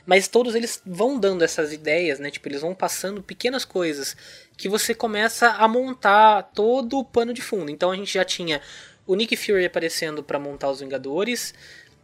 Mas 0.06 0.28
todos 0.28 0.56
eles 0.56 0.82
vão 0.86 1.20
dando 1.20 1.44
essas 1.44 1.74
ideias, 1.74 2.20
né, 2.20 2.32
tipo, 2.32 2.48
eles 2.48 2.62
vão 2.62 2.74
passando 2.74 3.22
pequenas 3.22 3.65
coisas 3.65 4.15
que 4.56 4.70
você 4.70 4.96
começa 4.96 5.50
a 5.50 5.68
montar 5.68 6.44
todo 6.54 7.00
o 7.00 7.04
pano 7.04 7.34
de 7.34 7.42
fundo. 7.42 7.70
Então 7.70 7.92
a 7.92 7.96
gente 7.96 8.13
já 8.13 8.24
tinha 8.24 8.62
o 9.06 9.15
Nick 9.15 9.36
Fury 9.36 9.65
aparecendo 9.65 10.24
para 10.24 10.39
montar 10.39 10.70
os 10.70 10.80
Vingadores, 10.80 11.54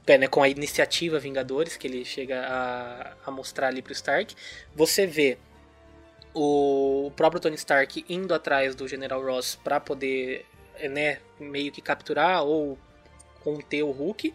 é, 0.07 0.17
né, 0.17 0.27
com 0.27 0.43
a 0.43 0.49
iniciativa 0.49 1.19
Vingadores, 1.19 1.77
que 1.77 1.87
ele 1.87 2.03
chega 2.03 2.41
a, 2.41 3.13
a 3.25 3.31
mostrar 3.31 3.67
ali 3.69 3.81
pro 3.81 3.93
Stark. 3.93 4.35
Você 4.75 5.07
vê 5.07 5.37
o 6.35 7.11
próprio 7.15 7.41
Tony 7.41 7.55
Stark 7.55 8.05
indo 8.09 8.33
atrás 8.33 8.75
do 8.75 8.87
General 8.87 9.23
Ross 9.23 9.57
para 9.63 9.79
poder, 9.79 10.45
é, 10.75 10.89
né, 10.89 11.19
meio 11.39 11.71
que 11.71 11.81
capturar 11.81 12.43
ou 12.43 12.77
conter 13.41 13.83
o 13.83 13.91
Hulk. 13.91 14.33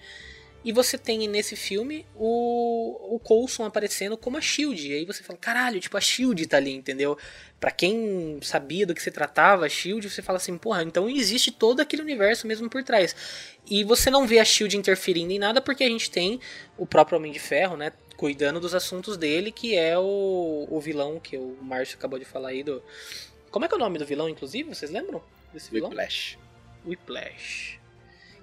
E 0.62 0.72
você 0.72 0.98
tem 0.98 1.26
nesse 1.26 1.56
filme 1.56 2.06
o, 2.14 3.14
o 3.14 3.18
Coulson 3.18 3.64
aparecendo 3.64 4.16
como 4.16 4.36
a 4.36 4.42
Shield. 4.42 4.88
E 4.88 4.94
aí 4.94 5.04
você 5.06 5.22
fala, 5.22 5.38
caralho, 5.38 5.80
tipo, 5.80 5.96
a 5.96 6.00
Shield 6.00 6.46
tá 6.46 6.58
ali, 6.58 6.74
entendeu? 6.74 7.16
Pra 7.58 7.70
quem 7.70 8.38
sabia 8.42 8.86
do 8.86 8.94
que 8.94 9.02
se 9.02 9.10
tratava, 9.10 9.64
a 9.64 9.68
Shield, 9.68 10.08
você 10.08 10.20
fala 10.20 10.36
assim, 10.36 10.58
porra, 10.58 10.82
então 10.82 11.08
existe 11.08 11.50
todo 11.50 11.80
aquele 11.80 12.02
universo 12.02 12.46
mesmo 12.46 12.68
por 12.68 12.82
trás. 12.82 13.16
E 13.70 13.84
você 13.84 14.10
não 14.10 14.26
vê 14.26 14.38
a 14.38 14.44
Shield 14.44 14.76
interferindo 14.76 15.32
em 15.32 15.38
nada 15.38 15.62
porque 15.62 15.82
a 15.82 15.88
gente 15.88 16.10
tem 16.10 16.38
o 16.76 16.86
próprio 16.86 17.16
Homem 17.16 17.32
de 17.32 17.38
Ferro, 17.38 17.76
né? 17.76 17.92
Cuidando 18.20 18.61
dos 18.61 18.74
assuntos 18.74 19.16
dele, 19.16 19.50
que 19.50 19.74
é 19.74 19.98
o, 19.98 20.66
o 20.68 20.78
vilão 20.78 21.18
que 21.18 21.38
o 21.38 21.56
Márcio 21.62 21.96
acabou 21.96 22.18
de 22.18 22.26
falar 22.26 22.50
aí 22.50 22.62
do. 22.62 22.83
Como 23.50 23.64
é 23.64 23.68
que 23.68 23.72
é 23.72 23.78
o 23.78 23.80
nome 23.80 23.98
do 23.98 24.04
vilão, 24.04 24.28
inclusive? 24.28 24.68
Vocês 24.68 24.90
lembram 24.90 25.22
desse 25.54 25.70
vilão? 25.70 25.88
Whiplash. 25.88 26.38
Whiplash. 26.85 27.80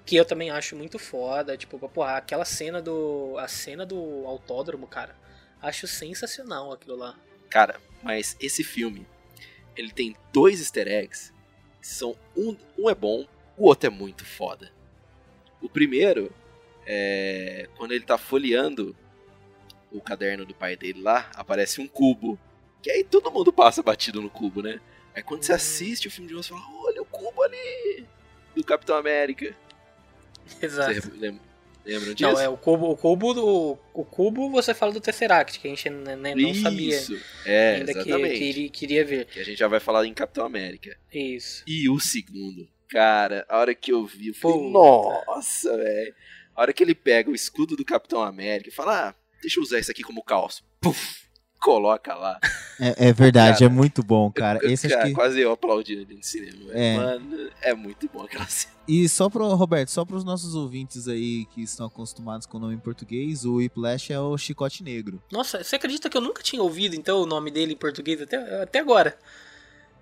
Que 0.04 0.16
eu 0.16 0.24
também 0.24 0.50
acho 0.50 0.74
muito 0.74 0.98
foda. 0.98 1.56
Tipo, 1.56 1.78
porra, 1.90 2.16
aquela 2.16 2.44
cena 2.44 2.82
do. 2.82 3.36
A 3.38 3.46
cena 3.46 3.86
do 3.86 4.26
autódromo, 4.26 4.84
cara. 4.88 5.14
Acho 5.62 5.86
sensacional 5.86 6.72
aquilo 6.72 6.96
lá. 6.96 7.16
Cara, 7.48 7.80
mas 8.02 8.36
esse 8.40 8.64
filme, 8.64 9.06
ele 9.76 9.92
tem 9.92 10.16
dois 10.32 10.58
easter 10.58 10.88
eggs. 10.88 11.32
São 11.80 12.16
um, 12.36 12.56
um 12.76 12.90
é 12.90 12.96
bom, 12.96 13.28
o 13.56 13.68
outro 13.68 13.86
é 13.86 13.90
muito 13.90 14.24
foda. 14.24 14.72
O 15.62 15.68
primeiro 15.68 16.34
é 16.84 17.68
quando 17.76 17.92
ele 17.92 18.04
tá 18.04 18.18
folheando 18.18 18.96
o 19.92 20.00
caderno 20.00 20.44
do 20.44 20.54
pai 20.54 20.76
dele 20.76 21.00
lá, 21.00 21.30
aparece 21.34 21.80
um 21.80 21.86
cubo. 21.86 22.38
Que 22.82 22.90
aí 22.90 23.02
todo 23.04 23.30
mundo 23.30 23.52
passa 23.52 23.82
batido 23.82 24.20
no 24.22 24.30
cubo, 24.30 24.62
né? 24.62 24.80
Aí 25.14 25.22
quando 25.22 25.42
você 25.42 25.52
assiste 25.52 26.06
o 26.06 26.10
filme 26.10 26.28
de 26.28 26.34
novo, 26.34 26.44
você 26.46 26.50
fala, 26.54 26.64
olha 26.84 27.02
o 27.02 27.06
cubo 27.06 27.42
ali 27.42 28.06
do 28.54 28.62
Capitão 28.62 28.96
América. 28.96 29.54
Exato. 30.62 30.94
Você 30.94 31.10
lembra? 31.16 31.48
Lembram 31.84 32.12
disso? 32.12 32.30
Não, 32.32 32.38
é 32.40 32.48
o 32.48 32.56
cubo, 32.56 32.90
o 32.90 32.96
cubo 32.96 33.32
do. 33.32 33.78
O 33.94 34.04
cubo 34.04 34.50
você 34.50 34.74
fala 34.74 34.92
do 34.92 35.00
Tesseract, 35.00 35.58
que 35.58 35.66
a 35.68 35.70
gente 35.70 35.88
né, 35.88 36.16
não 36.34 36.54
sabia 36.54 36.94
Isso, 36.96 37.18
é, 37.46 37.76
ainda 37.76 37.92
que, 37.94 37.98
exatamente. 38.00 38.38
que 38.38 38.44
iria- 38.44 38.68
queria 38.68 39.04
ver. 39.06 39.24
Que 39.26 39.40
a 39.40 39.44
gente 39.44 39.58
já 39.58 39.68
vai 39.68 39.80
falar 39.80 40.04
em 40.06 40.12
Capitão 40.12 40.44
América. 40.44 40.98
Isso. 41.12 41.64
E 41.66 41.88
o 41.88 41.98
segundo, 41.98 42.68
cara, 42.90 43.46
a 43.48 43.58
hora 43.58 43.74
que 43.74 43.90
eu 43.90 44.04
vi, 44.04 44.28
eu 44.28 44.34
falei, 44.34 44.58
Puta. 44.58 44.70
nossa, 44.70 45.76
velho. 45.78 46.14
A 46.54 46.60
hora 46.60 46.72
que 46.74 46.82
ele 46.82 46.94
pega 46.94 47.30
o 47.30 47.34
escudo 47.34 47.74
do 47.74 47.84
Capitão 47.86 48.20
América 48.22 48.68
e 48.68 48.72
fala, 48.72 49.08
ah, 49.08 49.14
deixa 49.40 49.58
eu 49.58 49.62
usar 49.62 49.78
isso 49.78 49.90
aqui 49.90 50.02
como 50.02 50.22
calço. 50.22 50.62
Puf, 50.80 50.98
coloca 51.60 52.14
lá. 52.14 52.38
É, 52.80 53.08
é 53.08 53.12
verdade, 53.12 53.58
Cara, 53.58 53.64
é 53.64 53.68
muito 53.74 54.04
bom, 54.04 54.30
cara. 54.30 54.60
Eu- 54.62 54.70
Esse 54.70 54.86
acho 54.86 54.94
cara, 54.94 55.08
que... 55.08 55.12
Quase 55.12 55.40
eu 55.40 55.50
aplaudindo 55.50 56.02
ali 56.02 56.14
no 56.14 56.22
cinema. 56.22 56.70
É. 56.72 56.96
Mano, 56.96 57.50
é 57.60 57.74
muito 57.74 58.08
bom 58.08 58.22
aquela 58.22 58.46
cena. 58.46 58.72
E 58.86 59.08
só 59.08 59.28
pro 59.28 59.48
Roberto, 59.56 59.88
só 59.88 60.04
pros 60.04 60.22
nossos 60.22 60.54
ouvintes 60.54 61.08
aí 61.08 61.44
que 61.46 61.60
estão 61.60 61.86
acostumados 61.86 62.46
com 62.46 62.56
o 62.56 62.60
nome 62.60 62.74
em 62.76 62.78
português, 62.78 63.44
o 63.44 63.56
Whiplash 63.56 64.12
é 64.12 64.20
o 64.20 64.38
Chicote 64.38 64.84
Negro. 64.84 65.20
Nossa, 65.32 65.64
você 65.64 65.74
acredita 65.74 66.08
que 66.08 66.16
eu 66.16 66.20
nunca 66.20 66.40
tinha 66.40 66.62
ouvido 66.62 66.94
então 66.94 67.20
o 67.20 67.26
nome 67.26 67.50
dele 67.50 67.72
em 67.72 67.76
português 67.76 68.22
até, 68.22 68.36
até 68.62 68.78
agora? 68.78 69.18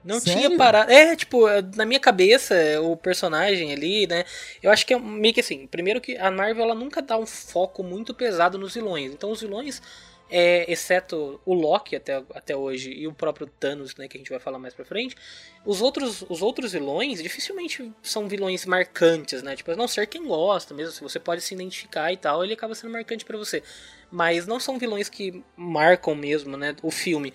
Não 0.05 0.21
Sério? 0.21 0.41
tinha 0.41 0.57
parado. 0.57 0.91
É, 0.91 1.17
tipo, 1.17 1.47
na 1.75 1.85
minha 1.85 1.99
cabeça, 1.99 2.55
o 2.81 2.97
personagem 2.97 3.73
ali, 3.73 4.07
né? 4.07 4.25
Eu 4.63 4.71
acho 4.71 4.87
que 4.87 4.95
é 4.95 4.99
meio 4.99 5.35
que 5.35 5.41
assim. 5.41 5.67
Primeiro 5.67 6.01
que 6.01 6.17
a 6.17 6.31
Marvel 6.31 6.65
ela 6.65 6.75
nunca 6.75 7.03
dá 7.03 7.19
um 7.19 7.27
foco 7.27 7.83
muito 7.83 8.15
pesado 8.15 8.57
nos 8.57 8.75
vilões. 8.75 9.13
Então 9.13 9.31
os 9.31 9.41
vilões, 9.41 9.83
é, 10.31 10.71
exceto 10.71 11.41
o 11.45 11.55
Loki 11.55 11.97
até, 11.97 12.23
até 12.35 12.57
hoje 12.57 12.93
e 12.93 13.07
o 13.09 13.13
próprio 13.13 13.47
Thanos, 13.47 13.97
né? 13.97 14.07
Que 14.07 14.17
a 14.17 14.21
gente 14.21 14.31
vai 14.31 14.39
falar 14.39 14.59
mais 14.59 14.75
pra 14.75 14.85
frente. 14.85 15.17
Os 15.65 15.81
outros, 15.81 16.25
os 16.29 16.41
outros 16.43 16.73
vilões 16.73 17.21
dificilmente 17.23 17.93
são 18.03 18.29
vilões 18.29 18.65
marcantes, 18.65 19.43
né? 19.43 19.57
Tipo, 19.57 19.73
a 19.73 19.77
não 19.77 19.89
ser 19.89 20.07
quem 20.07 20.25
gosta, 20.25 20.73
mesmo 20.73 20.93
se 20.93 21.03
você 21.03 21.19
pode 21.19 21.43
se 21.43 21.55
identificar 21.55 22.13
e 22.13 22.17
tal, 22.17 22.45
ele 22.45 22.55
acaba 22.55 22.75
sendo 22.75 22.93
marcante 22.93 23.25
pra 23.25 23.37
você. 23.37 23.63
Mas 24.11 24.47
não 24.47 24.61
são 24.61 24.79
vilões 24.79 25.09
que 25.09 25.43
marcam 25.57 26.15
mesmo, 26.15 26.57
né? 26.57 26.77
O 26.83 26.93
filme. 26.93 27.33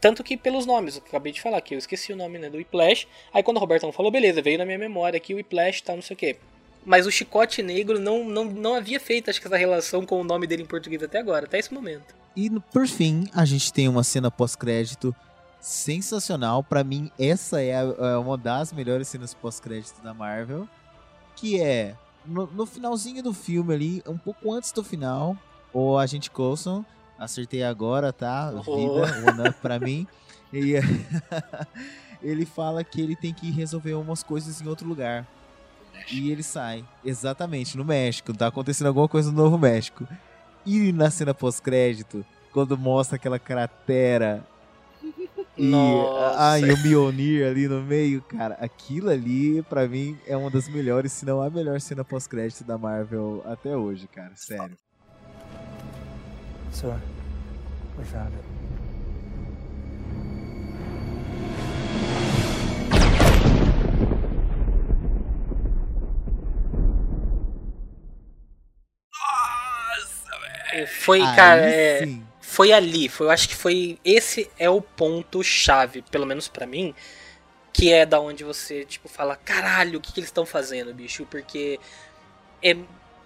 Tanto 0.00 0.24
que 0.24 0.36
pelos 0.36 0.64
nomes, 0.64 0.96
eu 0.96 1.02
acabei 1.06 1.32
de 1.32 1.40
falar 1.42 1.60
que 1.60 1.74
eu 1.74 1.78
esqueci 1.78 2.12
o 2.12 2.16
nome 2.16 2.38
né, 2.38 2.48
do 2.48 2.56
Whiplash. 2.56 3.06
Aí 3.34 3.42
quando 3.42 3.58
o 3.58 3.60
Robertão 3.60 3.92
falou, 3.92 4.10
beleza, 4.10 4.40
veio 4.40 4.56
na 4.58 4.64
minha 4.64 4.78
memória 4.78 5.16
aqui 5.18 5.34
o 5.34 5.36
Whiplash 5.36 5.82
tal, 5.82 5.96
não 5.96 6.02
sei 6.02 6.14
o 6.14 6.18
quê. 6.18 6.36
Mas 6.86 7.06
o 7.06 7.10
Chicote 7.10 7.62
Negro 7.62 7.98
não, 8.00 8.24
não, 8.24 8.44
não 8.46 8.74
havia 8.74 8.98
feito, 8.98 9.28
acho 9.28 9.38
que, 9.40 9.46
essa 9.46 9.56
relação 9.58 10.06
com 10.06 10.18
o 10.20 10.24
nome 10.24 10.46
dele 10.46 10.62
em 10.62 10.66
português 10.66 11.02
até 11.02 11.18
agora, 11.18 11.44
até 11.44 11.58
esse 11.58 11.72
momento. 11.74 12.14
E 12.34 12.48
por 12.72 12.86
fim, 12.86 13.28
a 13.34 13.44
gente 13.44 13.70
tem 13.72 13.86
uma 13.88 14.02
cena 14.02 14.30
pós-crédito 14.30 15.14
sensacional. 15.60 16.62
Pra 16.64 16.82
mim, 16.82 17.10
essa 17.18 17.60
é, 17.60 17.74
a- 17.74 17.94
é 18.12 18.16
uma 18.16 18.36
das 18.38 18.72
melhores 18.72 19.08
cenas 19.08 19.34
pós-crédito 19.34 20.00
da 20.02 20.14
Marvel. 20.14 20.66
Que 21.36 21.60
é 21.60 21.94
no, 22.24 22.46
no 22.46 22.66
finalzinho 22.66 23.22
do 23.22 23.32
filme 23.32 23.74
ali, 23.74 24.02
um 24.06 24.18
pouco 24.18 24.52
antes 24.52 24.72
do 24.72 24.82
final, 24.84 25.36
o 25.72 25.96
Agente 25.96 26.30
Coulson, 26.30 26.84
acertei 27.20 27.62
agora, 27.62 28.12
tá? 28.12 28.50
Vida, 28.50 28.64
Oh. 28.66 29.30
one 29.30 29.48
up 29.48 29.60
pra 29.60 29.78
mim. 29.78 30.06
E, 30.52 30.74
ele 32.20 32.44
fala 32.44 32.82
que 32.82 33.00
ele 33.00 33.14
tem 33.14 33.32
que 33.32 33.52
resolver 33.52 33.94
umas 33.94 34.20
coisas 34.24 34.60
em 34.60 34.66
outro 34.66 34.84
lugar. 34.88 35.24
E 36.10 36.32
ele 36.32 36.42
sai. 36.42 36.84
Exatamente, 37.04 37.76
no 37.76 37.84
México. 37.84 38.36
Tá 38.36 38.48
acontecendo 38.48 38.88
alguma 38.88 39.06
coisa 39.06 39.30
no 39.30 39.36
Novo 39.44 39.56
México. 39.56 40.08
E 40.66 40.90
na 40.92 41.08
cena 41.08 41.32
pós-crédito, 41.32 42.26
quando 42.52 42.76
mostra 42.76 43.14
aquela 43.14 43.38
cratera 43.38 44.44
e, 45.56 45.72
ah, 46.36 46.58
e 46.58 46.72
o 46.72 46.76
Mjolnir 46.78 47.46
ali 47.46 47.68
no 47.68 47.82
meio, 47.82 48.22
cara, 48.22 48.56
aquilo 48.60 49.10
ali, 49.10 49.62
pra 49.62 49.86
mim, 49.86 50.18
é 50.26 50.36
uma 50.36 50.50
das 50.50 50.68
melhores, 50.68 51.12
se 51.12 51.24
não 51.24 51.40
a 51.40 51.48
melhor 51.50 51.80
cena 51.80 52.02
pós-crédito 52.04 52.64
da 52.64 52.76
Marvel 52.78 53.42
até 53.46 53.76
hoje, 53.76 54.08
cara. 54.08 54.32
Sério. 54.34 54.76
Sir, 56.72 57.00
we 57.98 58.04
found 58.04 58.32
it. 58.34 58.44
Foi, 70.86 71.20
Aí 71.20 71.36
cara, 71.36 71.60
é, 71.62 72.08
foi 72.40 72.72
ali, 72.72 73.08
foi, 73.08 73.26
eu 73.26 73.30
acho 73.30 73.48
que 73.48 73.54
foi 73.54 73.98
esse 74.04 74.48
é 74.58 74.70
o 74.70 74.80
ponto 74.80 75.42
chave, 75.42 76.02
pelo 76.02 76.24
menos 76.24 76.48
pra 76.48 76.66
mim, 76.66 76.94
que 77.72 77.92
é 77.92 78.06
da 78.06 78.20
onde 78.20 78.44
você 78.44 78.84
tipo 78.84 79.08
fala, 79.08 79.36
caralho, 79.36 79.98
o 79.98 80.00
que, 80.00 80.12
que 80.12 80.20
eles 80.20 80.28
estão 80.28 80.46
fazendo, 80.46 80.94
bicho? 80.94 81.26
Porque 81.26 81.78
é 82.62 82.76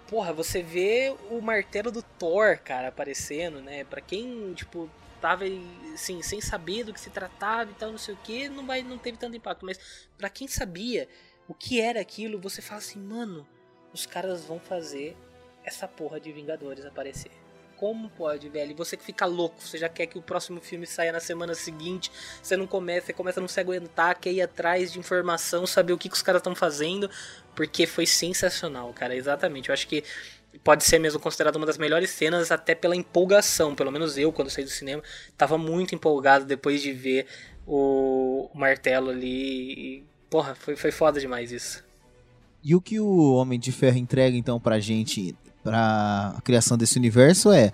porra, 0.07 0.33
você 0.33 0.61
vê 0.61 1.15
o 1.29 1.41
martelo 1.41 1.91
do 1.91 2.01
Thor, 2.01 2.59
cara, 2.59 2.89
aparecendo, 2.89 3.61
né? 3.61 3.83
Pra 3.83 4.01
quem 4.01 4.53
tipo 4.53 4.89
tava 5.21 5.45
assim, 5.93 6.21
sem 6.21 6.39
saber 6.39 6.83
do 6.83 6.93
que 6.93 6.99
se 6.99 7.09
tratava 7.09 7.71
e 7.71 7.73
tal, 7.73 7.91
não 7.91 7.97
sei 7.97 8.13
o 8.13 8.17
que, 8.17 8.47
não 8.47 8.65
vai 8.65 8.83
não 8.83 8.97
teve 8.97 9.17
tanto 9.17 9.35
impacto, 9.35 9.65
mas 9.65 10.07
pra 10.17 10.29
quem 10.29 10.47
sabia 10.47 11.09
o 11.47 11.53
que 11.53 11.81
era 11.81 11.99
aquilo, 11.99 12.39
você 12.39 12.61
fala 12.61 12.79
assim, 12.79 12.99
mano, 12.99 13.47
os 13.93 14.05
caras 14.05 14.45
vão 14.45 14.59
fazer 14.59 15.15
essa 15.63 15.87
porra 15.87 16.19
de 16.19 16.31
Vingadores 16.31 16.85
aparecer. 16.85 17.31
Como 17.77 18.09
pode, 18.09 18.47
velho? 18.49 18.75
Você 18.75 18.95
que 18.95 19.03
fica 19.03 19.25
louco, 19.25 19.61
você 19.61 19.77
já 19.77 19.89
quer 19.89 20.05
que 20.05 20.17
o 20.17 20.21
próximo 20.21 20.61
filme 20.61 20.85
saia 20.87 21.11
na 21.11 21.19
semana 21.19 21.53
seguinte, 21.53 22.11
você 22.41 22.55
não 22.55 22.65
começa, 22.65 23.07
você 23.07 23.13
começa 23.13 23.39
a 23.39 23.41
não 23.41 23.47
se 23.47 23.59
aguentar, 23.59 24.19
quer 24.19 24.31
ir 24.31 24.41
atrás 24.41 24.91
de 24.91 24.99
informação, 24.99 25.67
saber 25.67 25.93
o 25.93 25.97
que, 25.97 26.07
que 26.07 26.15
os 26.15 26.21
caras 26.21 26.39
estão 26.39 26.55
fazendo, 26.55 27.09
porque 27.55 27.85
foi 27.85 28.05
sensacional, 28.05 28.93
cara, 28.93 29.15
exatamente. 29.15 29.69
Eu 29.69 29.73
acho 29.73 29.87
que 29.87 30.03
pode 30.63 30.83
ser 30.83 30.99
mesmo 30.99 31.19
considerado 31.19 31.57
uma 31.57 31.65
das 31.65 31.77
melhores 31.77 32.09
cenas, 32.09 32.51
até 32.51 32.73
pela 32.73 32.95
empolgação, 32.95 33.75
pelo 33.75 33.91
menos 33.91 34.17
eu, 34.17 34.31
quando 34.31 34.49
saí 34.49 34.63
do 34.63 34.69
cinema, 34.69 35.03
tava 35.37 35.57
muito 35.57 35.93
empolgado 35.93 36.45
depois 36.45 36.81
de 36.81 36.93
ver 36.93 37.27
o, 37.65 38.49
o 38.53 38.57
martelo 38.57 39.09
ali. 39.09 39.73
E, 39.73 40.03
porra, 40.29 40.55
foi, 40.55 40.75
foi 40.75 40.91
foda 40.91 41.19
demais 41.19 41.51
isso. 41.51 41.83
E 42.63 42.73
o 42.73 42.81
que 42.81 42.99
o 42.99 43.33
Homem 43.33 43.59
de 43.59 43.71
Ferro 43.71 43.97
entrega 43.97 44.35
então 44.35 44.59
pra 44.59 44.79
gente, 44.79 45.35
pra 45.65 46.39
criação 46.43 46.77
desse 46.77 46.95
universo 46.95 47.51
é 47.51 47.73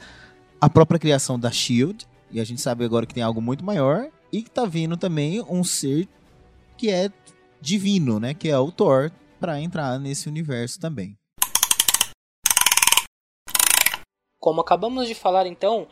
a 0.61 0.69
própria 0.69 0.97
criação 0.97 1.37
da 1.37 1.51
Shield, 1.51 2.07
e 2.31 2.39
a 2.39 2.43
gente 2.45 2.61
sabe 2.61 2.85
agora 2.85 3.05
que 3.05 3.13
tem 3.13 3.21
algo 3.21 3.41
muito 3.41 3.65
maior, 3.65 4.07
e 4.31 4.41
que 4.41 4.49
tá 4.49 4.65
vindo 4.65 4.95
também 4.95 5.41
um 5.41 5.61
ser 5.61 6.07
que 6.77 6.89
é 6.89 7.11
divino, 7.59 8.17
né, 8.17 8.33
que 8.33 8.47
é 8.47 8.57
o 8.57 8.71
Thor, 8.71 9.11
pra 9.41 9.59
entrar 9.59 9.99
nesse 9.99 10.29
universo 10.29 10.79
também. 10.79 11.17
Como 14.39 14.61
acabamos 14.61 15.05
de 15.05 15.13
falar 15.13 15.45
então, 15.45 15.85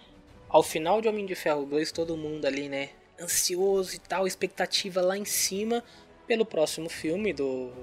ao 0.48 0.64
final 0.64 1.02
de 1.02 1.10
Homem 1.10 1.26
de 1.26 1.36
Ferro 1.36 1.66
2, 1.66 1.92
todo 1.92 2.16
mundo 2.16 2.46
ali, 2.46 2.70
né, 2.70 2.92
ansioso 3.22 3.94
e 3.94 4.00
tal, 4.00 4.26
expectativa 4.26 5.02
lá 5.02 5.18
em 5.18 5.26
cima 5.26 5.84
pelo 6.26 6.46
próximo 6.46 6.88
filme 6.88 7.34
do, 7.34 7.74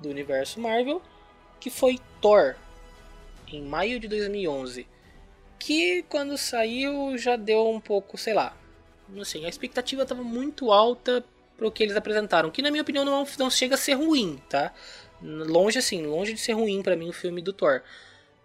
do 0.00 0.08
universo 0.08 0.60
Marvel, 0.60 1.02
que 1.58 1.68
foi 1.68 1.98
Thor, 2.20 2.54
em 3.56 3.62
maio 3.62 4.00
de 4.00 4.08
2011. 4.08 4.86
Que 5.58 6.02
quando 6.08 6.38
saiu 6.38 7.16
já 7.18 7.36
deu 7.36 7.68
um 7.68 7.80
pouco, 7.80 8.16
sei 8.16 8.34
lá, 8.34 8.56
assim, 9.20 9.44
a 9.44 9.48
expectativa 9.48 10.02
estava 10.02 10.22
muito 10.22 10.72
alta 10.72 11.24
pro 11.56 11.70
que 11.70 11.82
eles 11.82 11.96
apresentaram, 11.96 12.50
que 12.50 12.62
na 12.62 12.70
minha 12.70 12.82
opinião 12.82 13.04
não, 13.04 13.26
não 13.38 13.50
chega 13.50 13.74
a 13.74 13.78
ser 13.78 13.94
ruim, 13.94 14.40
tá? 14.48 14.72
Longe 15.22 15.78
assim, 15.78 16.06
longe 16.06 16.32
de 16.32 16.40
ser 16.40 16.52
ruim 16.52 16.82
pra 16.82 16.96
mim 16.96 17.10
o 17.10 17.12
filme 17.12 17.42
do 17.42 17.52
Thor. 17.52 17.82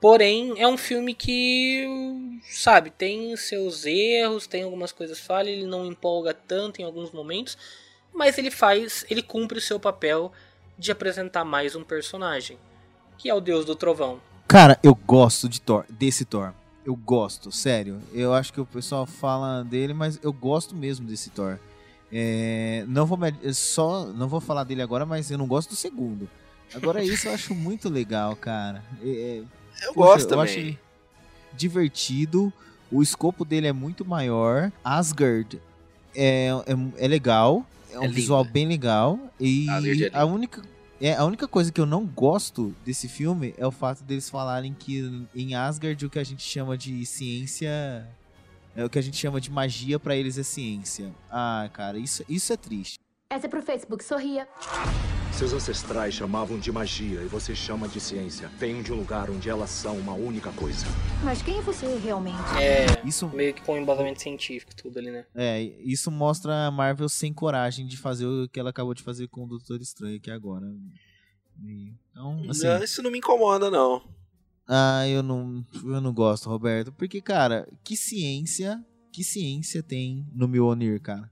Porém, 0.02 0.54
é 0.62 0.68
um 0.68 0.78
filme 0.78 1.16
que, 1.16 1.88
sabe, 2.44 2.90
tem 2.90 3.36
seus 3.38 3.86
erros, 3.86 4.46
tem 4.46 4.64
algumas 4.64 4.92
coisas 4.92 5.20
falhas, 5.20 5.54
ele 5.54 5.66
não 5.66 5.86
empolga 5.86 6.34
tanto 6.34 6.82
em 6.82 6.84
alguns 6.84 7.12
momentos, 7.12 7.58
mas 8.14 8.38
ele 8.38 8.52
faz, 8.52 9.06
ele 9.10 9.22
cumpre 9.22 9.58
o 9.58 9.62
seu 9.62 9.80
papel 9.80 10.32
de 10.78 10.92
apresentar 10.92 11.46
mais 11.46 11.76
um 11.76 11.84
personagem, 11.84 12.60
que 13.18 13.30
é 13.30 13.34
o 13.34 13.40
Deus 13.40 13.64
do 13.66 13.76
Trovão. 13.76 14.22
Cara, 14.48 14.78
eu 14.84 14.94
gosto 14.96 15.50
de 15.50 15.60
Thor, 15.60 15.86
desse 15.90 16.24
Thor. 16.26 16.54
Eu 16.86 16.96
gosto, 16.96 17.52
sério. 17.52 18.00
Eu 18.14 18.34
acho 18.34 18.54
que 18.54 18.62
o 18.62 18.66
pessoal 18.66 19.06
fala 19.06 19.64
dele, 19.64 19.94
mas 19.94 20.20
eu 20.22 20.32
gosto 20.32 20.76
mesmo 20.76 21.08
desse 21.08 21.30
Thor. 21.32 21.58
É, 22.12 22.86
não 22.88 23.06
vou 23.06 23.18
só 23.54 24.06
não 24.06 24.28
vou 24.28 24.40
falar 24.40 24.64
dele 24.64 24.82
agora, 24.84 25.06
mas 25.06 25.32
eu 25.32 25.38
não 25.38 25.48
gosto 25.48 25.70
do 25.70 25.76
segundo. 25.76 26.30
Agora 26.74 27.02
isso 27.04 27.28
eu 27.28 27.34
acho 27.34 27.56
muito 27.56 27.90
legal, 27.90 28.36
cara. 28.36 28.84
É, 29.02 29.42
Eu 29.88 29.94
Poxa, 29.94 30.10
gosto 30.12 30.26
eu 30.26 30.38
também. 30.38 30.70
acho 30.70 30.78
divertido. 31.54 32.54
O 32.92 33.02
escopo 33.02 33.44
dele 33.44 33.66
é 33.68 33.74
muito 33.74 34.06
maior. 34.06 34.72
Asgard 34.84 35.60
é, 36.16 36.50
é, 36.68 37.06
é 37.06 37.08
legal. 37.08 37.66
É 37.92 38.00
um 38.00 38.04
É 38.04 38.08
visual 38.08 38.42
linda. 38.42 38.54
bem 38.54 38.68
legal. 38.68 39.20
E 39.40 39.66
é 39.70 40.10
a 40.14 40.24
única, 40.26 40.62
é, 41.02 41.14
a 41.14 41.26
única 41.26 41.48
coisa 41.48 41.72
que 41.72 41.82
eu 41.82 41.86
não 41.86 42.06
gosto 42.06 42.76
desse 42.86 43.08
filme 43.08 43.54
é 43.58 43.68
o 43.68 43.72
fato 43.72 44.04
deles 44.04 44.30
falarem 44.30 44.74
que 44.74 45.28
em 45.36 45.56
Asgard 45.56 46.06
o 46.06 46.10
que 46.10 46.20
a 46.20 46.24
gente 46.24 46.44
chama 46.44 46.78
de 46.78 47.06
ciência. 47.06 48.08
É 48.76 48.84
o 48.84 48.90
que 48.90 49.00
a 49.00 49.02
gente 49.02 49.16
chama 49.18 49.40
de 49.40 49.50
magia 49.50 49.98
pra 49.98 50.16
eles 50.16 50.38
é 50.38 50.44
ciência. 50.44 51.14
Ah, 51.32 51.70
cara, 51.72 51.98
isso, 51.98 52.24
isso 52.28 52.52
é 52.52 52.58
triste. 52.58 53.00
Essa 53.30 53.48
é 53.48 53.50
pro 53.50 53.62
Facebook, 53.62 54.04
sorria. 54.04 54.48
Seus 55.38 55.52
ancestrais 55.52 56.14
chamavam 56.14 56.58
de 56.58 56.72
magia 56.72 57.22
e 57.22 57.26
você 57.28 57.54
chama 57.54 57.90
de 57.90 58.00
ciência. 58.00 58.48
Venho 58.58 58.82
de 58.82 58.94
um 58.94 58.96
lugar 58.96 59.30
onde 59.30 59.50
elas 59.50 59.70
são 59.70 59.98
uma 59.98 60.14
única 60.14 60.50
coisa. 60.54 60.86
Mas 61.26 61.42
quem 61.42 61.60
você 61.62 61.86
realmente 61.98 62.38
É, 62.58 63.06
Isso, 63.06 63.28
meio 63.30 63.54
que 63.54 63.62
com 63.62 63.78
embasamento 63.78 64.22
científico, 64.22 64.74
tudo 64.74 64.98
ali, 64.98 65.12
né? 65.12 65.26
é, 65.36 65.62
isso 65.62 66.10
mostra 66.10 66.68
a 66.68 66.72
Marvel 66.72 67.10
sem 67.10 67.34
coragem 67.34 67.86
de 67.86 67.98
fazer 67.98 68.26
o 68.26 68.48
que 68.48 68.58
ela 68.60 68.70
acabou 68.70 68.94
de 68.94 69.04
fazer 69.04 69.28
com 69.28 69.44
o 69.44 69.48
Doutor 69.48 69.82
Estranho 69.82 70.16
aqui 70.16 70.32
agora. 70.32 70.66
Então, 71.62 72.42
assim, 72.50 72.68
Não, 72.68 72.84
isso 72.84 73.04
não 73.04 73.12
me 73.12 73.18
incomoda, 73.18 73.70
não. 73.70 74.02
ah, 74.68 75.06
eu 75.08 75.22
não, 75.22 75.66
eu 75.84 76.00
não 76.00 76.14
gosto, 76.14 76.50
Roberto, 76.50 76.94
porque 76.94 77.22
cara, 77.22 77.68
que 77.84 77.98
ciência, 77.98 78.82
que 79.12 79.22
ciência 79.24 79.84
tem 79.84 80.26
no 80.34 80.48
Mjolnir, 80.48 81.02
cara? 81.02 81.30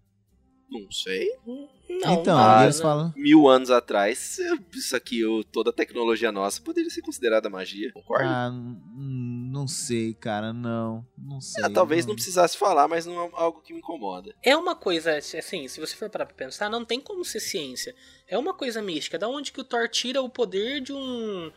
Não 0.69 0.91
sei. 0.91 1.29
Não, 1.45 1.69
então, 1.89 2.37
ah, 2.37 2.63
eles 2.63 2.77
não. 2.77 2.83
falam, 2.83 3.13
Mil 3.15 3.47
anos 3.47 3.69
atrás, 3.69 4.37
isso 4.73 4.95
aqui, 4.95 5.21
toda 5.51 5.69
a 5.69 5.73
tecnologia 5.73 6.31
nossa 6.31 6.61
poderia 6.61 6.89
ser 6.89 7.01
considerada 7.01 7.49
magia. 7.49 7.91
Concorda? 7.93 8.25
ah, 8.27 8.51
não 8.51 9.67
sei, 9.67 10.13
cara, 10.13 10.51
não, 10.51 11.05
não 11.17 11.39
sei. 11.39 11.63
Ah, 11.63 11.69
talvez 11.69 12.05
não 12.05 12.15
precisasse 12.15 12.57
falar, 12.57 12.87
mas 12.87 13.05
não 13.05 13.23
é 13.23 13.29
algo 13.33 13.61
que 13.61 13.73
me 13.73 13.79
incomoda. 13.79 14.33
É 14.41 14.55
uma 14.55 14.75
coisa, 14.75 15.17
assim, 15.17 15.67
se 15.67 15.79
você 15.79 15.95
for 15.95 16.09
parar 16.09 16.25
pra 16.25 16.35
pensar, 16.35 16.69
não 16.69 16.83
tem 16.83 16.99
como 16.99 17.23
ser 17.23 17.39
ciência. 17.39 17.93
É 18.27 18.37
uma 18.37 18.53
coisa 18.53 18.81
mística. 18.81 19.19
Da 19.19 19.27
onde 19.27 19.51
que 19.51 19.61
o 19.61 19.63
Thor 19.63 19.87
tira 19.87 20.21
o 20.21 20.29
poder 20.29 20.81
de 20.81 20.91
um. 20.93 21.51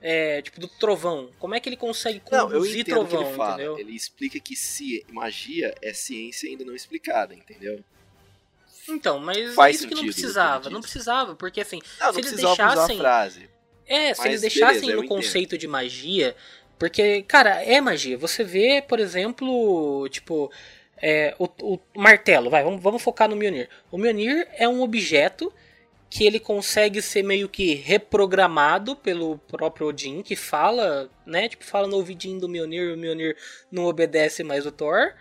É, 0.00 0.40
tipo, 0.42 0.60
do 0.60 0.68
trovão? 0.68 1.30
Como 1.38 1.54
é 1.54 1.60
que 1.60 1.68
ele 1.68 1.76
consegue 1.76 2.22
Não, 2.30 2.50
eu 2.50 2.60
conduzir 2.60 2.80
entendo 2.80 3.00
o 3.00 3.04
que 3.04 3.10
trovão, 3.10 3.28
ele 3.28 3.36
fala. 3.36 3.54
entendeu? 3.54 3.78
Ele 3.78 3.92
explica 3.92 4.38
que 4.38 4.54
se 4.54 5.04
magia 5.10 5.74
é 5.82 5.92
ciência 5.92 6.48
ainda 6.48 6.64
não 6.64 6.74
explicada, 6.74 7.34
entendeu? 7.34 7.82
Então, 8.88 9.18
mas 9.18 9.54
Faz 9.54 9.76
isso 9.76 9.88
que 9.88 9.94
não 9.94 10.04
precisava. 10.04 10.70
Não 10.70 10.80
precisava, 10.80 11.34
porque 11.34 11.60
assim, 11.60 11.80
Não, 12.00 12.12
se 12.12 12.20
não 12.20 12.28
eles 12.28 12.32
deixassem. 12.32 12.98
frase. 12.98 13.50
É, 13.86 14.14
se 14.14 14.26
eles 14.26 14.40
deixassem 14.40 14.80
beleza, 14.80 14.96
no 14.96 15.04
entendo. 15.04 15.08
conceito 15.08 15.58
de 15.58 15.66
magia. 15.68 16.34
Porque, 16.78 17.22
cara, 17.22 17.62
é 17.62 17.80
magia. 17.80 18.18
Você 18.18 18.44
vê, 18.44 18.82
por 18.86 18.98
exemplo, 19.00 20.08
tipo. 20.10 20.50
é, 21.00 21.34
o, 21.38 21.48
o 21.62 21.80
martelo, 21.96 22.50
vai, 22.50 22.62
vamos, 22.64 22.82
vamos 22.82 23.02
focar 23.02 23.28
no 23.28 23.36
Mjolnir. 23.36 23.68
O 23.90 23.98
Mjolnir 23.98 24.46
é 24.54 24.68
um 24.68 24.82
objeto 24.82 25.52
que 26.08 26.24
ele 26.24 26.38
consegue 26.40 27.02
ser 27.02 27.22
meio 27.22 27.48
que 27.48 27.74
reprogramado 27.74 28.94
pelo 28.96 29.38
próprio 29.38 29.88
Odin, 29.88 30.22
que 30.22 30.36
fala, 30.36 31.10
né? 31.26 31.48
Tipo, 31.48 31.64
fala 31.64 31.86
no 31.88 31.96
ouvidinho 31.96 32.40
do 32.40 32.48
Mjolnir, 32.48 32.94
o 32.94 32.96
Mjolnir 32.96 33.36
não 33.70 33.84
obedece 33.84 34.42
mais 34.44 34.64
o 34.66 34.70
Thor. 34.72 35.12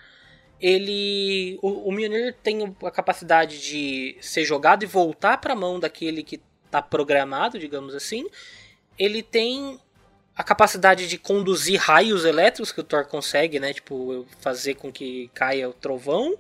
Ele. 0.60 1.60
O, 1.62 1.90
o 1.90 1.92
Mjolnir 1.92 2.36
tem 2.42 2.76
a 2.84 2.92
capacidade 2.92 3.62
de 3.62 4.18
ser 4.22 4.46
jogado 4.46 4.84
e 4.84 4.88
voltar 4.88 5.38
para 5.38 5.54
a 5.54 5.56
mão 5.56 5.80
daquele 5.80 6.24
que 6.24 6.42
tá 6.72 6.82
programado, 6.82 7.60
digamos 7.60 7.94
assim. 7.94 8.28
Ele 8.98 9.22
tem 9.22 9.80
a 10.36 10.44
capacidade 10.44 11.08
de 11.08 11.18
conduzir 11.18 11.80
raios 11.80 12.26
elétricos 12.26 12.72
que 12.72 12.80
o 12.80 12.84
Thor 12.84 13.06
consegue, 13.06 13.60
né? 13.60 13.74
Tipo, 13.74 14.26
fazer 14.42 14.76
com 14.76 14.92
que 14.92 15.30
caia 15.34 15.70
o 15.70 15.74
trovão. 15.74 16.38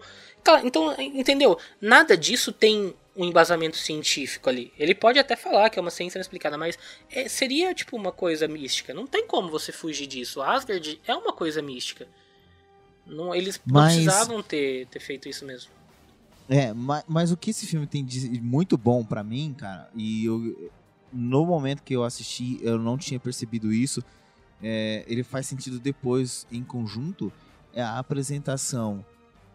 Então, 0.63 0.95
entendeu? 0.99 1.57
Nada 1.81 2.15
disso 2.15 2.51
tem 2.51 2.93
um 3.15 3.23
embasamento 3.23 3.77
científico 3.77 4.49
ali. 4.49 4.73
Ele 4.77 4.93
pode 4.93 5.17
até 5.17 5.35
falar 5.35 5.69
que 5.69 5.79
é 5.79 5.81
uma 5.81 5.89
ciência 5.89 6.17
inexplicada, 6.17 6.57
mas 6.57 6.77
é- 7.09 7.29
seria 7.29 7.73
tipo 7.73 7.95
uma 7.95 8.11
coisa 8.11 8.47
mística. 8.47 8.93
Não 8.93 9.07
tem 9.07 9.25
como 9.25 9.49
você 9.49 9.71
fugir 9.71 10.05
disso. 10.05 10.41
Asgard 10.41 11.01
é 11.07 11.15
uma 11.15 11.31
coisa 11.31 11.61
mística. 11.61 12.07
Não, 13.05 13.33
eles 13.35 13.61
não 13.65 13.73
Mas- 13.73 13.93
precisavam 13.93 14.41
ter, 14.41 14.87
ter 14.87 14.99
feito 14.99 15.29
isso 15.29 15.45
mesmo. 15.45 15.71
É, 16.47 16.73
mas, 16.73 17.03
mas 17.07 17.31
o 17.31 17.37
que 17.37 17.49
esse 17.51 17.65
filme 17.65 17.87
tem 17.87 18.05
de 18.05 18.39
muito 18.41 18.77
bom 18.77 19.03
pra 19.03 19.23
mim, 19.23 19.55
cara, 19.57 19.89
e 19.95 20.25
eu, 20.25 20.71
no 21.11 21.45
momento 21.45 21.81
que 21.81 21.95
eu 21.95 22.03
assisti, 22.03 22.59
eu 22.61 22.77
não 22.77 22.97
tinha 22.97 23.19
percebido 23.19 23.73
isso, 23.73 24.03
é, 24.61 25.03
ele 25.07 25.23
faz 25.23 25.47
sentido 25.47 25.79
depois, 25.79 26.45
em 26.51 26.63
conjunto, 26.63 27.31
é 27.73 27.81
a 27.81 27.97
apresentação 27.97 29.03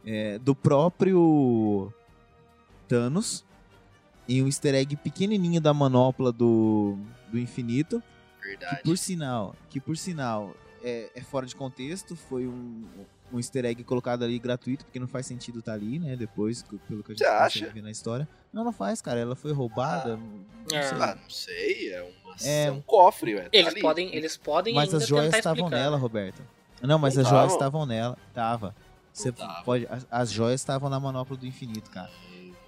é, 0.05 0.39
do 0.39 0.55
próprio 0.55 1.93
Thanos 2.89 3.45
em 4.29 4.43
um 4.43 4.47
easter 4.47 4.75
egg 4.75 4.97
pequenininho 4.97 5.61
da 5.61 5.73
manopla 5.75 6.31
do, 6.33 6.97
do 7.31 7.39
infinito, 7.39 8.03
que 8.41 8.49
Verdade. 8.49 8.83
por 8.83 8.97
sinal, 8.99 9.57
que 9.69 9.81
por 9.81 9.97
sinal 9.97 10.55
é, 10.83 11.11
é 11.15 11.21
fora 11.21 11.47
de 11.47 11.55
contexto, 11.55 12.15
foi 12.17 12.47
um, 12.47 12.85
um 13.33 13.39
easter 13.39 13.65
egg 13.65 13.83
colocado 13.85 14.23
ali 14.25 14.39
gratuito, 14.39 14.85
porque 14.85 14.99
não 15.01 15.09
faz 15.09 15.27
sentido 15.27 15.59
estar 15.61 15.73
ali, 15.75 15.99
né? 15.99 16.17
Depois, 16.17 16.65
pelo 16.89 17.03
que 17.03 17.13
a 17.13 17.15
gente 17.15 17.25
acha? 17.25 17.69
ver 17.71 17.83
na 17.83 17.91
história. 17.91 18.29
Não, 18.53 18.65
não 18.65 18.73
faz, 18.73 19.01
cara. 19.01 19.21
Ela 19.21 19.37
foi 19.37 19.53
roubada. 19.53 20.17
não- 20.17 20.45
não 20.71 20.77
É. 20.79 20.83
sei. 20.83 20.99
Ah, 21.01 21.15
não 21.21 21.31
sei, 21.31 21.93
é, 21.93 22.03
uma, 22.03 22.35
É. 22.43 22.65
é 22.67 22.73
um 22.73 22.81
cofre, 22.81 23.35
ué. 23.37 23.43
tá 23.43 23.49
Eles 23.53 23.73
ali. 23.73 23.81
podem, 23.81 24.15
eles 24.15 24.37
podem 24.37 24.75
Mas 24.75 24.85
ainda 24.89 24.97
as 24.99 25.07
joias 25.09 25.35
estavam 25.35 25.65
explicar. 25.67 25.83
nela, 25.85 25.97
Roberto. 25.97 26.43
Não, 26.83 26.99
mas 26.99 27.15
Não 27.15 27.23
as 27.23 27.29
joias 27.29 27.43
tavam. 27.53 27.57
estavam 27.57 27.87
nela. 27.87 28.19
Tava. 28.35 28.75
Você 29.13 29.31
tava. 29.33 29.63
pode. 29.65 29.87
As, 29.91 30.07
as 30.11 30.31
joias 30.33 30.61
estavam 30.61 30.89
na 30.89 30.99
manopla 30.99 31.37
do 31.37 31.47
infinito, 31.47 31.91
cara. 31.91 32.11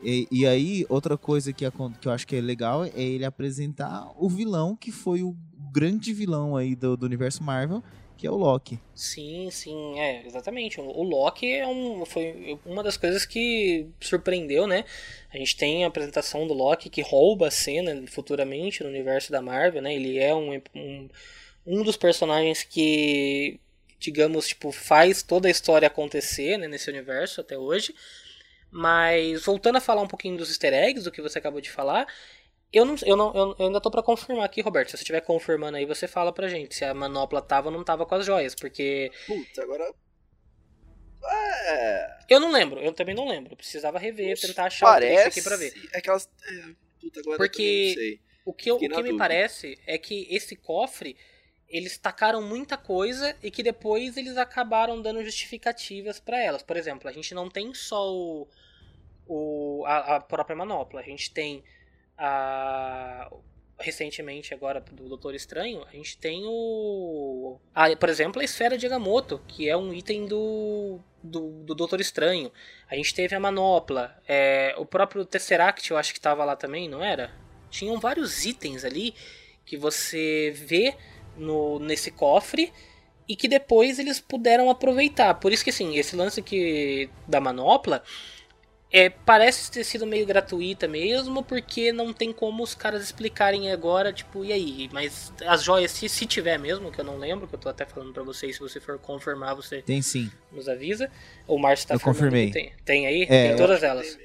E, 0.03 0.27
e 0.33 0.47
aí, 0.47 0.85
outra 0.89 1.17
coisa 1.17 1.53
que, 1.53 1.65
que 2.01 2.09
eu 2.09 2.13
acho 2.13 2.27
que 2.27 2.35
é 2.37 2.41
legal 2.41 2.85
é 2.85 2.91
ele 3.01 3.25
apresentar 3.25 4.11
o 4.17 4.29
vilão 4.29 4.75
que 4.77 4.91
foi 4.91 5.23
o 5.23 5.37
grande 5.73 6.13
vilão 6.13 6.57
aí 6.57 6.75
do, 6.75 6.97
do 6.97 7.07
universo 7.07 7.43
Marvel, 7.43 7.83
que 8.17 8.27
é 8.27 8.31
o 8.31 8.37
Loki. 8.37 8.79
Sim, 8.95 9.51
sim, 9.51 9.99
é, 9.99 10.27
exatamente. 10.27 10.81
O 10.81 11.03
Loki 11.03 11.53
é 11.53 11.67
um, 11.67 12.05
foi 12.05 12.59
uma 12.65 12.83
das 12.83 12.97
coisas 12.97 13.25
que 13.25 13.87
surpreendeu, 14.01 14.67
né? 14.67 14.85
A 15.33 15.39
gente 15.39 15.57
tem 15.57 15.85
a 15.85 15.89
apresentação 15.89 16.47
do 16.47 16.55
Loki 16.55 16.91
que 16.91 17.03
rouba 17.03 17.49
a 17.49 17.51
cena 17.51 18.05
futuramente 18.07 18.83
no 18.83 18.89
universo 18.89 19.33
da 19.33 19.43
Marvel, 19.43 19.83
né? 19.83 19.95
Ele 19.95 20.19
é 20.19 20.35
um, 20.35 20.61
um, 20.75 21.09
um 21.67 21.83
dos 21.83 21.97
personagens 21.97 22.63
que, 22.63 23.59
digamos, 23.99 24.49
tipo, 24.49 24.71
faz 24.71 25.23
toda 25.23 25.49
a 25.49 25.51
história 25.51 25.87
acontecer 25.87 26.57
né, 26.59 26.69
nesse 26.69 26.91
universo 26.91 27.41
até 27.41 27.57
hoje. 27.57 27.95
Mas 28.71 29.45
voltando 29.45 29.77
a 29.77 29.81
falar 29.81 30.03
um 30.03 30.09
pouquinho 30.09 30.37
dos 30.37 30.49
easter 30.49 30.73
eggs, 30.73 31.05
do 31.05 31.13
que 31.13 31.21
você 31.21 31.39
acabou 31.39 31.61
de 31.61 31.71
falar, 31.71 32.07
eu, 32.73 32.85
não, 32.85 32.95
eu, 33.05 33.17
não, 33.17 33.35
eu, 33.35 33.57
eu 33.59 33.67
ainda 33.67 33.81
tô 33.81 33.91
pra 33.91 34.03
confirmar 34.03 34.45
aqui, 34.45 34.61
Roberto. 34.61 34.91
Se 34.91 34.97
você 34.97 35.03
estiver 35.03 35.21
confirmando 35.21 35.77
aí, 35.77 35.85
você 35.87 36.09
fala 36.09 36.33
pra 36.33 36.49
gente 36.49 36.75
se 36.75 36.85
a 36.85 36.95
manopla 36.95 37.43
tava 37.43 37.69
ou 37.69 37.75
não 37.77 37.85
tava 37.85 38.07
com 38.07 38.15
as 38.15 38.25
joias, 38.27 38.55
porque 38.55 39.11
Putz, 39.27 39.59
agora. 39.59 39.93
É. 41.25 42.19
eu 42.29 42.41
não 42.41 42.51
lembro, 42.51 42.81
eu 42.81 42.93
também 42.93 43.15
não 43.15 43.29
lembro. 43.29 43.53
Eu 43.53 43.57
precisava 43.57 43.99
rever, 43.99 44.39
tentar 44.41 44.65
achar 44.67 44.87
Parece. 44.87 45.29
aqui 45.29 45.43
pra 45.43 45.57
ver. 45.57 45.73
É 45.93 45.99
aquelas. 45.99 46.29
É, 46.49 46.75
puta, 47.01 47.21
agora 47.21 47.37
Porque-. 47.37 48.21
O 48.45 48.53
que, 48.53 48.69
eu- 48.71 48.75
o 48.75 48.79
que 48.81 48.89
me 48.89 48.95
dúvida. 48.97 49.19
parece 49.19 49.79
é 49.87 49.97
que 49.97 50.27
esse 50.29 50.57
cofre, 50.57 51.17
eles 51.69 51.97
tacaram 51.97 52.43
muita 52.43 52.77
coisa 52.77 53.37
e 53.41 53.53
que 53.53 53.63
depois 53.63 54.17
eles 54.17 54.37
acabaram 54.37 55.01
dando 55.01 55.23
justificativas 55.25 56.19
pra 56.19 56.43
elas. 56.43 56.61
Por 56.61 56.77
exemplo, 56.77 57.09
a 57.09 57.13
gente 57.13 57.33
não 57.35 57.49
tem 57.49 57.73
só 57.73 58.13
o, 58.13 58.49
o- 59.29 59.85
a, 59.87 60.17
a 60.17 60.21
própria 60.21 60.57
manopla, 60.57 61.01
a 61.01 61.05
gente 61.05 61.31
tem 61.33 61.63
a 62.25 63.29
recentemente 63.81 64.55
agora 64.55 64.81
do 64.81 65.09
Doutor 65.09 65.35
Estranho, 65.35 65.85
a 65.89 65.97
gente 65.97 66.17
tem 66.17 66.45
o 66.47 67.59
por 67.99 68.09
exemplo, 68.09 68.41
a 68.41 68.45
esfera 68.45 68.79
de 68.79 68.87
Agamotto, 68.87 69.41
que 69.49 69.69
é 69.69 69.77
um 69.77 69.93
item 69.93 70.27
do 70.27 71.01
do, 71.23 71.51
do 71.65 71.75
Doutor 71.75 72.01
Estranho. 72.01 72.53
A 72.89 72.95
gente 72.95 73.13
teve 73.13 73.35
a 73.35 73.41
manopla, 73.41 74.17
é, 74.27 74.75
o 74.79 74.87
próprio 74.87 75.25
Tesseract, 75.25 75.91
eu 75.91 75.97
acho 75.97 76.15
que 76.15 76.21
tava 76.21 76.45
lá 76.45 76.55
também, 76.55 76.89
não 76.89 77.03
era? 77.03 77.33
Tinham 77.71 77.99
vários 77.99 78.45
itens 78.45 78.85
ali 78.85 79.15
que 79.65 79.77
você 79.77 80.53
vê 80.55 80.95
no, 81.37 81.79
nesse 81.81 82.11
cofre 82.11 82.73
e 83.29 83.35
que 83.35 83.49
depois 83.49 83.99
eles 83.99 84.21
puderam 84.21 84.71
aproveitar. 84.71 85.35
Por 85.35 85.53
isso 85.53 85.65
que 85.65 85.71
assim, 85.71 85.97
esse 85.97 86.15
lance 86.15 86.43
que 86.43 87.09
da 87.27 87.41
manopla 87.41 88.03
é, 88.93 89.09
parece 89.09 89.71
ter 89.71 89.85
sido 89.85 90.07
meio 90.07 90.27
gratuita 90.27 90.87
mesmo, 90.87 91.43
porque 91.43 91.91
não 91.93 92.13
tem 92.13 92.31
como 92.31 92.63
os 92.63 92.75
caras 92.75 93.03
explicarem 93.03 93.73
agora, 93.73 94.13
tipo, 94.13 94.45
e 94.45 94.53
aí? 94.53 94.91
Mas 94.93 95.33
as 95.47 95.63
joias, 95.63 95.91
se, 95.93 96.09
se 96.11 96.27
tiver 96.27 96.59
mesmo, 96.59 96.93
que 96.93 97.01
eu 97.01 97.05
não 97.05 97.17
lembro, 97.17 97.49
que 97.49 97.55
eu 97.55 97.59
tô 97.59 97.71
até 97.71 97.87
falando 97.87 98.13
pra 98.13 98.23
vocês, 98.23 98.57
se 98.57 98.61
você 98.61 98.79
for 98.79 98.99
confirmar, 98.99 99.57
você 99.57 99.81
Tem 99.81 100.03
sim. 100.03 100.31
nos 100.53 100.69
avisa. 100.69 101.11
O 101.49 101.59
Márcio 101.59 101.89
tá 101.89 101.95
Eu 101.95 102.01
confirmei. 102.01 102.51
Tem, 102.51 102.73
tem 102.85 103.07
aí? 103.07 103.23
É, 103.23 103.27
tem 103.27 103.51
eu 103.53 103.57
todas 103.57 103.83
elas. 103.83 104.19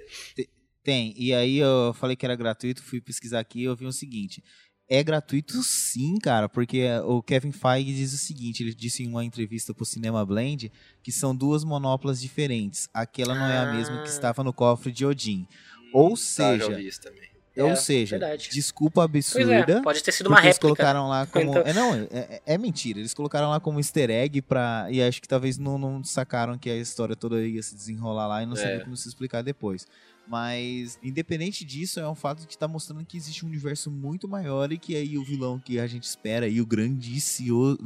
Tem. 0.83 1.13
E 1.17 1.33
aí 1.33 1.57
eu 1.57 1.93
falei 1.93 2.17
que 2.17 2.25
era 2.25 2.35
gratuito, 2.35 2.83
fui 2.83 2.99
pesquisar 2.99 3.39
aqui 3.39 3.61
e 3.61 3.65
eu 3.65 3.75
vi 3.75 3.85
o 3.85 3.91
seguinte. 3.91 4.43
É 4.89 5.03
gratuito 5.03 5.61
sim, 5.63 6.17
cara, 6.17 6.47
porque 6.47 6.85
o 7.05 7.21
Kevin 7.21 7.51
Feige 7.51 7.93
diz 7.93 8.13
o 8.13 8.17
seguinte, 8.17 8.63
ele 8.63 8.73
disse 8.73 9.03
em 9.03 9.09
uma 9.09 9.25
entrevista 9.25 9.73
pro 9.73 9.85
Cinema 9.85 10.25
Blend 10.25 10.71
que 11.03 11.11
são 11.11 11.35
duas 11.35 11.65
monoplas 11.65 12.21
diferentes. 12.21 12.87
Aquela 12.93 13.35
não 13.35 13.45
é 13.45 13.57
a 13.57 13.73
mesma 13.73 13.97
que 13.97 14.07
Ah. 14.07 14.11
estava 14.11 14.43
no 14.45 14.53
cofre 14.53 14.91
de 14.91 15.05
Odin. 15.05 15.45
Ou 15.93 16.11
Tá, 16.11 16.15
já 16.15 16.21
seja, 16.59 16.69
ouvi 16.69 16.87
isso 16.87 17.01
também. 17.01 17.27
ou 17.57 17.69
É, 17.71 17.75
seja, 17.75 18.17
verdade. 18.17 18.49
desculpa 18.49 19.09
Pois 19.09 19.25
absurda. 19.35 19.73
é, 19.73 19.81
pode 19.81 20.01
ter 20.03 20.11
sido 20.13 20.27
uma 20.27 20.35
porque 20.37 20.47
eles 20.47 20.55
réplica. 20.57 20.75
colocaram 20.83 21.09
lá 21.09 21.25
como. 21.25 21.49
Então- 21.51 21.63
É, 21.65 21.73
não, 21.73 21.93
é, 21.93 22.07
é- 22.11 22.41
é 22.45 22.57
mentira. 22.57 22.99
Eles 22.99 23.13
colocaram 23.13 23.49
lá 23.49 23.59
como 23.59 23.79
easter 23.79 24.09
egg 24.09 24.41
pra. 24.41 24.87
E 24.89 25.01
acho 25.01 25.21
que 25.21 25.27
talvez 25.27 25.57
não, 25.57 25.77
não 25.77 26.01
sacaram 26.03 26.57
que 26.57 26.69
a 26.69 26.77
história 26.77 27.15
toda 27.15 27.45
ia 27.45 27.61
se 27.61 27.75
desenrolar 27.75 28.27
lá 28.27 28.43
e 28.43 28.45
não 28.45 28.53
É. 28.53 28.57
sabiam 28.57 28.81
como 28.85 28.95
se 28.95 29.07
explicar 29.09 29.41
depois. 29.41 29.85
Mas, 30.29 30.99
independente 31.01 31.63
disso, 31.63 32.01
é 32.01 32.09
um 32.09 32.15
fato 32.15 32.45
que 32.45 32.57
tá 32.57 32.67
mostrando 32.67 33.05
que 33.05 33.15
existe 33.15 33.45
um 33.45 33.47
universo 33.47 33.89
muito 33.89 34.27
maior 34.27 34.71
e 34.73 34.77
que 34.77 34.93
aí 34.95 35.17
o 35.17 35.23
vilão 35.23 35.57
que 35.57 35.79
a 35.79 35.87
gente 35.87 36.03
espera 36.03 36.45
aí, 36.45 36.59
o 36.59 36.65
grandíssimo, 36.65 37.79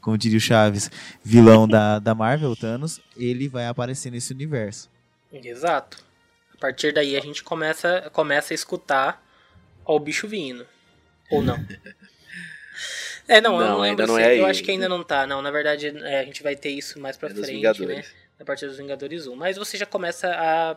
como 0.00 0.18
diria 0.18 0.38
o 0.38 0.40
Chaves, 0.40 0.90
vilão 1.22 1.68
da, 1.68 1.98
da 1.98 2.14
Marvel, 2.14 2.56
Thanos, 2.56 3.00
ele 3.16 3.48
vai 3.48 3.66
aparecer 3.66 4.10
nesse 4.10 4.32
universo. 4.32 4.90
Exato. 5.32 6.04
A 6.54 6.58
partir 6.58 6.92
daí 6.92 7.16
a 7.16 7.20
gente 7.20 7.44
começa, 7.44 8.10
começa 8.12 8.52
a 8.52 8.56
escutar 8.56 9.24
ó, 9.84 9.94
o 9.96 10.00
bicho 10.00 10.26
vindo. 10.26 10.66
Ou 11.30 11.42
não. 11.42 11.56
É, 13.28 13.40
não, 13.40 13.52
Não, 13.52 13.60
eu 13.60 13.66
não 13.68 13.82
ainda 13.82 14.02
lembro 14.02 14.06
não 14.08 14.14
se- 14.16 14.22
é 14.22 14.38
Eu 14.40 14.44
aí. 14.44 14.50
acho 14.50 14.62
que 14.64 14.70
ainda 14.72 14.88
não 14.88 15.04
tá. 15.04 15.24
Não, 15.26 15.40
na 15.40 15.50
verdade, 15.52 15.86
é, 15.86 16.18
a 16.20 16.24
gente 16.24 16.42
vai 16.42 16.56
ter 16.56 16.70
isso 16.70 16.98
mais 16.98 17.16
pra 17.16 17.28
É 17.28 17.32
dos 17.32 17.44
frente, 17.44 17.56
Vingadores. 17.56 17.96
né? 17.98 18.04
Na 18.40 18.46
parte 18.46 18.66
dos 18.66 18.78
Vingadores 18.78 19.26
1. 19.26 19.36
Mas 19.36 19.56
você 19.58 19.76
já 19.76 19.86
começa 19.86 20.28
a 20.28 20.76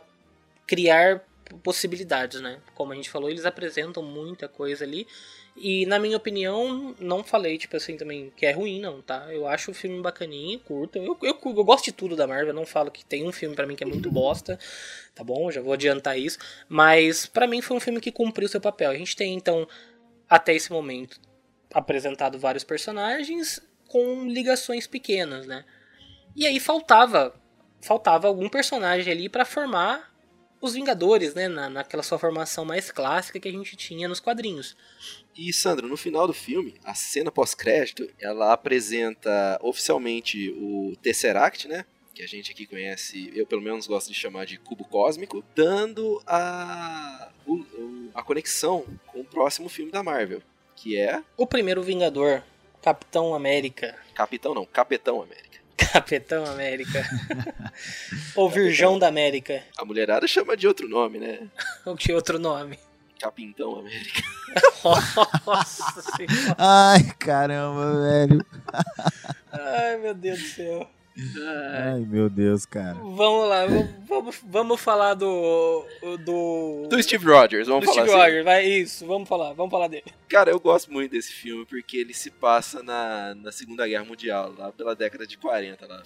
criar 0.68 1.26
possibilidades, 1.64 2.42
né? 2.42 2.60
Como 2.76 2.92
a 2.92 2.96
gente 2.96 3.10
falou, 3.10 3.30
eles 3.30 3.46
apresentam 3.46 4.04
muita 4.04 4.48
coisa 4.48 4.84
ali. 4.84 5.08
E 5.56 5.86
na 5.86 5.98
minha 5.98 6.18
opinião, 6.18 6.94
não 7.00 7.24
falei, 7.24 7.58
tipo 7.58 7.78
assim, 7.78 7.96
também 7.96 8.34
que 8.36 8.46
é 8.46 8.52
ruim, 8.52 8.82
não, 8.82 9.02
tá? 9.02 9.32
Eu 9.32 9.48
acho 9.48 9.72
o 9.72 9.74
filme 9.74 10.02
bacaninho, 10.02 10.60
curto. 10.60 10.98
Eu, 10.98 11.18
eu, 11.22 11.40
eu 11.42 11.64
gosto 11.64 11.86
de 11.86 11.92
tudo 11.94 12.16
da 12.16 12.28
Marvel, 12.28 12.54
não 12.54 12.66
falo 12.66 12.92
que 12.92 13.06
tem 13.06 13.26
um 13.26 13.32
filme 13.32 13.56
pra 13.56 13.66
mim 13.66 13.76
que 13.76 13.84
é 13.84 13.88
muito 13.88 14.12
bosta, 14.12 14.60
tá 15.16 15.24
bom? 15.24 15.50
Já 15.52 15.62
vou 15.62 15.74
adiantar 15.74 16.20
isso. 16.20 16.40
Mas 16.68 17.26
pra 17.26 17.48
mim 17.48 17.62
foi 17.62 17.78
um 17.78 17.80
filme 17.80 18.02
que 18.02 18.12
cumpriu 18.12 18.50
seu 18.50 18.60
papel. 18.60 18.92
A 18.92 18.98
gente 18.98 19.16
tem, 19.16 19.34
então, 19.34 19.68
até 20.30 20.54
esse 20.54 20.72
momento, 20.72 21.18
apresentado 21.74 22.38
vários 22.38 22.64
personagens 22.64 23.62
com 23.88 24.28
ligações 24.28 24.88
pequenas, 24.88 25.46
né? 25.46 25.64
E 26.36 26.48
aí 26.48 26.60
faltava 26.60 27.34
faltava 27.84 28.28
algum 28.28 28.50
personagem 28.50 29.12
ali 29.12 29.30
pra 29.30 29.46
formar 29.46 30.12
os 30.62 30.74
Vingadores, 30.74 31.34
né? 31.34 31.50
Na, 31.50 31.70
naquela 31.70 32.02
sua 32.02 32.18
formação 32.18 32.64
mais 32.64 32.90
clássica 32.90 33.40
que 33.40 33.50
a 33.50 33.52
gente 33.52 33.76
tinha 33.76 34.08
nos 34.08 34.22
quadrinhos. 34.22 34.78
E 35.38 35.52
Sandro, 35.52 35.88
no 35.88 35.98
final 35.98 36.26
do 36.26 36.34
filme, 36.34 36.76
a 36.86 36.96
cena 36.96 37.30
pós-crédito, 37.30 38.10
ela 38.20 38.54
apresenta 38.54 39.60
oficialmente 39.62 40.52
o 40.52 40.96
Tesseract, 41.02 41.68
né? 41.68 41.86
Que 42.16 42.24
a 42.24 42.28
gente 42.28 42.52
aqui 42.52 42.66
conhece, 42.66 43.32
eu 43.36 43.46
pelo 43.46 43.62
menos 43.62 43.88
gosto 43.88 44.08
de 44.08 44.14
chamar 44.14 44.46
de 44.46 44.58
cubo 44.58 44.86
cósmico, 44.86 45.44
dando 45.54 46.22
a, 46.26 47.30
a 48.14 48.24
conexão 48.24 48.86
com 49.08 49.22
o 49.22 49.26
próximo 49.26 49.68
filme 49.68 49.92
da 49.92 50.04
Marvel, 50.04 50.42
que 50.76 50.98
é 50.98 51.22
O 51.36 51.48
primeiro 51.48 51.82
Vingador, 51.82 52.44
Capitão 52.82 53.34
América. 53.34 53.98
Capitão 54.14 54.54
não, 54.54 54.66
Capetão 54.66 55.22
América. 55.22 55.63
Capitão 55.78 56.46
América. 56.46 57.04
Ou 58.36 58.50
Virgão 58.50 58.98
da 58.98 59.08
América. 59.08 59.64
A 59.78 59.86
mulherada 59.86 60.28
chama 60.28 60.56
de 60.56 60.68
outro 60.68 60.88
nome, 60.88 61.20
né? 61.20 61.48
Ou 61.86 61.96
que 61.96 62.12
outro 62.14 62.40
nome? 62.40 62.78
Capintão 63.20 63.80
América. 63.80 64.22
Nossa 65.46 66.02
senhora. 66.02 66.56
Ai, 66.58 67.04
caramba, 67.18 68.02
velho. 68.02 68.46
Ai, 69.52 69.98
meu 69.98 70.14
Deus 70.14 70.40
do 70.40 70.46
céu. 70.46 70.90
Ai, 71.16 72.00
meu 72.00 72.28
Deus, 72.30 72.66
cara. 72.66 72.96
Vamos 72.96 73.48
lá, 73.48 73.66
vamos, 74.08 74.40
vamos, 74.44 74.82
falar 74.82 75.14
do. 75.14 75.86
Do. 76.26 76.88
Do 76.90 77.04
Steve 77.04 77.26
Rogers, 77.26 77.68
vamos 77.68 77.86
do 77.86 77.94
falar 77.94 78.06
Steve 78.06 78.18
assim. 78.18 78.30
Rogers, 78.30 78.46
vai, 78.46 78.66
isso, 78.66 79.06
vamos 79.06 79.30
falar, 79.30 79.54
vamos 79.54 79.72
falar 79.72 79.88
dele. 79.88 80.06
Cara, 80.28 80.50
eu 80.50 80.60
gosto 80.60 80.92
muito 80.92 81.12
desse 81.12 81.32
filme 81.32 81.66
porque 81.66 81.98
ele 81.98 82.14
se 82.14 82.32
passa 82.32 82.82
na, 82.82 83.36
na 83.36 83.52
Segunda 83.52 83.88
Guerra 83.88 84.06
Mundial, 84.06 84.56
lá 84.58 84.72
pela 84.72 84.96
década 84.96 85.28
de 85.28 85.38
40, 85.38 85.86
lá. 85.86 86.04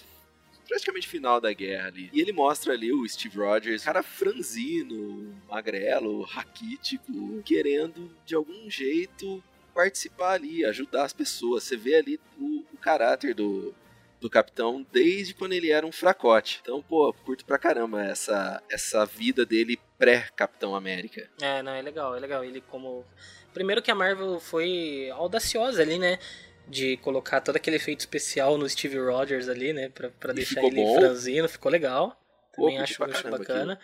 Praticamente 0.66 1.08
final 1.08 1.40
da 1.40 1.50
guerra 1.54 1.88
ali. 1.88 2.10
E 2.12 2.20
ele 2.20 2.30
mostra 2.30 2.74
ali 2.74 2.92
o 2.92 3.08
Steve 3.08 3.38
Rogers, 3.38 3.84
cara 3.84 4.02
franzino, 4.02 5.34
magrelo, 5.48 6.20
raquítico, 6.22 7.42
querendo 7.42 8.14
de 8.26 8.34
algum 8.34 8.68
jeito 8.68 9.42
participar 9.74 10.32
ali, 10.32 10.66
ajudar 10.66 11.04
as 11.04 11.14
pessoas. 11.14 11.64
Você 11.64 11.74
vê 11.74 11.94
ali 11.94 12.20
o, 12.38 12.64
o 12.74 12.76
caráter 12.76 13.34
do, 13.34 13.74
do 14.20 14.28
capitão 14.28 14.84
desde 14.92 15.34
quando 15.34 15.52
ele 15.52 15.70
era 15.70 15.86
um 15.86 15.92
fracote. 15.92 16.60
Então, 16.62 16.82
pô, 16.82 17.12
curto 17.24 17.44
pra 17.44 17.58
caramba 17.58 18.04
essa, 18.04 18.62
essa 18.70 19.04
vida 19.04 19.44
dele 19.46 19.78
pré-Capitão 19.98 20.74
América. 20.74 21.28
É, 21.40 21.62
não, 21.62 21.72
é 21.72 21.82
legal, 21.82 22.16
é 22.16 22.20
legal. 22.20 22.44
Ele 22.44 22.60
como. 22.60 23.04
Primeiro 23.52 23.82
que 23.82 23.90
a 23.90 23.94
Marvel 23.94 24.38
foi 24.38 25.10
audaciosa 25.10 25.82
ali, 25.82 25.98
né? 25.98 26.18
De 26.66 26.96
colocar 26.98 27.40
todo 27.40 27.56
aquele 27.56 27.76
efeito 27.76 28.00
especial 28.00 28.58
no 28.58 28.68
Steve 28.68 28.98
Rogers 28.98 29.48
ali, 29.48 29.72
né? 29.72 29.88
Pra, 29.88 30.10
pra 30.10 30.32
deixar 30.32 30.62
ele 30.62 30.76
bom. 30.76 30.98
franzino, 30.98 31.48
ficou 31.48 31.72
legal. 31.72 32.16
Pô, 32.54 32.62
Também 32.62 32.78
curti 32.78 32.92
acho, 32.92 33.04
acho 33.04 33.30
bacana. 33.30 33.80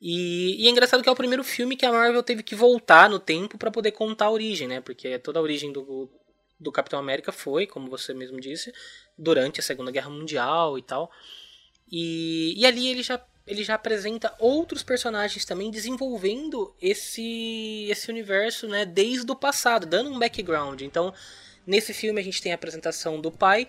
E, 0.00 0.62
e 0.62 0.66
é 0.66 0.70
engraçado 0.70 1.02
que 1.02 1.08
é 1.08 1.12
o 1.12 1.16
primeiro 1.16 1.42
filme 1.42 1.76
que 1.76 1.86
a 1.86 1.92
Marvel 1.92 2.22
teve 2.22 2.42
que 2.42 2.54
voltar 2.54 3.08
no 3.08 3.18
tempo 3.18 3.56
pra 3.56 3.70
poder 3.70 3.92
contar 3.92 4.26
a 4.26 4.30
origem, 4.30 4.68
né? 4.68 4.80
Porque 4.80 5.18
toda 5.18 5.38
a 5.38 5.42
origem 5.42 5.72
do, 5.72 6.10
do 6.58 6.72
Capitão 6.72 6.98
América 6.98 7.32
foi, 7.32 7.66
como 7.66 7.88
você 7.88 8.12
mesmo 8.12 8.40
disse, 8.40 8.72
durante 9.16 9.60
a 9.60 9.62
Segunda 9.62 9.90
Guerra 9.90 10.10
Mundial 10.10 10.78
e 10.78 10.82
tal. 10.82 11.10
E, 11.90 12.54
e 12.56 12.66
ali 12.66 12.88
ele 12.88 13.02
já, 13.02 13.20
ele 13.46 13.62
já 13.62 13.74
apresenta 13.74 14.34
outros 14.38 14.82
personagens 14.82 15.44
também 15.44 15.70
desenvolvendo 15.70 16.74
esse, 16.80 17.86
esse 17.88 18.10
universo 18.10 18.66
né, 18.66 18.84
desde 18.84 19.30
o 19.30 19.36
passado, 19.36 19.86
dando 19.86 20.10
um 20.10 20.18
background. 20.18 20.82
Então, 20.82 21.14
nesse 21.66 21.94
filme 21.94 22.20
a 22.20 22.24
gente 22.24 22.42
tem 22.42 22.52
a 22.52 22.56
apresentação 22.56 23.20
do 23.20 23.30
pai 23.30 23.68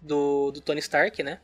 do, 0.00 0.50
do 0.52 0.60
Tony 0.60 0.80
Stark, 0.80 1.22
né? 1.22 1.40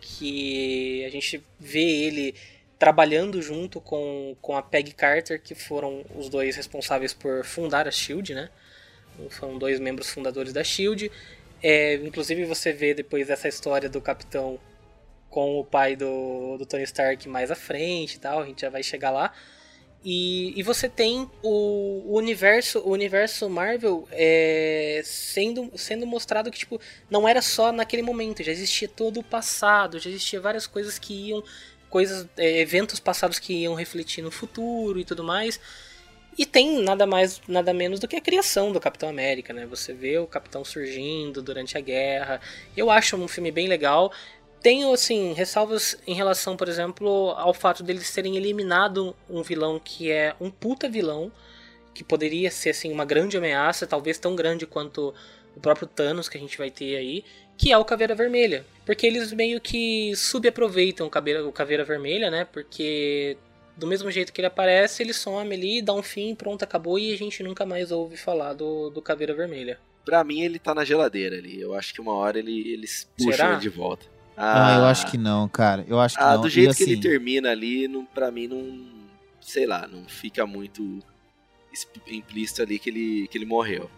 Que 0.00 1.04
a 1.04 1.10
gente 1.10 1.44
vê 1.60 2.06
ele 2.06 2.34
trabalhando 2.78 3.40
junto 3.40 3.80
com, 3.80 4.36
com 4.42 4.56
a 4.56 4.62
Peggy 4.62 4.92
Carter, 4.92 5.40
que 5.40 5.54
foram 5.54 6.04
os 6.16 6.28
dois 6.28 6.56
responsáveis 6.56 7.14
por 7.14 7.44
fundar 7.44 7.86
a 7.86 7.92
SHIELD, 7.92 8.34
né? 8.34 8.50
Foram 9.30 9.56
dois 9.56 9.78
membros 9.78 10.10
fundadores 10.10 10.52
da 10.52 10.64
SHIELD. 10.64 11.12
É, 11.62 11.94
inclusive 11.94 12.44
você 12.44 12.72
vê 12.72 12.92
depois 12.92 13.30
essa 13.30 13.48
história 13.48 13.88
do 13.88 14.00
Capitão 14.00 14.58
com 15.30 15.58
o 15.58 15.64
pai 15.64 15.96
do, 15.96 16.58
do 16.58 16.66
Tony 16.66 16.82
Stark 16.82 17.28
mais 17.28 17.50
à 17.50 17.54
frente 17.54 18.16
e 18.16 18.18
tal, 18.18 18.40
a 18.40 18.46
gente 18.46 18.60
já 18.60 18.68
vai 18.68 18.82
chegar 18.82 19.10
lá. 19.10 19.32
E, 20.04 20.58
e 20.58 20.62
você 20.64 20.88
tem 20.88 21.30
o, 21.42 22.02
o 22.06 22.16
universo 22.16 22.80
o 22.80 22.90
universo 22.90 23.48
Marvel 23.48 24.06
é, 24.10 25.00
sendo, 25.04 25.70
sendo 25.76 26.06
mostrado 26.06 26.50
que 26.50 26.58
tipo, 26.58 26.80
não 27.08 27.28
era 27.28 27.40
só 27.40 27.70
naquele 27.70 28.02
momento, 28.02 28.42
já 28.42 28.50
existia 28.50 28.88
todo 28.88 29.20
o 29.20 29.24
passado, 29.24 30.00
já 30.00 30.10
existia 30.10 30.40
várias 30.40 30.66
coisas 30.66 30.98
que 30.98 31.28
iam. 31.28 31.42
coisas 31.88 32.26
é, 32.36 32.60
eventos 32.60 32.98
passados 32.98 33.38
que 33.38 33.52
iam 33.62 33.74
refletir 33.74 34.22
no 34.22 34.30
futuro 34.30 34.98
e 34.98 35.04
tudo 35.04 35.22
mais. 35.22 35.60
E 36.36 36.46
tem 36.46 36.82
nada 36.82 37.06
mais, 37.06 37.40
nada 37.46 37.74
menos 37.74 38.00
do 38.00 38.08
que 38.08 38.16
a 38.16 38.20
criação 38.20 38.72
do 38.72 38.80
Capitão 38.80 39.08
América, 39.08 39.52
né? 39.52 39.66
Você 39.66 39.92
vê 39.92 40.18
o 40.18 40.26
Capitão 40.26 40.64
surgindo 40.64 41.42
durante 41.42 41.76
a 41.76 41.80
guerra. 41.80 42.40
Eu 42.76 42.90
acho 42.90 43.16
um 43.16 43.28
filme 43.28 43.50
bem 43.50 43.68
legal. 43.68 44.10
Tenho, 44.62 44.92
assim, 44.92 45.32
ressalvas 45.34 45.98
em 46.06 46.14
relação, 46.14 46.56
por 46.56 46.68
exemplo, 46.68 47.30
ao 47.36 47.52
fato 47.52 47.82
deles 47.82 48.12
terem 48.14 48.36
eliminado 48.36 49.14
um 49.28 49.42
vilão 49.42 49.78
que 49.78 50.10
é 50.10 50.34
um 50.40 50.50
puta 50.50 50.88
vilão, 50.88 51.30
que 51.92 52.02
poderia 52.02 52.50
ser, 52.50 52.70
assim, 52.70 52.90
uma 52.92 53.04
grande 53.04 53.36
ameaça, 53.36 53.86
talvez 53.86 54.18
tão 54.18 54.34
grande 54.34 54.66
quanto 54.66 55.12
o 55.54 55.60
próprio 55.60 55.86
Thanos 55.86 56.28
que 56.28 56.38
a 56.38 56.40
gente 56.40 56.56
vai 56.56 56.70
ter 56.70 56.96
aí, 56.96 57.24
que 57.58 57.72
é 57.72 57.76
o 57.76 57.84
Caveira 57.84 58.14
Vermelha. 58.14 58.64
Porque 58.86 59.06
eles 59.06 59.32
meio 59.32 59.60
que 59.60 60.14
subaproveitam 60.16 61.06
o 61.06 61.10
Caveira, 61.10 61.46
o 61.46 61.52
Caveira 61.52 61.84
Vermelha, 61.84 62.30
né? 62.30 62.46
Porque 62.50 63.36
do 63.76 63.86
mesmo 63.86 64.10
jeito 64.10 64.32
que 64.32 64.40
ele 64.40 64.46
aparece, 64.46 65.02
ele 65.02 65.12
some 65.12 65.54
ali, 65.54 65.82
dá 65.82 65.94
um 65.94 66.02
fim, 66.02 66.34
pronto, 66.34 66.62
acabou, 66.62 66.98
e 66.98 67.12
a 67.12 67.16
gente 67.16 67.42
nunca 67.42 67.64
mais 67.64 67.90
ouve 67.90 68.16
falar 68.16 68.54
do, 68.54 68.90
do 68.90 69.00
Caveira 69.00 69.34
Vermelha. 69.34 69.78
Pra 70.04 70.24
mim, 70.24 70.40
ele 70.40 70.58
tá 70.58 70.74
na 70.74 70.84
geladeira 70.84 71.36
ali. 71.36 71.60
Eu 71.60 71.74
acho 71.74 71.94
que 71.94 72.00
uma 72.00 72.12
hora 72.12 72.38
ele, 72.38 72.72
eles 72.72 73.08
puxam 73.16 73.32
Será? 73.32 73.52
ele 73.52 73.60
de 73.60 73.68
volta. 73.68 74.06
Ah, 74.36 74.76
eu 74.78 74.84
acho 74.86 75.10
que 75.10 75.18
não, 75.18 75.48
cara. 75.48 75.84
Eu 75.86 76.00
acho 76.00 76.16
que 76.16 76.22
ah, 76.22 76.34
não. 76.34 76.40
do 76.40 76.48
E 76.48 76.50
jeito 76.50 76.74
que 76.74 76.82
ele 76.82 76.92
assim, 76.92 77.00
termina 77.00 77.50
ali, 77.50 77.86
não, 77.86 78.04
pra 78.04 78.30
mim 78.30 78.48
não. 78.48 78.90
Sei 79.40 79.66
lá, 79.66 79.86
não 79.86 80.04
fica 80.08 80.46
muito 80.46 81.00
implícito 82.08 82.62
ali 82.62 82.78
que 82.78 82.90
ele, 82.90 83.28
que 83.28 83.38
ele 83.38 83.44
morreu. 83.44 83.90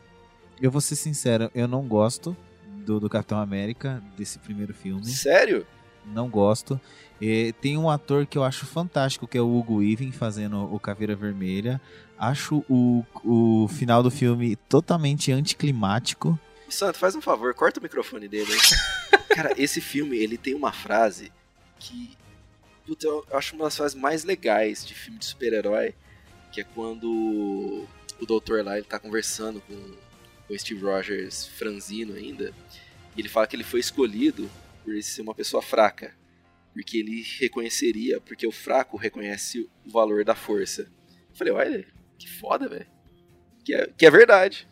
Eu 0.61 0.71
vou 0.71 0.81
ser 0.81 0.97
sincero, 0.97 1.51
eu 1.55 1.67
não 1.67 1.83
gosto 1.83 2.37
do, 2.85 3.01
do 3.01 3.09
Capitão 3.09 3.39
América, 3.39 4.03
desse 4.17 4.39
primeiro 4.39 4.73
filme. 4.73 5.05
Sério? 5.07 5.67
Não 6.07 6.29
gosto. 6.29 6.81
E 7.27 7.55
tem 7.55 7.79
um 7.79 7.89
ator 7.89 8.27
que 8.27 8.37
eu 8.37 8.45
acho 8.45 8.67
fantástico, 8.67 9.27
que 9.27 9.39
é 9.39 9.41
o 9.41 9.57
Hugo 9.57 9.77
Weaving, 9.77 10.13
fazendo 10.13 10.63
o 10.71 10.79
Caveira 10.79 11.17
Vermelha. 11.17 11.81
Acho 12.19 12.63
o, 12.69 13.03
o 13.25 13.67
final 13.67 14.03
do 14.03 14.11
filme 14.11 14.57
totalmente 14.69 15.33
anticlimático. 15.33 16.39
Santo, 16.69 16.99
faz 16.99 17.15
um 17.15 17.23
favor, 17.23 17.55
corta 17.55 17.81
o 17.81 17.83
microfone 17.83 18.29
dele. 18.29 18.53
hein? 18.53 18.61
Cara, 19.35 19.55
esse 19.57 19.81
filme, 19.81 20.19
ele 20.19 20.37
tem 20.37 20.55
uma 20.55 20.71
frase 20.71 21.33
que. 21.79 22.11
Puta, 22.87 23.07
eu 23.07 23.27
acho 23.33 23.55
uma 23.55 23.65
das 23.65 23.77
frases 23.79 23.97
mais 23.99 24.23
legais 24.23 24.85
de 24.85 24.95
filme 24.95 25.19
de 25.19 25.25
super-herói. 25.25 25.95
Que 26.53 26.61
é 26.61 26.65
quando 26.65 27.87
o 28.21 28.27
doutor 28.27 28.63
lá 28.63 28.77
ele 28.77 28.87
tá 28.87 28.99
conversando 28.99 29.63
com, 29.63 29.75
o 30.47 30.59
Steve 30.59 30.85
Rogers 30.85 31.47
franzino 31.47 32.17
ainda. 32.17 32.53
E 33.17 33.21
ele 33.23 33.31
fala 33.31 33.47
que 33.47 33.57
ele 33.57 33.65
foi 33.65 33.81
escolhido 33.81 34.51
por 34.85 34.93
ele 34.93 35.03
ser 35.03 35.23
uma 35.23 35.35
pessoa 35.35 35.63
fraca. 35.63 36.15
Porque 36.75 36.99
ele 36.99 37.25
reconheceria, 37.41 38.21
porque 38.21 38.47
o 38.47 38.53
fraco 38.53 38.97
reconhece 38.97 39.61
o 39.87 39.91
valor 39.91 40.25
da 40.25 40.35
força. 40.35 40.83
Eu 40.83 41.37
falei, 41.37 41.53
olha, 41.53 41.87
que 42.19 42.29
foda, 42.29 42.69
velho. 42.69 42.87
Que 43.65 43.75
é, 43.75 43.87
que 43.97 44.05
é 44.05 44.11
verdade. 44.11 44.69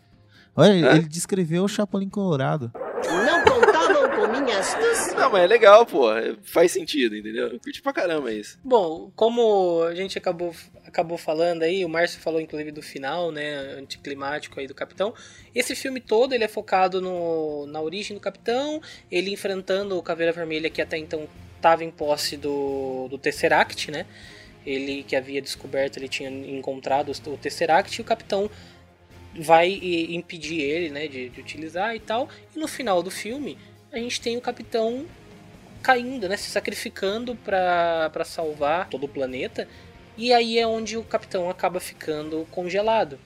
Olha, 0.55 0.73
Hã? 0.73 0.97
ele 0.97 1.09
descreveu 1.09 1.65
o 1.65 1.69
Chapolin 1.69 2.11
Colorado. 2.11 2.73
Não 2.75 3.45
contavam 3.45 4.11
com 4.11 4.43
minhas 4.43 4.75
Não, 5.17 5.31
mas 5.31 5.45
é 5.45 5.47
legal, 5.47 5.87
pô. 5.87 6.09
Faz 6.43 6.73
sentido, 6.73 7.17
entendeu? 7.17 7.49
Eu 7.49 7.61
curti 7.61 7.81
pra 7.81 7.93
caramba 7.93 8.33
isso. 8.33 8.59
Bom, 8.63 9.11
como 9.15 9.83
a 9.85 9.95
gente 9.95 10.19
acabou, 10.19 10.55
acabou 10.85 11.17
falando 11.17 11.63
aí, 11.63 11.85
o 11.85 11.89
Márcio 11.89 12.21
falou 12.21 12.41
inclusive 12.41 12.73
do 12.73 12.83
final, 12.83 13.31
né, 13.31 13.77
anticlimático 13.79 14.59
aí 14.59 14.67
do 14.67 14.75
Capitão. 14.75 15.15
Esse 15.55 15.75
filme 15.75 16.01
todo 16.01 16.35
ele 16.35 16.45
é 16.45 16.49
focado 16.49 17.01
no, 17.01 17.67
na 17.67 17.81
origem 17.81 18.15
do 18.15 18.21
Capitão, 18.21 18.81
ele 19.11 19.33
enfrentando 19.33 19.97
o 19.97 20.03
Caveira 20.03 20.33
Vermelha 20.33 20.69
que 20.69 20.83
até 20.83 20.99
então 20.99 21.29
estava 21.63 21.85
em 21.85 21.91
posse 21.91 22.37
do, 22.37 23.07
do 23.09 23.17
Tesseract, 23.17 23.91
né? 23.91 24.05
Ele 24.67 25.05
que 25.05 25.15
havia 25.15 25.41
descoberto, 25.41 25.97
ele 25.97 26.09
tinha 26.09 26.29
encontrado 26.29 27.11
o 27.11 27.37
Tesseract 27.37 27.97
e 27.97 28.03
o 28.03 28.05
Capitão 28.05 28.51
vai 29.35 29.71
impedir 30.11 30.61
ele, 30.61 30.91
né, 30.91 31.09
de, 31.09 31.31
de 31.31 31.41
utilizar 31.41 31.95
e 31.95 32.01
tal. 32.01 32.29
E 32.55 32.59
no 32.59 32.69
final 32.69 33.03
do 33.03 33.11
filme, 33.11 33.57
a 33.91 33.97
gente 33.97 34.21
tem 34.21 34.37
o 34.37 34.41
Capitão 34.41 35.07
caindo, 35.83 36.29
né, 36.29 36.37
se 36.37 36.51
sacrificando 36.51 37.35
pra 37.37 38.25
salvar 38.25 38.89
todo 38.89 39.05
o 39.05 39.09
planeta. 39.09 39.67
E 40.17 40.33
aí 40.33 40.59
é 40.59 40.67
onde 40.67 40.97
o 40.97 41.03
Capitão 41.03 41.49
acaba 41.49 41.81
ficando 41.81 42.47
congelado. 42.51 43.19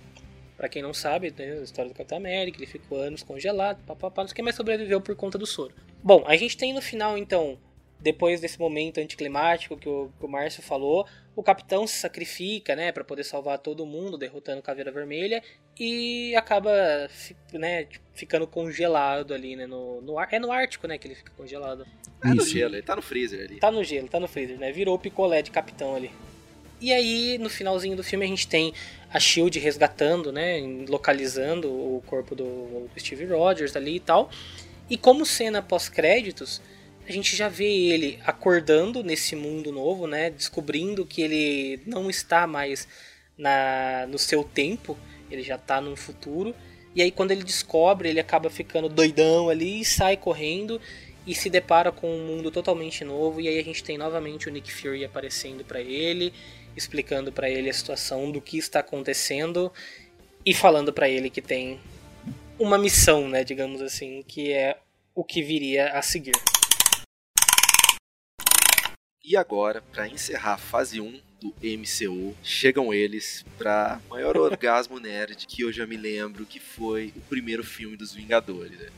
Pra 0.57 0.68
quem 0.70 0.80
não 0.80 0.95
sabe, 0.95 1.34
né, 1.37 1.59
a 1.59 1.62
história 1.62 1.91
do 1.91 1.95
Capitão 1.95 2.16
América, 2.16 2.59
ele 2.59 2.66
ficou 2.66 2.99
anos 2.99 3.22
congelado, 3.22 3.84
papapá, 3.84 4.22
não 4.22 4.28
sei 4.28 4.32
o 4.32 4.37
que, 4.37 4.43
mas 4.43 4.55
sobreviveu 4.55 5.01
por 5.01 5.14
conta 5.14 5.37
do 5.37 5.45
soro. 5.45 5.74
Bom, 6.03 6.24
a 6.26 6.37
gente 6.37 6.57
tem 6.57 6.72
no 6.72 6.80
final, 6.80 7.18
então, 7.18 7.59
depois 7.99 8.40
desse 8.40 8.59
momento 8.59 8.99
anticlimático 8.99 9.76
que 9.76 9.88
o, 9.88 10.11
que 10.18 10.24
o 10.24 10.28
Márcio 10.28 10.62
falou, 10.62 11.07
o 11.34 11.42
Capitão 11.42 11.86
se 11.86 11.99
sacrifica, 11.99 12.74
né, 12.74 12.92
para 12.92 13.05
poder 13.05 13.24
salvar 13.24 13.59
todo 13.59 13.84
mundo, 13.84 14.16
derrotando 14.16 14.62
Caveira 14.62 14.90
Vermelha, 14.90 15.42
e 15.78 16.34
acaba, 16.34 16.72
né, 17.53 17.84
tipo, 17.84 18.05
ficando 18.14 18.47
congelado 18.47 19.34
ali, 19.34 19.55
né, 19.55 19.66
no, 19.66 20.01
no 20.01 20.18
ar. 20.18 20.28
É 20.32 20.38
no 20.38 20.51
Ártico, 20.51 20.86
né, 20.86 20.97
que 20.97 21.07
ele 21.07 21.14
fica 21.14 21.32
congelado. 21.36 21.86
É 22.24 22.28
no 22.28 22.44
gelo, 22.44 22.74
ele 22.74 22.82
tá 22.82 22.97
no 22.97 23.03
freezer 23.03 23.47
ali. 23.47 23.59
Tá 23.59 23.70
no 23.70 23.84
gelo, 23.84 24.09
tá 24.09 24.18
no 24.18 24.26
freezer, 24.26 24.59
né? 24.59 24.72
Virou 24.72 24.94
o 24.94 24.99
picolé 24.99 25.42
de 25.42 25.51
capitão 25.51 25.94
ali. 25.94 26.11
E 26.80 26.92
aí, 26.92 27.38
no 27.38 27.49
finalzinho 27.49 27.97
do 27.97 28.03
filme, 28.03 28.24
a 28.24 28.28
gente 28.28 28.49
tem 28.49 28.72
a 29.12 29.18
Shield 29.18 29.59
resgatando, 29.59 30.32
né? 30.32 30.61
Localizando 30.88 31.68
o 31.68 32.03
corpo 32.07 32.34
do 32.34 32.88
Steve 32.99 33.24
Rogers 33.26 33.76
ali 33.76 33.97
e 33.97 34.01
tal. 34.01 34.30
E 34.88 34.97
como 34.97 35.24
cena 35.24 35.62
pós-créditos, 35.62 36.61
a 37.07 37.12
gente 37.12 37.36
já 37.36 37.48
vê 37.48 37.64
ele 37.66 38.18
acordando 38.24 39.02
nesse 39.02 39.36
mundo 39.36 39.70
novo, 39.70 40.07
né? 40.07 40.30
Descobrindo 40.30 41.07
que 41.07 41.22
ele 41.22 41.80
não 41.86 42.11
está 42.11 42.46
mais 42.46 42.88
na, 43.38 44.07
no 44.09 44.18
seu 44.18 44.42
tempo, 44.42 44.98
ele 45.30 45.42
já 45.42 45.57
tá 45.57 45.80
num 45.80 45.94
futuro. 45.94 46.54
E 46.94 47.02
aí, 47.02 47.11
quando 47.11 47.30
ele 47.30 47.44
descobre, 47.44 48.09
ele 48.09 48.18
acaba 48.18 48.50
ficando 48.50 48.88
doidão 48.88 49.48
ali 49.48 49.80
e 49.80 49.84
sai 49.84 50.16
correndo 50.16 50.80
e 51.26 51.34
se 51.34 51.50
depara 51.50 51.92
com 51.92 52.09
um 52.09 52.24
mundo 52.24 52.50
totalmente 52.50 53.04
novo 53.04 53.40
e 53.40 53.48
aí 53.48 53.59
a 53.59 53.64
gente 53.64 53.82
tem 53.82 53.98
novamente 53.98 54.48
o 54.48 54.52
Nick 54.52 54.72
Fury 54.72 55.04
aparecendo 55.04 55.64
pra 55.64 55.80
ele, 55.80 56.32
explicando 56.76 57.32
pra 57.32 57.50
ele 57.50 57.68
a 57.68 57.74
situação 57.74 58.30
do 58.30 58.40
que 58.40 58.57
está 58.57 58.78
acontecendo 58.78 59.72
e 60.44 60.54
falando 60.54 60.92
pra 60.92 61.09
ele 61.09 61.28
que 61.28 61.42
tem 61.42 61.80
uma 62.59 62.78
missão, 62.78 63.28
né, 63.28 63.42
digamos 63.42 63.82
assim, 63.82 64.22
que 64.26 64.52
é 64.52 64.76
o 65.14 65.24
que 65.24 65.42
viria 65.42 65.88
a 65.88 66.00
seguir. 66.00 66.55
E 69.26 69.36
agora, 69.36 69.82
pra 69.92 70.06
encerrar 70.06 70.54
a 70.54 70.58
fase 70.58 71.00
1 71.00 71.20
do 71.40 71.52
MCU, 71.62 72.34
chegam 72.42 72.94
eles 72.94 73.44
pra 73.58 74.00
maior 74.08 74.36
orgasmo 74.36 74.98
nerd 75.00 75.46
que 75.46 75.62
eu 75.62 75.72
já 75.72 75.84
me 75.86 75.96
lembro 75.96 76.46
que 76.46 76.60
foi 76.60 77.12
o 77.16 77.20
primeiro 77.22 77.64
filme 77.64 77.96
dos 77.96 78.14
Vingadores. 78.14 78.78
né? 78.78 78.88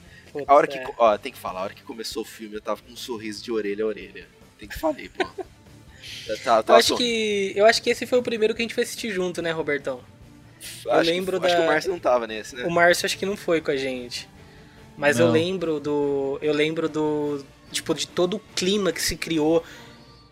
A 0.46 0.54
hora 0.54 0.66
que, 0.66 0.76
É. 0.76 0.86
ó, 0.98 1.16
tem 1.16 1.32
que 1.32 1.38
falar, 1.38 1.60
a 1.60 1.62
hora 1.64 1.74
que 1.74 1.82
começou 1.82 2.22
o 2.22 2.26
filme 2.26 2.54
eu 2.56 2.60
tava 2.60 2.82
com 2.82 2.92
um 2.92 2.96
sorriso 2.96 3.42
de 3.42 3.50
orelha 3.50 3.84
a 3.84 3.86
orelha. 3.88 4.28
Tem 4.58 4.68
que 4.68 4.78
falar, 4.78 4.94
pô. 5.16 5.26
Eu 6.28 6.38
tava, 6.38 6.60
Eu 6.60 6.62
tava 6.64 6.78
acho 6.78 6.96
que 6.96 7.52
eu 7.56 7.66
acho 7.66 7.82
que 7.82 7.90
esse 7.90 8.06
foi 8.06 8.18
o 8.18 8.22
primeiro 8.22 8.54
que 8.54 8.62
a 8.62 8.64
gente 8.64 8.74
foi 8.74 8.84
assistir 8.84 9.10
junto, 9.10 9.42
né, 9.42 9.50
Robertão? 9.50 10.00
eu 10.84 10.92
Acho 10.92 11.02
que- 11.04 11.10
lembro 11.10 11.36
Acho 11.38 11.46
que 11.46 11.52
da- 11.60 11.62
o 11.62 11.66
Márcio 11.66 11.90
não 11.90 11.98
tava 11.98 12.26
nesse, 12.26 12.54
né? 12.56 12.64
O 12.64 12.70
Márcio 12.70 13.04
acho 13.06 13.18
que 13.18 13.26
não 13.26 13.36
foi 13.36 13.60
com 13.60 13.70
a 13.70 13.76
gente. 13.76 14.28
Mas 14.96 15.18
eu 15.18 15.26
Não. 15.26 15.32
lembro 15.32 15.80
do. 15.80 16.38
Eu 16.40 16.52
lembro 16.54 16.88
do. 16.88 17.44
Tipo, 17.72 17.94
de 17.94 18.06
todo 18.06 18.34
o 18.36 18.40
clima 18.54 18.92
que 18.92 19.02
se 19.02 19.16
criou 19.16 19.62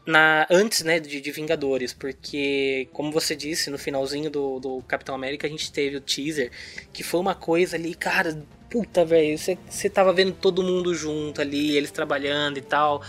na 0.06 0.46
antes, 0.50 0.82
né, 0.82 1.00
de, 1.00 1.20
de 1.20 1.30
Vingadores. 1.32 1.92
Porque, 1.92 2.88
como 2.92 3.10
você 3.10 3.34
disse, 3.34 3.70
no 3.70 3.78
finalzinho 3.78 4.30
do, 4.30 4.60
do 4.60 4.82
Capitão 4.82 5.14
América 5.14 5.46
a 5.46 5.50
gente 5.50 5.70
teve 5.72 5.96
o 5.96 6.00
teaser. 6.00 6.50
Que 6.92 7.02
foi 7.02 7.20
uma 7.20 7.34
coisa 7.34 7.76
ali, 7.76 7.94
cara. 7.94 8.42
Puta, 8.70 9.04
velho. 9.04 9.36
Você, 9.38 9.90
tava 9.90 10.12
vendo 10.12 10.32
todo 10.32 10.62
mundo 10.62 10.94
junto 10.94 11.40
ali, 11.40 11.76
eles 11.76 11.90
trabalhando 11.90 12.58
e 12.58 12.62
tal. 12.62 13.02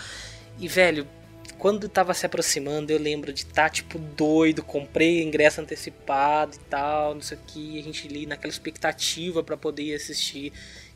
E, 0.58 0.66
velho, 0.66 1.06
quando 1.58 1.88
tava 1.88 2.14
se 2.14 2.24
aproximando, 2.26 2.92
eu 2.92 2.98
lembro 2.98 3.32
de 3.32 3.42
estar, 3.42 3.68
tipo, 3.70 3.98
doido, 3.98 4.62
comprei 4.62 5.22
ingresso 5.22 5.60
antecipado 5.60 6.56
e 6.56 6.60
tal, 6.70 7.14
não 7.14 7.22
sei 7.22 7.36
o 7.36 7.40
que, 7.46 7.78
a 7.78 7.82
gente 7.82 8.06
ali 8.06 8.26
naquela 8.26 8.52
expectativa 8.52 9.42
pra 9.42 9.56
poder 9.56 9.82
ir 9.82 9.94
assistir. 9.94 10.52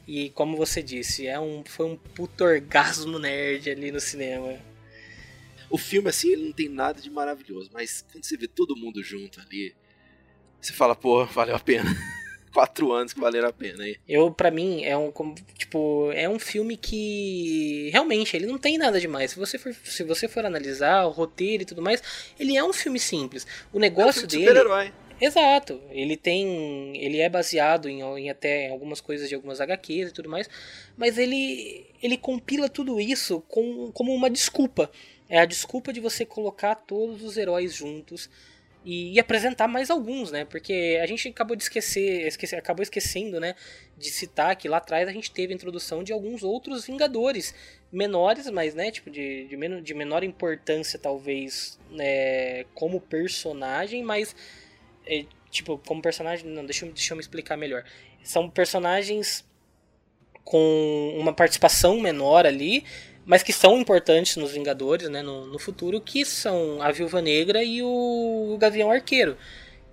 E 0.06 0.30
como 0.30 0.56
você 0.56 0.82
disse, 0.82 1.26
é 1.26 1.38
um, 1.38 1.62
foi 1.64 1.86
um 1.86 1.96
puto 1.96 2.44
orgasmo 2.44 3.18
nerd 3.18 3.70
ali 3.70 3.90
no 3.90 4.00
cinema. 4.00 4.71
O 5.72 5.78
filme, 5.78 6.10
assim, 6.10 6.30
ele 6.30 6.44
não 6.44 6.52
tem 6.52 6.68
nada 6.68 7.00
de 7.00 7.08
maravilhoso, 7.08 7.70
mas 7.72 8.04
quando 8.12 8.24
você 8.24 8.36
vê 8.36 8.46
todo 8.46 8.76
mundo 8.76 9.02
junto 9.02 9.40
ali, 9.40 9.74
você 10.60 10.70
fala, 10.70 10.94
pô, 10.94 11.24
valeu 11.24 11.56
a 11.56 11.58
pena. 11.58 11.90
Quatro 12.52 12.92
anos 12.92 13.14
que 13.14 13.20
valeram 13.20 13.48
a 13.48 13.52
pena 13.54 13.84
aí. 13.84 13.96
Eu, 14.06 14.30
pra 14.30 14.50
mim, 14.50 14.84
é 14.84 14.94
um, 14.98 15.10
tipo, 15.56 16.12
é 16.12 16.28
um 16.28 16.38
filme 16.38 16.76
que 16.76 17.88
realmente 17.90 18.36
ele 18.36 18.44
não 18.44 18.58
tem 18.58 18.76
nada 18.76 19.00
demais. 19.00 19.30
Se 19.30 19.38
você 19.38 19.56
for, 19.56 19.74
se 19.82 20.04
você 20.04 20.28
for 20.28 20.44
analisar 20.44 21.06
o 21.06 21.10
roteiro 21.10 21.62
e 21.62 21.66
tudo 21.66 21.80
mais, 21.80 22.02
ele 22.38 22.54
é 22.54 22.62
um 22.62 22.74
filme 22.74 22.98
simples. 22.98 23.46
O 23.72 23.76
É 23.76 23.78
um 23.78 23.80
negócio 23.80 24.12
filme 24.12 24.28
de 24.28 24.36
dele 24.36 24.48
super-herói. 24.50 24.92
Exato. 25.22 25.80
Ele 25.90 26.16
tem. 26.16 26.96
Ele 26.96 27.18
é 27.18 27.28
baseado 27.28 27.88
em, 27.88 28.02
em 28.02 28.28
até 28.28 28.68
algumas 28.68 29.00
coisas 29.00 29.28
de 29.28 29.34
algumas 29.34 29.60
HQs 29.60 30.10
e 30.10 30.12
tudo 30.12 30.28
mais. 30.28 30.50
Mas 30.96 31.16
ele. 31.16 31.86
ele 32.02 32.18
compila 32.18 32.68
tudo 32.68 33.00
isso 33.00 33.40
com, 33.48 33.90
como 33.92 34.12
uma 34.12 34.28
desculpa. 34.28 34.90
É 35.32 35.38
a 35.38 35.46
desculpa 35.46 35.94
de 35.94 35.98
você 35.98 36.26
colocar 36.26 36.74
todos 36.74 37.22
os 37.22 37.38
heróis 37.38 37.72
juntos 37.72 38.28
e, 38.84 39.14
e 39.14 39.18
apresentar 39.18 39.66
mais 39.66 39.88
alguns, 39.88 40.30
né? 40.30 40.44
Porque 40.44 41.00
a 41.02 41.06
gente 41.06 41.26
acabou 41.26 41.56
de 41.56 41.62
esquecer, 41.62 42.26
esquecer, 42.26 42.56
acabou 42.56 42.82
esquecendo, 42.82 43.40
né? 43.40 43.54
De 43.96 44.10
citar 44.10 44.54
que 44.56 44.68
lá 44.68 44.76
atrás 44.76 45.08
a 45.08 45.10
gente 45.10 45.30
teve 45.30 45.54
a 45.54 45.56
introdução 45.56 46.04
de 46.04 46.12
alguns 46.12 46.42
outros 46.42 46.84
Vingadores 46.84 47.54
menores, 47.90 48.46
mas 48.50 48.74
né, 48.74 48.90
tipo 48.90 49.10
de, 49.10 49.46
de, 49.46 49.56
men 49.56 49.82
de 49.82 49.94
menor 49.94 50.22
importância 50.22 50.98
talvez, 50.98 51.78
né, 51.90 52.64
como 52.74 53.00
personagem, 53.00 54.02
mas 54.02 54.36
é, 55.06 55.24
tipo, 55.50 55.78
como 55.78 56.02
personagem. 56.02 56.46
Não, 56.46 56.66
deixa, 56.66 56.84
deixa 56.84 57.14
eu 57.14 57.16
me 57.16 57.22
explicar 57.22 57.56
melhor. 57.56 57.84
São 58.22 58.50
personagens 58.50 59.50
com 60.44 61.16
uma 61.18 61.32
participação 61.32 61.98
menor 61.98 62.44
ali, 62.44 62.84
mas 63.24 63.42
que 63.42 63.52
são 63.52 63.78
importantes 63.78 64.36
nos 64.36 64.52
Vingadores, 64.52 65.08
né, 65.08 65.22
no, 65.22 65.46
no 65.46 65.58
futuro, 65.58 66.00
que 66.00 66.24
são 66.24 66.82
a 66.82 66.90
Viúva 66.90 67.22
Negra 67.22 67.62
e 67.62 67.82
o, 67.82 68.52
o 68.54 68.58
Gavião 68.58 68.90
Arqueiro. 68.90 69.36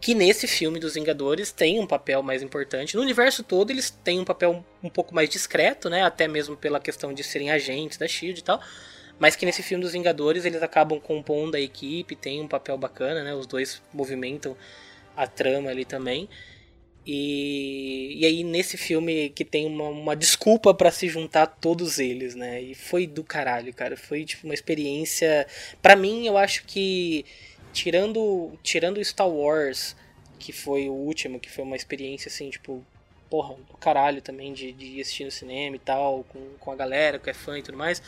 Que 0.01 0.15
nesse 0.15 0.47
filme 0.47 0.79
dos 0.79 0.93
Vingadores 0.93 1.51
tem 1.51 1.79
um 1.79 1.85
papel 1.85 2.23
mais 2.23 2.41
importante. 2.41 2.95
No 2.95 3.01
universo 3.01 3.43
todo 3.43 3.69
eles 3.69 3.89
têm 3.89 4.19
um 4.19 4.25
papel 4.25 4.65
um 4.81 4.89
pouco 4.89 5.13
mais 5.13 5.29
discreto, 5.29 5.89
né? 5.89 6.03
Até 6.03 6.27
mesmo 6.27 6.55
pela 6.55 6.79
questão 6.79 7.13
de 7.13 7.21
serem 7.21 7.51
agentes 7.51 7.97
da 7.97 8.07
SHIELD 8.07 8.39
e 8.39 8.43
tal. 8.43 8.61
Mas 9.19 9.35
que 9.35 9.45
nesse 9.45 9.61
filme 9.61 9.83
dos 9.83 9.91
Vingadores 9.91 10.45
eles 10.45 10.63
acabam 10.63 11.01
compondo 11.01 11.55
a 11.55 11.59
equipe, 11.59 12.15
tem 12.15 12.41
um 12.41 12.47
papel 12.47 12.77
bacana, 12.77 13.23
né? 13.23 13.35
Os 13.35 13.45
dois 13.45 13.81
movimentam 13.93 14.55
a 15.17 15.27
trama 15.27 15.69
ali 15.69 15.83
também. 15.83 16.29
E, 17.11 18.19
e 18.19 18.25
aí 18.27 18.43
nesse 18.43 18.77
filme 18.77 19.29
que 19.31 19.43
tem 19.43 19.65
uma, 19.65 19.85
uma 19.85 20.15
desculpa 20.15 20.75
pra 20.75 20.91
se 20.91 21.09
juntar 21.09 21.47
todos 21.47 21.97
eles, 21.97 22.35
né? 22.35 22.61
E 22.61 22.75
foi 22.75 23.07
do 23.07 23.23
caralho, 23.23 23.73
cara. 23.73 23.97
Foi 23.97 24.23
tipo 24.23 24.45
uma 24.45 24.53
experiência. 24.53 25.47
Pra 25.81 25.95
mim, 25.95 26.27
eu 26.27 26.37
acho 26.37 26.65
que 26.65 27.25
tirando 27.73 28.51
tirando 28.61 29.03
Star 29.03 29.27
Wars, 29.27 29.95
que 30.37 30.51
foi 30.53 30.87
o 30.87 30.93
último, 30.93 31.39
que 31.39 31.49
foi 31.49 31.63
uma 31.63 31.75
experiência 31.75 32.29
assim, 32.29 32.51
tipo, 32.51 32.85
porra, 33.27 33.55
do 33.55 33.77
caralho 33.77 34.21
também 34.21 34.53
de, 34.53 34.71
de 34.71 34.85
ir 34.85 35.01
assistir 35.01 35.25
no 35.25 35.31
cinema 35.31 35.77
e 35.77 35.79
tal, 35.79 36.23
com, 36.29 36.39
com 36.59 36.71
a 36.71 36.75
galera 36.75 37.17
que 37.17 37.31
é 37.31 37.33
fã 37.33 37.57
e 37.57 37.63
tudo 37.63 37.77
mais. 37.77 38.03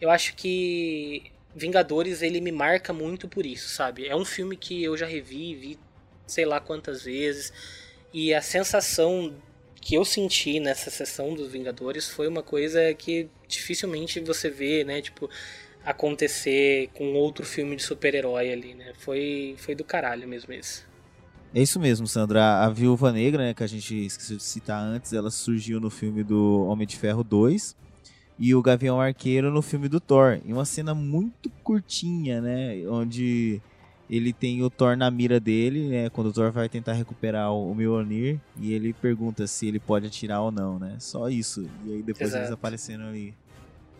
Eu 0.00 0.08
acho 0.08 0.34
que 0.34 1.24
Vingadores 1.54 2.22
ele 2.22 2.40
me 2.40 2.52
marca 2.52 2.90
muito 2.90 3.28
por 3.28 3.44
isso, 3.44 3.68
sabe? 3.68 4.06
É 4.06 4.16
um 4.16 4.24
filme 4.24 4.56
que 4.56 4.82
eu 4.82 4.96
já 4.96 5.04
revi, 5.04 5.54
vi 5.54 5.78
sei 6.26 6.46
lá 6.46 6.58
quantas 6.58 7.02
vezes. 7.02 7.52
E 8.18 8.32
a 8.32 8.40
sensação 8.40 9.30
que 9.78 9.94
eu 9.94 10.02
senti 10.02 10.58
nessa 10.58 10.88
sessão 10.88 11.34
dos 11.34 11.52
Vingadores 11.52 12.08
foi 12.08 12.26
uma 12.26 12.42
coisa 12.42 12.94
que 12.94 13.28
dificilmente 13.46 14.20
você 14.20 14.48
vê, 14.48 14.84
né? 14.84 15.02
Tipo, 15.02 15.28
acontecer 15.84 16.88
com 16.94 17.12
outro 17.12 17.44
filme 17.44 17.76
de 17.76 17.82
super-herói 17.82 18.50
ali, 18.50 18.72
né? 18.72 18.94
Foi, 19.00 19.54
foi 19.58 19.74
do 19.74 19.84
caralho 19.84 20.26
mesmo 20.26 20.50
isso. 20.54 20.86
É 21.54 21.60
isso 21.60 21.78
mesmo, 21.78 22.06
Sandra. 22.06 22.64
A 22.64 22.70
Viúva 22.70 23.12
Negra, 23.12 23.48
né, 23.48 23.52
que 23.52 23.62
a 23.62 23.66
gente 23.66 24.06
esqueceu 24.06 24.38
de 24.38 24.44
citar 24.44 24.82
antes, 24.82 25.12
ela 25.12 25.30
surgiu 25.30 25.78
no 25.78 25.90
filme 25.90 26.24
do 26.24 26.64
Homem 26.70 26.86
de 26.86 26.96
Ferro 26.96 27.22
2 27.22 27.76
e 28.38 28.54
o 28.54 28.62
Gavião 28.62 28.98
Arqueiro 28.98 29.50
no 29.50 29.60
filme 29.60 29.90
do 29.90 30.00
Thor. 30.00 30.40
Em 30.42 30.54
uma 30.54 30.64
cena 30.64 30.94
muito 30.94 31.50
curtinha, 31.62 32.40
né, 32.40 32.82
onde 32.88 33.60
ele 34.08 34.32
tem 34.32 34.62
o 34.62 34.70
Thor 34.70 34.96
na 34.96 35.10
mira 35.10 35.40
dele, 35.40 35.88
né, 35.88 36.10
quando 36.10 36.28
o 36.28 36.32
Thor 36.32 36.52
vai 36.52 36.68
tentar 36.68 36.92
recuperar 36.92 37.52
o 37.52 37.74
Mjolnir 37.74 38.38
e 38.60 38.72
ele 38.72 38.92
pergunta 38.92 39.46
se 39.46 39.66
ele 39.66 39.80
pode 39.80 40.06
atirar 40.06 40.42
ou 40.42 40.52
não, 40.52 40.78
né? 40.78 40.96
Só 41.00 41.28
isso. 41.28 41.68
E 41.84 41.94
aí 41.94 42.02
depois 42.02 42.30
Exato. 42.30 42.44
eles 42.44 42.52
aparecendo 42.52 43.04
ali 43.04 43.34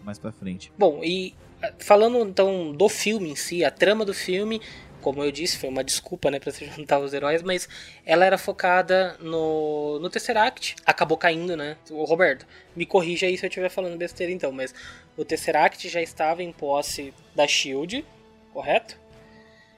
mais 0.04 0.18
pra 0.18 0.30
frente. 0.30 0.72
Bom, 0.78 1.02
e 1.02 1.34
ah, 1.60 1.72
falando 1.78 2.18
então 2.20 2.72
do 2.72 2.88
filme 2.88 3.30
em 3.30 3.36
si, 3.36 3.64
a 3.64 3.70
trama 3.70 4.04
do 4.04 4.14
filme, 4.14 4.60
como 5.00 5.22
eu 5.22 5.32
disse, 5.32 5.58
foi 5.58 5.68
uma 5.68 5.82
desculpa, 5.82 6.30
né, 6.30 6.38
para 6.38 6.52
se 6.52 6.64
juntar 6.70 7.00
os 7.00 7.12
heróis, 7.12 7.42
mas 7.42 7.68
ela 8.04 8.24
era 8.24 8.38
focada 8.38 9.16
no, 9.20 9.98
no 9.98 10.08
Tesseract, 10.08 10.76
acabou 10.86 11.18
caindo, 11.18 11.56
né? 11.56 11.76
O 11.90 12.04
Roberto, 12.04 12.46
me 12.76 12.86
corrija 12.86 13.26
aí 13.26 13.36
se 13.36 13.44
eu 13.44 13.48
estiver 13.48 13.68
falando 13.68 13.96
besteira 13.96 14.32
então, 14.32 14.52
mas 14.52 14.72
o 15.16 15.24
Tesseract 15.24 15.88
já 15.88 16.00
estava 16.00 16.44
em 16.44 16.52
posse 16.52 17.12
da 17.34 17.46
Shield, 17.46 18.04
correto? 18.52 18.98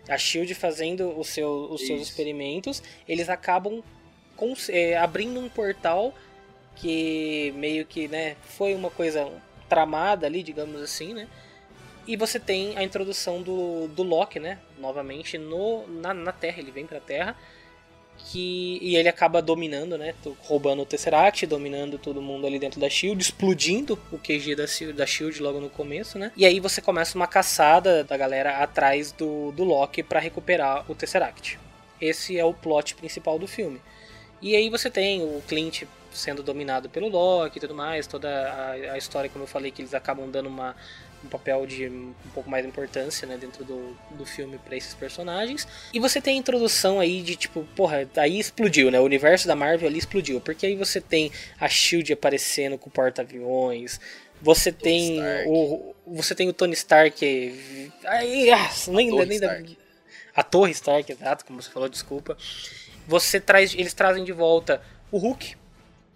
A 0.09 0.17
Shield 0.17 0.55
fazendo 0.55 1.19
o 1.19 1.25
seu, 1.25 1.69
os 1.71 1.87
seus 1.87 2.01
Isso. 2.01 2.11
experimentos, 2.11 2.83
eles 3.07 3.29
acabam 3.29 3.83
é, 4.69 4.97
abrindo 4.97 5.41
um 5.41 5.49
portal 5.49 6.15
que 6.77 7.53
meio 7.57 7.85
que, 7.85 8.09
né, 8.09 8.37
foi 8.43 8.75
uma 8.75 8.91
coisa 8.91 9.31
tramada 9.69 10.27
ali, 10.27 10.43
digamos 10.43 10.81
assim, 10.81 11.13
né? 11.13 11.29
E 12.07 12.17
você 12.17 12.41
tem 12.41 12.77
a 12.79 12.83
introdução 12.83 13.43
do, 13.43 13.87
do 13.89 14.03
Loki, 14.03 14.41
né? 14.41 14.59
Novamente 14.79 15.37
no, 15.37 15.87
na, 15.89 16.15
na 16.15 16.33
Terra, 16.33 16.61
ele 16.61 16.71
vem 16.71 16.87
pra 16.87 17.01
Terra. 17.01 17.37
Que, 18.19 18.79
e 18.83 18.97
ele 18.97 19.09
acaba 19.09 19.41
dominando, 19.41 19.97
né? 19.97 20.15
Roubando 20.41 20.83
o 20.83 20.87
Tesseract, 20.87 21.47
dominando 21.47 21.99
todo 21.99 22.21
mundo 22.21 22.47
ali 22.47 22.59
dentro 22.59 22.81
da 22.81 22.89
Shield, 22.89 23.23
explodindo 23.23 23.99
o 24.13 24.19
QG 24.19 24.55
da, 24.55 24.65
da 24.95 25.07
Shield 25.07 25.41
logo 25.41 25.61
no 25.61 25.71
começo, 25.71 26.19
né? 26.19 26.31
E 26.37 26.45
aí 26.45 26.61
você 26.61 26.81
começa 26.81 27.17
uma 27.17 27.27
caçada 27.27 28.05
da 28.05 28.17
galera 28.17 28.59
atrás 28.59 29.13
do, 29.13 29.53
do 29.53 29.65
Loki 29.65 30.03
pra 30.03 30.21
recuperar 30.21 30.85
o 30.91 30.95
Tesseract. 30.95 31.59
Esse 32.01 32.39
é 32.39 32.45
o 32.45 32.53
plot 32.53 32.95
principal 32.95 33.39
do 33.39 33.47
filme. 33.47 33.81
E 34.43 34.55
aí 34.55 34.69
você 34.69 34.91
tem 34.91 35.23
o 35.23 35.43
Clint 35.49 35.85
sendo 36.13 36.43
dominado 36.43 36.89
pelo 36.89 37.09
Loki 37.09 37.59
e 37.59 37.61
tudo 37.61 37.75
mais, 37.75 38.07
toda 38.07 38.29
a, 38.29 38.93
a 38.93 38.99
história, 38.99 39.31
como 39.31 39.45
eu 39.45 39.49
falei, 39.49 39.71
que 39.71 39.83
eles 39.83 39.95
acabam 39.95 40.29
dando 40.31 40.49
uma, 40.49 40.75
um 41.25 41.29
papel 41.29 41.67
de 41.67 41.89
um 41.89 42.15
pouco 42.33 42.49
mais 42.49 42.65
importância 42.65 43.27
né, 43.27 43.37
dentro 43.37 43.65
do, 43.65 43.97
do 44.13 44.25
filme 44.25 44.59
para 44.59 44.77
esses 44.77 44.95
personagens. 44.95 45.67
E 45.93 45.99
você 45.99 46.21
tem 46.21 46.35
a 46.35 46.39
introdução 46.39 47.01
aí 47.01 47.23
de 47.23 47.37
tipo, 47.37 47.65
porra, 47.75 48.09
aí 48.17 48.39
explodiu, 48.39 48.91
né? 48.91 49.01
O 49.01 49.05
universo 49.05 49.47
da 49.47 49.57
Marvel 49.57 49.89
ali 49.89 49.99
explodiu. 49.99 50.41
Porque 50.41 50.67
aí 50.67 50.77
você 50.77 51.01
tem 51.01 51.31
a 51.59 51.69
Shield 51.69 52.13
aparecendo 52.13 52.79
com 52.79 52.89
o 52.89 52.93
porta-aviões. 52.93 54.01
Você 54.41 54.71
tem 54.71 55.17
Stark. 55.17 55.49
o 55.49 55.95
você 56.07 56.35
tem 56.35 56.49
o 56.49 56.53
Tony 56.53 56.75
Stark. 56.75 57.91
Aí, 58.05 58.51
ah, 58.51 58.71
nem, 58.89 59.11
Torre 59.11 59.27
nem 59.27 59.37
Stark. 59.37 59.79
a 60.35 60.43
Torre 60.43 60.73
Stark, 60.73 61.13
exato, 61.13 61.45
como 61.45 61.61
você 61.61 61.71
falou, 61.71 61.89
desculpa. 61.89 62.37
Você 63.07 63.41
traz, 63.41 63.75
eles 63.75 63.95
trazem 63.95 64.25
de 64.25 64.33
volta 64.33 64.83
o 65.11 65.19
Hulk, 65.19 65.57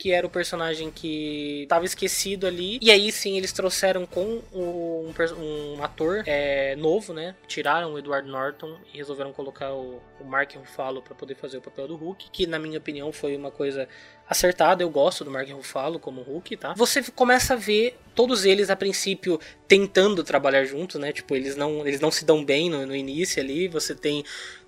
que 0.03 0.11
era 0.11 0.27
o 0.27 0.31
personagem 0.31 0.91
que 0.91 1.63
estava 1.63 1.85
esquecido 1.85 2.45
ali. 2.45 2.77
E 2.83 2.91
aí 2.91 3.13
sim 3.13 3.37
eles 3.37 3.53
trouxeram 3.53 4.05
com 4.05 4.43
um, 4.53 5.13
um 5.39 5.81
ator 5.81 6.25
é, 6.27 6.75
novo, 6.75 7.13
né? 7.13 7.37
Tiraram 7.47 7.93
o 7.93 7.99
Edward 8.01 8.29
Norton 8.29 8.77
e 8.93 8.97
resolveram 8.97 9.33
colocar 9.33 9.73
o, 9.73 10.03
o 10.21 10.25
Mark 10.25 10.57
Ruffalo 10.57 11.03
para 11.03 11.15
poder 11.15 11.37
fazer 11.37 11.59
o 11.59 11.61
papel 11.61 11.87
do 11.87 11.95
Hulk, 11.95 12.31
que 12.33 12.49
na 12.49 12.59
minha 12.59 12.79
opinião 12.79 13.13
foi 13.13 13.37
uma 13.37 13.53
coisa 13.53 13.89
acertada. 14.29 14.83
Eu 14.83 14.91
gosto 14.91 15.23
do 15.23 15.31
Mark 15.31 15.49
Ruffalo 15.49 16.01
como 16.01 16.21
Hulk, 16.21 16.57
tá? 16.57 16.75
Você 16.75 17.01
começa 17.15 17.55
a 17.55 17.57
ver 17.57 17.97
todos 18.13 18.45
eles 18.45 18.71
a 18.71 18.75
princípio 18.75 19.39
tentando 19.69 20.25
trabalhar 20.25 20.65
juntos, 20.65 21.01
né? 21.01 21.13
Tipo, 21.13 21.37
eles 21.37 21.55
não, 21.55 21.87
eles 21.87 22.01
não 22.01 22.11
se 22.11 22.25
dão 22.25 22.45
bem 22.45 22.69
no, 22.69 22.85
no 22.85 22.97
início 22.97 23.41
ali. 23.41 23.69
Você 23.69 23.95
tem 23.95 24.25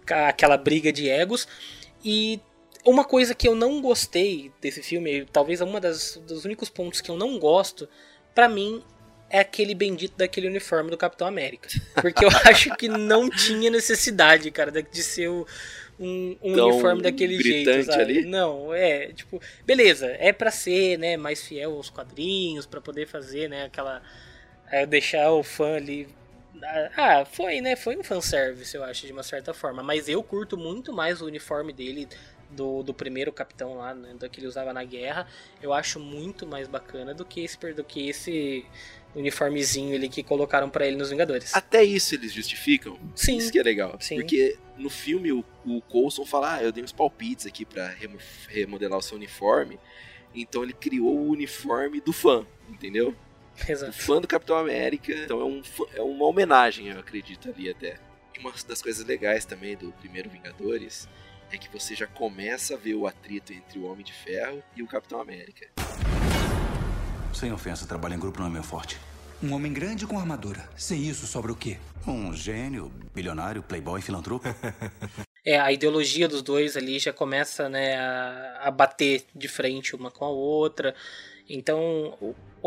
aquela 0.06 0.56
briga 0.56 0.92
de 0.92 1.08
egos. 1.08 1.48
E 2.04 2.38
uma 2.84 3.04
coisa 3.04 3.34
que 3.34 3.48
eu 3.48 3.54
não 3.54 3.80
gostei 3.80 4.52
desse 4.60 4.82
filme, 4.82 5.24
talvez 5.32 5.60
uma 5.60 5.80
das 5.80 6.16
dos 6.26 6.44
únicos 6.44 6.68
pontos 6.68 7.00
que 7.00 7.10
eu 7.10 7.16
não 7.16 7.38
gosto, 7.38 7.88
pra 8.34 8.48
mim 8.48 8.82
é 9.30 9.40
aquele 9.40 9.74
bendito 9.74 10.16
daquele 10.16 10.46
uniforme 10.48 10.90
do 10.90 10.96
Capitão 10.96 11.26
América. 11.26 11.68
Porque 12.00 12.24
eu 12.24 12.28
acho 12.44 12.74
que 12.76 12.88
não 12.88 13.28
tinha 13.30 13.70
necessidade, 13.70 14.50
cara, 14.50 14.70
de- 14.70 15.02
ser 15.02 15.28
o- 15.28 15.46
um, 15.98 16.36
um 16.42 16.52
uniforme 16.52 17.02
daquele 17.02 17.40
jeito, 17.40 17.84
sabe? 17.84 18.02
ali? 18.02 18.24
Não, 18.26 18.74
é, 18.74 19.08
tipo, 19.12 19.40
beleza, 19.64 20.06
é 20.18 20.32
pra 20.32 20.50
ser, 20.50 20.98
né, 20.98 21.16
mais 21.16 21.42
fiel 21.42 21.72
aos 21.76 21.88
quadrinhos, 21.88 22.66
pra 22.66 22.80
poder 22.80 23.06
fazer, 23.06 23.48
né, 23.48 23.64
aquela 23.64 24.02
é, 24.70 24.84
deixar 24.86 25.30
o 25.32 25.42
fã 25.42 25.76
ali 25.76 26.08
ah, 26.96 27.24
foi, 27.24 27.60
né? 27.60 27.76
Foi 27.76 27.96
um 27.96 28.02
fanservice, 28.04 28.74
eu 28.76 28.84
acho, 28.84 29.06
de 29.06 29.12
uma 29.12 29.22
certa 29.22 29.52
forma. 29.52 29.82
Mas 29.82 30.08
eu 30.08 30.22
curto 30.22 30.56
muito 30.56 30.92
mais 30.92 31.20
o 31.20 31.26
uniforme 31.26 31.72
dele 31.72 32.08
do, 32.54 32.82
do 32.82 32.94
primeiro 32.94 33.32
capitão 33.32 33.74
lá, 33.76 33.94
né, 33.94 34.14
do 34.14 34.30
que 34.30 34.40
ele 34.40 34.46
usava 34.46 34.72
na 34.72 34.84
guerra. 34.84 35.26
Eu 35.60 35.72
acho 35.72 36.00
muito 36.00 36.46
mais 36.46 36.66
bacana 36.68 37.12
do 37.12 37.24
que 37.24 37.44
esse, 37.44 37.58
do 37.74 37.84
que 37.84 38.08
esse 38.08 38.64
uniformezinho 39.14 39.94
ali 39.94 40.08
que 40.08 40.22
colocaram 40.22 40.68
pra 40.68 40.86
ele 40.86 40.96
nos 40.96 41.10
Vingadores. 41.10 41.54
Até 41.54 41.82
isso 41.84 42.14
eles 42.14 42.32
justificam. 42.32 42.98
Sim. 43.14 43.36
Isso 43.36 43.52
que 43.52 43.58
é 43.58 43.62
legal. 43.62 43.96
Sim. 44.00 44.16
Porque 44.16 44.56
no 44.76 44.90
filme 44.90 45.32
o, 45.32 45.44
o 45.64 45.80
Coulson 45.82 46.24
fala: 46.26 46.56
Ah, 46.56 46.62
eu 46.62 46.72
dei 46.72 46.82
uns 46.82 46.92
palpites 46.92 47.46
aqui 47.46 47.66
remo- 47.98 48.18
remodelar 48.48 48.98
o 48.98 49.02
seu 49.02 49.16
uniforme. 49.16 49.78
Então 50.34 50.62
ele 50.64 50.72
criou 50.72 51.16
o 51.16 51.30
uniforme 51.30 52.00
do 52.00 52.12
fã, 52.12 52.44
entendeu? 52.68 53.14
O 53.68 53.70
Exato. 53.70 53.92
fã 53.92 54.20
do 54.20 54.26
Capitão 54.26 54.56
América. 54.56 55.12
Então 55.12 55.40
é, 55.40 55.44
um, 55.44 55.62
é 55.94 56.02
uma 56.02 56.24
homenagem, 56.26 56.88
eu 56.88 56.98
acredito, 56.98 57.48
ali 57.50 57.70
até. 57.70 57.98
E 58.36 58.40
uma 58.40 58.52
das 58.66 58.82
coisas 58.82 59.06
legais 59.06 59.44
também 59.44 59.76
do 59.76 59.92
primeiro 59.92 60.28
Vingadores 60.28 61.08
é 61.54 61.58
que 61.58 61.68
você 61.72 61.94
já 61.94 62.06
começa 62.06 62.74
a 62.74 62.76
ver 62.76 62.94
o 62.94 63.06
atrito 63.06 63.52
entre 63.52 63.78
o 63.78 63.84
Homem 63.84 64.04
de 64.04 64.12
Ferro 64.12 64.62
e 64.74 64.82
o 64.82 64.86
Capitão 64.86 65.20
América. 65.20 65.68
Sem 67.32 67.52
ofensa, 67.52 67.86
trabalho 67.86 68.14
em 68.14 68.18
grupo 68.18 68.40
não 68.40 68.48
é 68.48 68.50
meu 68.50 68.62
forte. 68.62 68.98
Um 69.42 69.52
homem 69.52 69.72
grande 69.72 70.06
com 70.06 70.18
armadura. 70.18 70.68
Sem 70.76 71.02
isso, 71.02 71.26
sobra 71.26 71.52
o 71.52 71.56
quê? 71.56 71.78
Um 72.06 72.34
gênio, 72.34 72.92
bilionário, 73.14 73.62
playboy, 73.62 74.00
filantropo. 74.00 74.48
É, 75.46 75.60
a 75.60 75.70
ideologia 75.70 76.26
dos 76.26 76.40
dois 76.40 76.74
ali 76.74 76.98
já 76.98 77.12
começa 77.12 77.68
né, 77.68 77.98
a, 77.98 78.60
a 78.62 78.70
bater 78.70 79.26
de 79.34 79.46
frente 79.46 79.94
uma 79.94 80.10
com 80.10 80.24
a 80.24 80.30
outra. 80.30 80.94
Então 81.48 82.16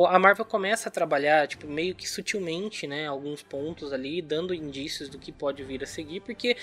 a 0.05 0.19
Marvel 0.19 0.45
começa 0.45 0.89
a 0.89 0.91
trabalhar 0.91 1.47
tipo, 1.47 1.67
meio 1.67 1.95
que 1.95 2.07
sutilmente 2.07 2.85
né, 2.85 3.07
alguns 3.07 3.41
pontos 3.41 3.91
ali, 3.91 4.21
dando 4.21 4.53
indícios 4.53 5.09
do 5.09 5.17
que 5.17 5.31
pode 5.31 5.63
vir 5.63 5.81
a 5.83 5.87
seguir, 5.87 6.19
porque 6.19 6.55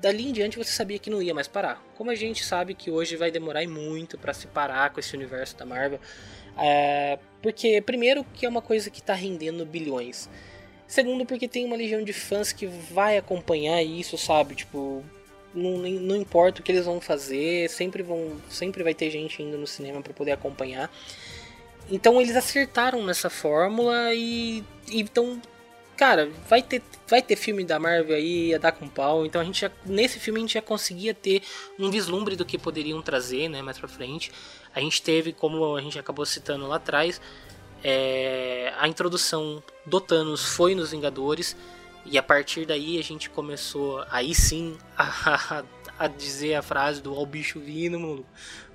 dali 0.00 0.28
em 0.28 0.32
diante 0.32 0.56
você 0.56 0.70
sabia 0.70 0.98
que 0.98 1.10
não 1.10 1.20
ia 1.20 1.34
mais 1.34 1.48
parar. 1.48 1.82
Como 1.96 2.10
a 2.10 2.14
gente 2.14 2.44
sabe 2.44 2.74
que 2.74 2.90
hoje 2.90 3.16
vai 3.16 3.30
demorar 3.30 3.66
muito 3.66 4.16
para 4.16 4.32
se 4.32 4.46
parar 4.46 4.90
com 4.90 5.00
esse 5.00 5.14
universo 5.14 5.56
da 5.56 5.66
Marvel. 5.66 6.00
É, 6.58 7.18
porque, 7.42 7.82
primeiro, 7.82 8.24
que 8.32 8.46
é 8.46 8.48
uma 8.48 8.62
coisa 8.62 8.90
que 8.90 9.00
está 9.00 9.12
rendendo 9.12 9.66
bilhões. 9.66 10.28
Segundo, 10.86 11.26
porque 11.26 11.48
tem 11.48 11.64
uma 11.64 11.76
legião 11.76 12.02
de 12.02 12.12
fãs 12.12 12.52
que 12.52 12.66
vai 12.66 13.18
acompanhar 13.18 13.82
isso, 13.82 14.16
sabe? 14.16 14.54
Tipo, 14.54 15.04
não, 15.56 15.78
não 15.78 16.16
importa 16.16 16.60
o 16.60 16.64
que 16.64 16.70
eles 16.70 16.84
vão 16.84 17.00
fazer, 17.00 17.68
sempre 17.70 18.02
vão, 18.02 18.36
sempre 18.48 18.82
vai 18.82 18.94
ter 18.94 19.10
gente 19.10 19.42
indo 19.42 19.56
no 19.56 19.66
cinema 19.66 20.02
para 20.02 20.12
poder 20.12 20.32
acompanhar. 20.32 20.90
Então 21.90 22.20
eles 22.20 22.36
acertaram 22.36 23.02
nessa 23.04 23.30
fórmula 23.30 24.12
e 24.12 24.62
então, 24.90 25.40
cara, 25.96 26.30
vai 26.48 26.62
ter 26.62 26.82
vai 27.08 27.22
ter 27.22 27.36
filme 27.36 27.64
da 27.64 27.78
Marvel 27.78 28.16
aí 28.16 28.54
a 28.54 28.58
dar 28.58 28.72
com 28.72 28.88
pau. 28.88 29.24
Então 29.24 29.40
a 29.40 29.44
gente 29.44 29.60
já, 29.60 29.70
nesse 29.84 30.18
filme 30.18 30.40
a 30.40 30.42
gente 30.42 30.54
já 30.54 30.62
conseguia 30.62 31.14
ter 31.14 31.42
um 31.78 31.90
vislumbre 31.90 32.36
do 32.36 32.44
que 32.44 32.58
poderiam 32.58 33.00
trazer, 33.00 33.48
né, 33.48 33.62
mais 33.62 33.78
para 33.78 33.88
frente. 33.88 34.32
A 34.74 34.80
gente 34.80 35.00
teve, 35.00 35.32
como 35.32 35.76
a 35.76 35.80
gente 35.80 35.98
acabou 35.98 36.26
citando 36.26 36.66
lá 36.66 36.76
atrás, 36.76 37.20
é, 37.82 38.72
a 38.78 38.88
introdução 38.88 39.62
do 39.84 40.00
Thanos 40.00 40.44
foi 40.44 40.74
nos 40.74 40.90
Vingadores. 40.90 41.56
E 42.08 42.16
a 42.16 42.22
partir 42.22 42.66
daí 42.66 42.98
a 42.98 43.02
gente 43.02 43.28
começou, 43.28 44.04
aí 44.10 44.34
sim, 44.34 44.78
a, 44.96 45.64
a 45.98 46.06
dizer 46.06 46.54
a 46.54 46.62
frase 46.62 47.02
do 47.02 47.14
Ó 47.14 47.24
bicho 47.24 47.60
vindo, 47.60 47.98
maluco. 47.98 48.26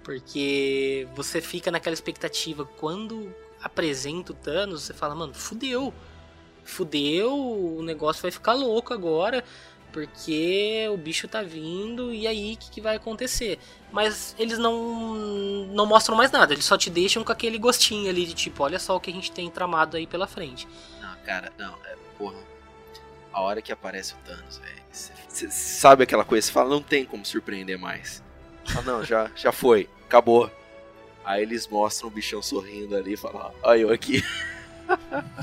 Porque 0.03 1.07
você 1.15 1.39
fica 1.39 1.71
naquela 1.71 1.93
expectativa. 1.93 2.65
Quando 2.65 3.33
apresenta 3.61 4.31
o 4.31 4.35
Thanos, 4.35 4.83
você 4.83 4.93
fala, 4.93 5.15
mano, 5.15 5.33
fudeu. 5.33 5.93
Fudeu, 6.63 7.33
o 7.33 7.81
negócio 7.83 8.21
vai 8.21 8.31
ficar 8.31 8.53
louco 8.53 8.93
agora. 8.93 9.43
Porque 9.91 10.87
o 10.91 10.95
bicho 10.95 11.27
tá 11.27 11.43
vindo 11.43 12.13
e 12.13 12.25
aí 12.25 12.53
o 12.53 12.57
que, 12.57 12.71
que 12.71 12.81
vai 12.81 12.95
acontecer? 12.95 13.59
Mas 13.91 14.33
eles 14.39 14.57
não, 14.57 15.65
não 15.67 15.85
mostram 15.85 16.15
mais 16.15 16.31
nada, 16.31 16.53
eles 16.53 16.63
só 16.63 16.77
te 16.77 16.89
deixam 16.89 17.25
com 17.25 17.31
aquele 17.31 17.57
gostinho 17.57 18.09
ali 18.09 18.25
de 18.25 18.33
tipo, 18.33 18.63
olha 18.63 18.79
só 18.79 18.95
o 18.95 19.01
que 19.01 19.11
a 19.11 19.13
gente 19.13 19.33
tem 19.33 19.51
tramado 19.51 19.97
aí 19.97 20.07
pela 20.07 20.27
frente. 20.27 20.65
Ah, 21.03 21.17
Cara, 21.25 21.51
não, 21.57 21.75
é, 21.85 21.97
porra. 22.17 22.50
A 23.33 23.41
hora 23.41 23.61
que 23.61 23.71
aparece 23.71 24.13
o 24.13 24.17
Thanos, 24.25 24.57
velho. 24.57 24.81
Você 24.91 25.49
sabe 25.49 26.03
aquela 26.03 26.25
coisa, 26.25 26.45
você 26.45 26.51
fala, 26.51 26.69
não 26.69 26.81
tem 26.81 27.05
como 27.05 27.25
surpreender 27.25 27.79
mais. 27.79 28.21
Ah, 28.75 28.81
não, 28.81 29.03
já, 29.03 29.31
já 29.35 29.51
foi, 29.51 29.89
acabou. 30.05 30.51
Aí 31.23 31.41
eles 31.41 31.67
mostram 31.67 32.09
o 32.09 32.11
bichão 32.11 32.41
sorrindo 32.41 32.95
ali 32.95 33.13
e 33.13 33.17
falam, 33.17 33.53
olha 33.63 33.79
eu 33.79 33.91
aqui. 33.91 34.23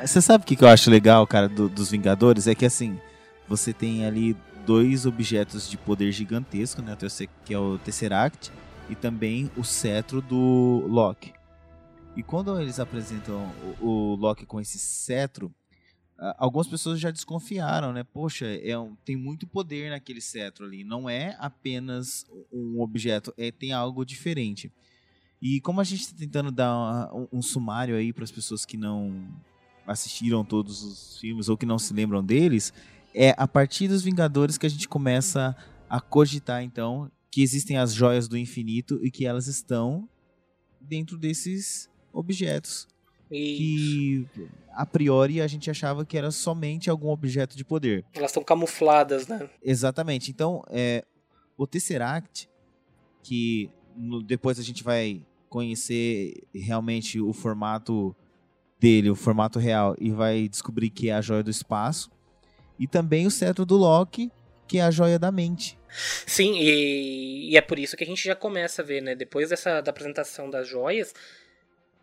Você 0.00 0.20
sabe 0.20 0.42
o 0.42 0.46
que, 0.46 0.56
que 0.56 0.64
eu 0.64 0.68
acho 0.68 0.90
legal, 0.90 1.26
cara, 1.26 1.46
do, 1.46 1.68
dos 1.68 1.90
Vingadores? 1.90 2.46
É 2.46 2.54
que 2.54 2.64
assim, 2.64 2.98
você 3.46 3.70
tem 3.72 4.06
ali 4.06 4.34
dois 4.64 5.04
objetos 5.04 5.68
de 5.68 5.76
poder 5.76 6.10
gigantesco, 6.10 6.80
né? 6.80 6.96
Que 7.44 7.52
é 7.52 7.58
o 7.58 7.76
Tesseract 7.78 8.50
e 8.88 8.94
também 8.94 9.50
o 9.56 9.62
cetro 9.62 10.22
do 10.22 10.84
Loki. 10.88 11.34
E 12.16 12.22
quando 12.22 12.58
eles 12.58 12.80
apresentam 12.80 13.50
o, 13.80 13.86
o 13.86 14.14
Loki 14.14 14.46
com 14.46 14.58
esse 14.60 14.78
cetro, 14.78 15.52
algumas 16.38 16.66
pessoas 16.66 17.00
já 17.00 17.10
desconfiaram, 17.10 17.92
né? 17.92 18.04
Poxa, 18.04 18.46
é 18.46 18.78
um, 18.78 18.94
tem 19.04 19.16
muito 19.16 19.46
poder 19.46 19.90
naquele 19.90 20.20
cetro 20.20 20.64
ali. 20.64 20.84
Não 20.84 21.08
é 21.08 21.36
apenas 21.38 22.26
um 22.52 22.80
objeto, 22.80 23.32
é 23.36 23.50
tem 23.50 23.72
algo 23.72 24.04
diferente. 24.04 24.72
E 25.42 25.60
como 25.60 25.80
a 25.80 25.84
gente 25.84 26.00
está 26.00 26.16
tentando 26.16 26.50
dar 26.50 27.12
um, 27.12 27.28
um 27.32 27.42
sumário 27.42 27.96
aí 27.96 28.12
para 28.12 28.24
as 28.24 28.30
pessoas 28.30 28.64
que 28.64 28.76
não 28.76 29.28
assistiram 29.86 30.44
todos 30.44 30.82
os 30.82 31.18
filmes 31.18 31.48
ou 31.48 31.56
que 31.56 31.66
não 31.66 31.78
se 31.78 31.92
lembram 31.92 32.24
deles, 32.24 32.72
é 33.14 33.34
a 33.36 33.46
partir 33.46 33.88
dos 33.88 34.02
Vingadores 34.02 34.56
que 34.56 34.66
a 34.66 34.70
gente 34.70 34.88
começa 34.88 35.54
a 35.88 36.00
cogitar 36.00 36.62
então 36.62 37.10
que 37.30 37.42
existem 37.42 37.76
as 37.76 37.92
joias 37.92 38.28
do 38.28 38.38
infinito 38.38 38.98
e 39.02 39.10
que 39.10 39.26
elas 39.26 39.46
estão 39.46 40.08
dentro 40.80 41.18
desses 41.18 41.90
objetos. 42.12 42.86
Que 43.28 44.26
a 44.76 44.86
priori 44.86 45.40
a 45.40 45.46
gente 45.46 45.70
achava 45.70 46.04
que 46.04 46.16
era 46.16 46.30
somente 46.30 46.90
algum 46.90 47.08
objeto 47.08 47.56
de 47.56 47.64
poder. 47.64 48.04
Elas 48.12 48.30
estão 48.30 48.42
camufladas, 48.42 49.26
né? 49.26 49.48
Exatamente. 49.62 50.30
Então, 50.30 50.62
é, 50.68 51.04
o 51.56 51.66
Tesseract, 51.66 52.48
que 53.22 53.70
no, 53.96 54.22
depois 54.22 54.58
a 54.58 54.62
gente 54.62 54.82
vai 54.82 55.22
conhecer 55.48 56.34
realmente 56.52 57.20
o 57.20 57.32
formato 57.32 58.14
dele, 58.78 59.10
o 59.10 59.14
formato 59.14 59.58
real, 59.58 59.94
e 59.98 60.10
vai 60.10 60.48
descobrir 60.48 60.90
que 60.90 61.08
é 61.08 61.14
a 61.14 61.20
joia 61.20 61.42
do 61.42 61.50
espaço. 61.50 62.10
E 62.78 62.86
também 62.86 63.26
o 63.26 63.30
cetro 63.30 63.64
do 63.64 63.76
Loki, 63.76 64.30
que 64.66 64.78
é 64.78 64.82
a 64.82 64.90
joia 64.90 65.18
da 65.18 65.30
mente. 65.30 65.78
Sim, 66.26 66.54
e, 66.56 67.52
e, 67.52 67.56
é 67.56 67.60
por 67.60 67.78
isso 67.78 67.96
que 67.96 68.02
a 68.02 68.06
gente 68.06 68.24
já 68.24 68.34
começa 68.34 68.82
a 68.82 68.84
ver, 68.84 69.00
né? 69.00 69.14
Depois 69.14 69.50
dessa 69.50 69.80
da 69.80 69.90
apresentação 69.90 70.50
das 70.50 70.66
joias, 70.66 71.14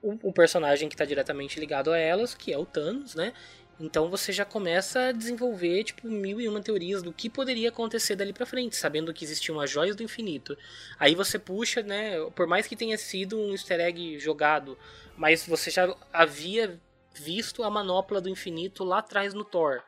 o, 0.01 0.33
personagem 0.33 0.89
que 0.89 0.95
está 0.95 1.05
diretamente 1.05 1.59
ligado 1.59 1.91
a 1.91 1.97
elas, 1.97 2.33
que 2.33 2.51
é 2.51 2.57
o 2.57 2.65
Thanos, 2.65 3.15
né? 3.15 3.33
Então 3.79 4.09
você 4.09 4.31
já 4.31 4.45
começa 4.45 5.07
a 5.07 5.11
desenvolver 5.11 5.83
tipo 5.83 6.07
mil 6.07 6.39
e 6.39 6.47
uma 6.47 6.61
teorias 6.61 7.01
do 7.01 7.11
que 7.11 7.29
poderia 7.29 7.69
acontecer 7.69 8.15
dali 8.15 8.31
para 8.31 8.45
frente, 8.45 8.75
sabendo 8.75 9.13
que 9.13 9.23
existiam 9.25 9.59
as 9.59 9.69
joias 9.69 9.95
do 9.95 10.03
infinito. 10.03 10.57
Aí 10.99 11.15
você 11.15 11.39
puxa, 11.39 11.81
né? 11.81 12.13
Por 12.35 12.45
mais 12.45 12.67
que 12.67 12.75
tenha 12.75 12.97
sido 12.97 13.39
um 13.39 13.51
Easter 13.51 13.79
egg 13.79 14.19
jogado, 14.19 14.77
mas 15.17 15.45
você 15.45 15.71
já 15.71 15.95
havia 16.13 16.79
visto 17.13 17.63
a 17.63 17.69
manopla 17.69 18.21
do 18.21 18.29
infinito 18.29 18.83
lá 18.83 18.99
atrás 18.99 19.33
no 19.33 19.43
Thor. 19.43 19.81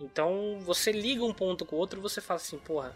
Então 0.00 0.58
você 0.60 0.92
liga 0.92 1.24
um 1.24 1.32
ponto 1.32 1.64
com 1.64 1.76
o 1.76 1.78
outro, 1.78 2.00
você 2.00 2.20
fala 2.20 2.40
assim, 2.40 2.58
porra, 2.58 2.94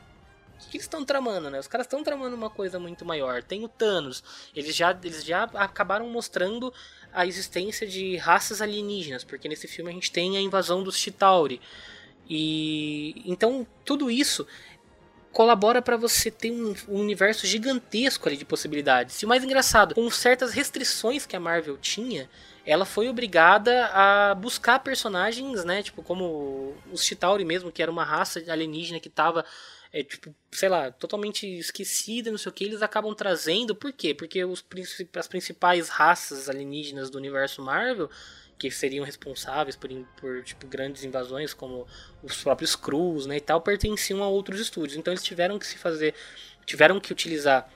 o 0.61 0.71
que 0.71 0.77
eles 0.77 0.85
estão 0.85 1.05
tramando, 1.05 1.51
né? 1.51 1.59
Os 1.59 1.67
caras 1.67 1.87
estão 1.87 2.03
tramando 2.03 2.35
uma 2.37 2.51
coisa 2.51 2.79
muito 2.79 3.05
maior. 3.05 3.43
Tem 3.43 3.65
o 3.65 3.69
Thanos. 3.69 4.23
Eles 4.55 4.75
já, 4.75 4.91
eles 5.03 5.25
já 5.25 5.45
acabaram 5.55 6.09
mostrando 6.09 6.73
a 7.13 7.27
existência 7.27 7.87
de 7.87 8.17
raças 8.17 8.61
alienígenas, 8.61 9.25
porque 9.25 9.49
nesse 9.49 9.69
filme 9.69 9.91
a 9.91 9.95
gente 9.95 10.11
tem 10.11 10.37
a 10.37 10.41
invasão 10.41 10.83
dos 10.83 10.97
Chitauri. 10.97 11.61
E 12.29 13.23
então 13.27 13.67
tudo 13.85 14.11
isso 14.11 14.47
colabora 15.35 15.83
para 15.83 15.97
você 15.97 16.31
ter 16.31 16.53
um, 16.53 16.75
universo 16.89 17.47
gigantesco 17.47 18.29
ali 18.29 18.37
de 18.37 18.45
possibilidades. 18.45 19.21
E 19.21 19.27
o 19.27 19.29
mais 19.29 19.43
engraçado, 19.43 19.95
com 19.95 20.09
certas 20.11 20.53
restrições 20.53 21.27
que 21.27 21.35
a 21.35 21.41
Marvel 21.41 21.77
tinha, 21.77 22.31
ela 22.65 22.85
foi 22.85 23.09
obrigada 23.09 23.87
a 23.89 24.35
buscar 24.35 24.79
personagens, 24.79 25.65
né, 25.65 25.83
tipo 25.83 26.03
como 26.03 26.75
os 26.91 27.05
Chitauri 27.05 27.45
mesmo, 27.45 27.71
que 27.71 27.83
era 27.83 27.91
uma 27.91 28.05
raça 28.05 28.43
alienígena 28.49 29.01
que 29.01 29.09
estava 29.09 29.45
é 29.95 30.03
tipo, 30.03 30.35
sei 30.51 30.69
lá, 30.69 30.91
totalmente 30.91 31.47
esquecida, 31.47 32.29
não 32.29 32.37
sei 32.37 32.51
o 32.51 32.53
que, 32.53 32.65
eles 32.65 32.83
acabam 32.83 33.15
trazendo. 33.15 33.77
Por 33.77 33.93
quê? 33.93 34.13
Porque 34.13 34.45
os, 34.45 34.65
as 35.15 35.29
principais 35.29 35.89
raças 35.89 36.49
alienígenas 36.49 37.11
do 37.11 37.17
universo 37.17 37.63
Marvel, 37.63 38.11
que 38.59 38.73
seriam 38.73 39.05
responsáveis 39.05 39.77
por, 39.77 39.89
por 40.21 40.43
tipo, 40.43 40.67
grandes 40.67 41.05
invasões, 41.05 41.55
como 41.55 41.87
os 42.25 42.43
próprios 42.43 42.75
Cruz, 42.75 43.27
né, 43.27 43.37
e 43.37 43.41
tal, 43.41 43.61
pertenciam 43.61 44.21
a 44.25 44.27
outros 44.27 44.59
estúdios. 44.59 44.99
Então 44.99 45.13
eles 45.13 45.23
tiveram 45.23 45.61
que 45.61 45.67
se 45.67 45.79
fazer, 45.79 46.13
tiveram 46.67 46.99
que 46.99 47.13
utilizar 47.13 47.73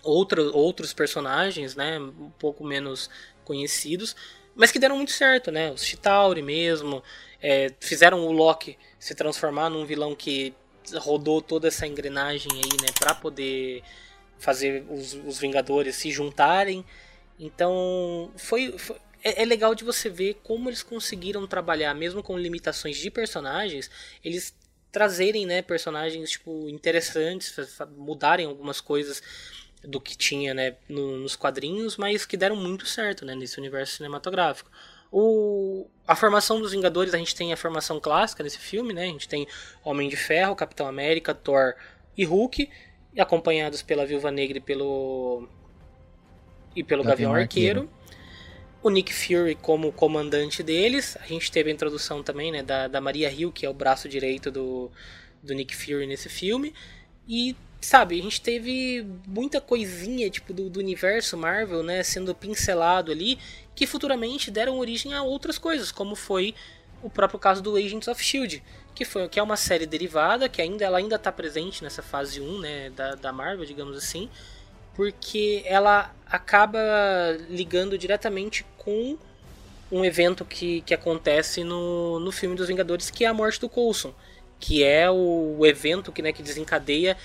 outra, 0.00 0.40
outros 0.42 0.92
personagens, 0.92 1.74
né, 1.74 1.98
um 1.98 2.30
pouco 2.38 2.62
menos 2.62 3.10
conhecidos, 3.44 4.14
mas 4.54 4.70
que 4.70 4.78
deram 4.78 4.96
muito 4.96 5.10
certo, 5.10 5.50
né? 5.50 5.72
Os 5.72 5.84
Chitauri 5.84 6.40
mesmo, 6.40 7.02
é, 7.40 7.74
fizeram 7.80 8.24
o 8.24 8.30
Loki 8.30 8.78
se 8.96 9.12
transformar 9.12 9.68
num 9.68 9.84
vilão 9.84 10.14
que 10.14 10.54
rodou 10.94 11.40
toda 11.40 11.68
essa 11.68 11.86
engrenagem 11.86 12.50
aí, 12.52 12.80
né, 12.80 12.88
para 12.98 13.14
poder 13.14 13.82
fazer 14.38 14.84
os, 14.88 15.14
os, 15.14 15.38
Vingadores 15.38 15.96
se 15.96 16.10
juntarem. 16.10 16.84
Então, 17.38 18.30
foi, 18.36 18.76
foi 18.78 18.96
é, 19.22 19.42
é, 19.42 19.44
legal 19.44 19.74
de 19.74 19.84
você 19.84 20.08
ver 20.08 20.40
como 20.42 20.68
eles 20.68 20.82
conseguiram 20.82 21.46
trabalhar, 21.46 21.94
mesmo 21.94 22.22
com 22.22 22.36
limitações 22.36 22.96
de 22.96 23.10
personagens, 23.10 23.90
eles 24.24 24.54
trazerem, 24.90 25.46
né, 25.46 25.62
personagens 25.62 26.30
tipo 26.30 26.68
interessantes, 26.68 27.54
mudarem 27.96 28.46
algumas 28.46 28.80
coisas 28.80 29.22
do 29.82 30.00
que 30.00 30.16
tinha, 30.16 30.52
né, 30.54 30.76
no, 30.88 31.16
nos 31.18 31.34
quadrinhos, 31.34 31.96
mas 31.96 32.26
que 32.26 32.36
deram 32.36 32.56
muito 32.56 32.86
certo, 32.86 33.24
né, 33.24 33.34
nesse 33.34 33.58
universo 33.58 33.96
cinematográfico. 33.96 34.70
O, 35.12 35.86
a 36.08 36.16
formação 36.16 36.58
dos 36.58 36.72
Vingadores, 36.72 37.12
a 37.12 37.18
gente 37.18 37.34
tem 37.34 37.52
a 37.52 37.56
formação 37.56 38.00
clássica 38.00 38.42
desse 38.42 38.58
filme, 38.58 38.94
né? 38.94 39.02
A 39.02 39.08
gente 39.08 39.28
tem 39.28 39.46
Homem 39.84 40.08
de 40.08 40.16
Ferro, 40.16 40.56
Capitão 40.56 40.88
América, 40.88 41.34
Thor 41.34 41.74
e 42.16 42.24
Hulk, 42.24 42.70
acompanhados 43.18 43.82
pela 43.82 44.06
Viúva 44.06 44.30
Negra 44.30 44.56
e 44.56 44.60
pelo 44.60 45.46
e 46.74 46.82
pelo 46.82 47.04
Gavião. 47.04 47.34
Arqueiro. 47.34 47.90
O 48.82 48.88
Nick 48.88 49.12
Fury 49.12 49.54
como 49.54 49.92
comandante 49.92 50.62
deles. 50.62 51.16
A 51.20 51.26
gente 51.26 51.52
teve 51.52 51.70
a 51.70 51.74
introdução 51.74 52.22
também, 52.22 52.50
né, 52.50 52.62
da, 52.62 52.88
da 52.88 53.00
Maria 53.00 53.30
Hill, 53.30 53.52
que 53.52 53.66
é 53.66 53.68
o 53.68 53.74
braço 53.74 54.08
direito 54.08 54.50
do, 54.50 54.90
do 55.42 55.54
Nick 55.54 55.76
Fury 55.76 56.06
nesse 56.06 56.28
filme. 56.28 56.72
E 57.28 57.54
sabe, 57.80 58.18
a 58.18 58.22
gente 58.22 58.40
teve 58.40 59.06
muita 59.26 59.60
coisinha 59.60 60.30
tipo 60.30 60.52
do, 60.52 60.70
do, 60.70 60.80
universo 60.80 61.36
Marvel, 61.36 61.82
né, 61.82 62.02
sendo 62.02 62.34
pincelado 62.34 63.10
ali, 63.10 63.38
que 63.74 63.86
futuramente 63.86 64.50
deram 64.50 64.78
origem 64.78 65.14
a 65.14 65.22
outras 65.22 65.58
coisas, 65.58 65.90
como 65.90 66.14
foi 66.14 66.54
o 67.02 67.10
próprio 67.10 67.38
caso 67.38 67.62
do 67.62 67.76
Agents 67.76 68.08
of 68.08 68.22
Shield, 68.22 68.62
que 68.94 69.04
foi 69.04 69.28
que 69.28 69.38
é 69.38 69.42
uma 69.42 69.56
série 69.56 69.86
derivada 69.86 70.48
que 70.48 70.62
ainda 70.62 70.84
ela 70.84 70.98
ainda 70.98 71.16
está 71.16 71.32
presente 71.32 71.82
nessa 71.82 72.02
fase 72.02 72.40
1, 72.40 72.58
né, 72.60 72.90
da, 72.90 73.14
da 73.14 73.32
Marvel, 73.32 73.64
digamos 73.64 73.96
assim, 73.96 74.28
porque 74.94 75.62
ela 75.66 76.14
acaba 76.26 76.78
ligando 77.48 77.96
diretamente 77.96 78.64
com 78.76 79.18
um 79.90 80.04
evento 80.04 80.44
que, 80.44 80.80
que 80.82 80.94
acontece 80.94 81.64
no, 81.64 82.20
no 82.20 82.32
filme 82.32 82.54
dos 82.54 82.68
Vingadores, 82.68 83.10
que 83.10 83.24
é 83.24 83.28
a 83.28 83.34
morte 83.34 83.60
do 83.60 83.68
Coulson, 83.68 84.14
que 84.58 84.84
é 84.84 85.10
o, 85.10 85.56
o 85.58 85.66
evento 85.66 86.12
que, 86.12 86.22
né, 86.22 86.32
que 86.32 86.42
desencadeia 86.42 87.16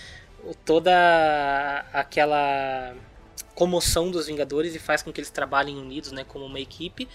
toda 0.66 1.86
aquela 1.94 2.94
comoção 3.58 4.12
dos 4.12 4.28
Vingadores 4.28 4.76
e 4.76 4.80
faz 4.80 5.02
com 5.02 5.12
que 5.12 5.20
eles 5.20 5.32
trabalhem 5.32 5.80
unidos, 5.80 6.12
né, 6.12 6.24
como 6.24 6.46
uma 6.46 6.60
equipe, 6.60 7.08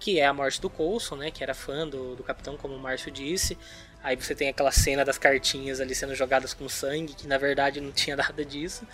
que 0.00 0.18
é 0.18 0.26
a 0.26 0.34
morte 0.34 0.60
do 0.60 0.68
Coulson, 0.68 1.14
né, 1.14 1.30
que 1.30 1.44
era 1.44 1.54
fã 1.54 1.86
do, 1.86 2.16
do 2.16 2.24
Capitão, 2.24 2.56
como 2.56 2.74
o 2.74 2.78
Márcio 2.78 3.08
disse. 3.08 3.56
Aí 4.02 4.16
você 4.16 4.34
tem 4.34 4.48
aquela 4.48 4.72
cena 4.72 5.04
das 5.04 5.16
cartinhas 5.16 5.80
ali 5.80 5.94
sendo 5.94 6.12
jogadas 6.12 6.52
com 6.52 6.68
sangue, 6.68 7.14
que 7.14 7.28
na 7.28 7.38
verdade 7.38 7.80
não 7.80 7.92
tinha 7.92 8.16
nada 8.18 8.44
disso. 8.44 8.84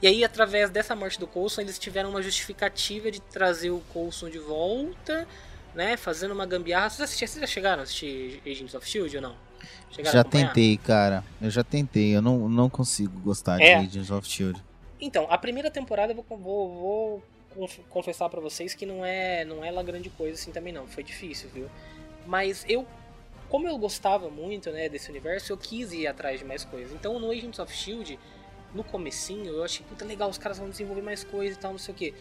E 0.00 0.06
aí, 0.06 0.22
através 0.22 0.70
dessa 0.70 0.94
morte 0.94 1.18
do 1.18 1.26
Coulson, 1.26 1.62
eles 1.62 1.76
tiveram 1.76 2.10
uma 2.10 2.22
justificativa 2.22 3.10
de 3.10 3.20
trazer 3.20 3.70
o 3.70 3.80
Coulson 3.92 4.30
de 4.30 4.38
volta, 4.38 5.26
né, 5.74 5.96
fazendo 5.96 6.32
uma 6.34 6.46
gambiarra. 6.46 6.88
Vocês, 6.88 7.00
assistiram, 7.00 7.32
vocês 7.32 7.40
já 7.40 7.46
chegaram 7.48 7.80
a 7.80 7.82
assistir 7.82 8.40
Agents 8.46 8.74
of 8.76 8.86
S.H.I.E.L.D. 8.86 9.16
ou 9.16 9.22
não? 9.22 9.36
Chegaram 9.90 10.16
já 10.16 10.22
tentei, 10.22 10.76
cara. 10.76 11.24
Eu 11.42 11.50
já 11.50 11.64
tentei. 11.64 12.14
Eu 12.14 12.22
não, 12.22 12.48
não 12.48 12.70
consigo 12.70 13.18
gostar 13.18 13.60
é. 13.60 13.80
de 13.80 13.86
Agents 13.88 14.10
of 14.12 14.28
Shield. 14.28 14.67
Então, 15.00 15.26
a 15.30 15.38
primeira 15.38 15.70
temporada 15.70 16.12
eu 16.12 16.36
vou, 16.36 16.68
vou, 16.68 17.22
confessar 17.88 18.28
para 18.28 18.40
vocês 18.40 18.74
que 18.74 18.84
não 18.84 19.04
é, 19.04 19.44
não 19.44 19.64
é 19.64 19.70
lá 19.70 19.82
grande 19.82 20.10
coisa 20.10 20.34
assim 20.34 20.50
também 20.52 20.72
não. 20.72 20.86
Foi 20.86 21.02
difícil, 21.02 21.48
viu? 21.50 21.68
Mas 22.26 22.64
eu, 22.68 22.86
como 23.48 23.66
eu 23.68 23.78
gostava 23.78 24.28
muito, 24.28 24.70
né, 24.70 24.88
desse 24.88 25.10
universo, 25.10 25.52
eu 25.52 25.56
quis 25.56 25.92
ir 25.92 26.06
atrás 26.06 26.40
de 26.40 26.44
mais 26.44 26.64
coisas. 26.64 26.92
Então, 26.92 27.18
no 27.18 27.30
Agents 27.30 27.58
of 27.58 27.74
Shield, 27.74 28.18
no 28.74 28.84
comecinho, 28.84 29.46
eu 29.46 29.64
achei 29.64 29.84
puta 29.88 30.04
legal, 30.04 30.28
os 30.28 30.38
caras 30.38 30.58
vão 30.58 30.68
desenvolver 30.68 31.02
mais 31.02 31.24
coisa 31.24 31.54
e 31.54 31.58
tal, 31.58 31.72
não 31.72 31.78
sei 31.78 31.94
o 31.94 31.96
que. 31.96 32.14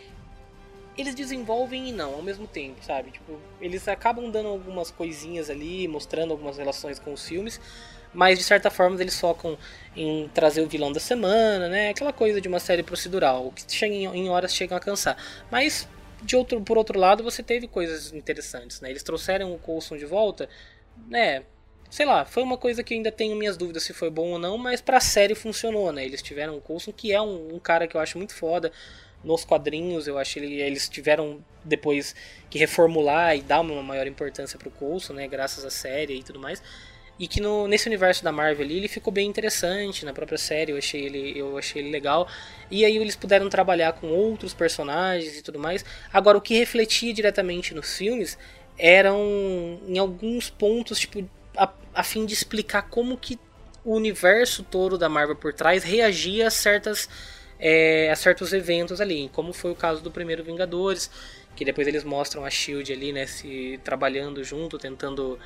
eles 0.97 1.13
desenvolvem 1.13 1.89
e 1.89 1.91
não 1.91 2.15
ao 2.15 2.21
mesmo 2.23 2.47
tempo, 2.47 2.83
sabe? 2.83 3.11
Tipo, 3.11 3.39
eles 3.61 3.87
acabam 3.87 4.31
dando 4.31 4.47
algumas 4.49 4.89
coisinhas 4.89 5.49
ali, 5.49 5.87
mostrando 5.87 6.31
algumas 6.31 6.57
relações 6.57 6.97
com 6.97 7.13
os 7.13 7.27
filmes, 7.27 7.59
mas 8.13 8.39
de 8.39 8.43
certa 8.43 8.71
forma 8.71 8.99
eles 8.99 9.19
focam 9.19 9.57
em 9.97 10.29
trazer 10.29 10.61
o 10.61 10.67
vilão 10.67 10.91
da 10.91 10.99
semana, 10.99 11.67
né? 11.67 11.89
Aquela 11.89 12.13
coisa 12.13 12.39
de 12.39 12.47
uma 12.47 12.59
série 12.59 12.83
procedural, 12.83 13.51
que 13.51 13.63
chega 13.73 13.93
em, 13.93 14.05
em 14.05 14.29
horas 14.29 14.53
chegam 14.53 14.77
a 14.77 14.79
cansar. 14.79 15.17
Mas 15.51 15.87
de 16.21 16.35
outro, 16.35 16.61
por 16.61 16.77
outro 16.77 16.99
lado, 16.99 17.23
você 17.23 17.41
teve 17.41 17.67
coisas 17.67 18.13
interessantes, 18.13 18.79
né? 18.79 18.89
Eles 18.89 19.03
trouxeram 19.03 19.53
o 19.53 19.57
Coulson 19.57 19.97
de 19.97 20.05
volta, 20.05 20.47
né? 21.07 21.43
Sei 21.89 22.05
lá, 22.05 22.25
foi 22.25 22.43
uma 22.43 22.57
coisa 22.57 22.83
que 22.83 22.93
ainda 22.93 23.11
tenho 23.11 23.35
minhas 23.35 23.57
dúvidas 23.57 23.83
se 23.83 23.93
foi 23.93 24.09
bom 24.09 24.31
ou 24.31 24.39
não, 24.39 24.57
mas 24.57 24.81
pra 24.81 24.99
série 24.99 25.33
funcionou, 25.33 25.91
né? 25.91 26.05
Eles 26.05 26.21
tiveram 26.21 26.57
o 26.57 26.61
Coulson, 26.61 26.91
que 26.91 27.11
é 27.11 27.21
um, 27.21 27.55
um 27.55 27.59
cara 27.59 27.87
que 27.87 27.95
eu 27.95 28.01
acho 28.01 28.17
muito 28.17 28.35
foda 28.35 28.71
nos 29.23 29.43
quadrinhos, 29.43 30.07
eu 30.07 30.17
acho 30.17 30.35
que 30.35 30.39
eles 30.39 30.87
tiveram 30.87 31.43
depois 31.63 32.15
que 32.49 32.59
reformular 32.59 33.35
e 33.35 33.41
dar 33.41 33.61
uma 33.61 33.81
maior 33.81 34.05
importância 34.05 34.59
pro 34.59 34.69
Coulson, 34.69 35.13
né? 35.13 35.27
Graças 35.27 35.65
à 35.65 35.69
série 35.69 36.19
e 36.19 36.23
tudo 36.23 36.39
mais. 36.39 36.61
E 37.19 37.27
que 37.27 37.41
no, 37.41 37.67
nesse 37.67 37.87
universo 37.87 38.23
da 38.23 38.31
Marvel 38.31 38.65
ali, 38.65 38.77
ele 38.77 38.87
ficou 38.87 39.11
bem 39.11 39.27
interessante 39.27 40.05
na 40.05 40.13
própria 40.13 40.37
série, 40.37 40.71
eu 40.71 40.77
achei, 40.77 41.05
ele, 41.05 41.37
eu 41.37 41.57
achei 41.57 41.81
ele 41.81 41.89
legal. 41.89 42.27
E 42.69 42.85
aí 42.85 42.95
eles 42.95 43.15
puderam 43.15 43.49
trabalhar 43.49 43.93
com 43.93 44.07
outros 44.07 44.53
personagens 44.53 45.37
e 45.37 45.41
tudo 45.41 45.57
mais. 45.57 45.83
Agora, 46.13 46.37
o 46.37 46.41
que 46.41 46.57
refletia 46.57 47.13
diretamente 47.13 47.73
nos 47.73 47.97
filmes 47.97 48.37
eram, 48.77 49.79
em 49.87 49.97
alguns 49.97 50.49
pontos, 50.49 50.99
tipo, 50.99 51.27
a, 51.55 51.71
a 51.93 52.03
fim 52.03 52.25
de 52.25 52.33
explicar 52.33 52.83
como 52.83 53.17
que 53.17 53.39
o 53.83 53.95
universo 53.95 54.63
todo 54.63 54.97
da 54.97 55.09
Marvel 55.09 55.35
por 55.35 55.53
trás 55.53 55.83
reagia 55.83 56.47
a 56.47 56.51
certas 56.51 57.09
é, 57.59 58.09
a 58.11 58.15
certos 58.15 58.53
eventos 58.53 59.01
ali, 59.01 59.29
como 59.33 59.53
foi 59.53 59.71
o 59.71 59.75
caso 59.75 60.01
do 60.01 60.11
primeiro 60.11 60.43
Vingadores, 60.43 61.09
que 61.55 61.65
depois 61.65 61.87
eles 61.87 62.03
mostram 62.03 62.45
a 62.45 62.49
Shield 62.49 62.91
ali, 62.93 63.11
né, 63.11 63.25
se 63.25 63.79
trabalhando 63.83 64.43
junto, 64.43 64.77
tentando 64.77 65.39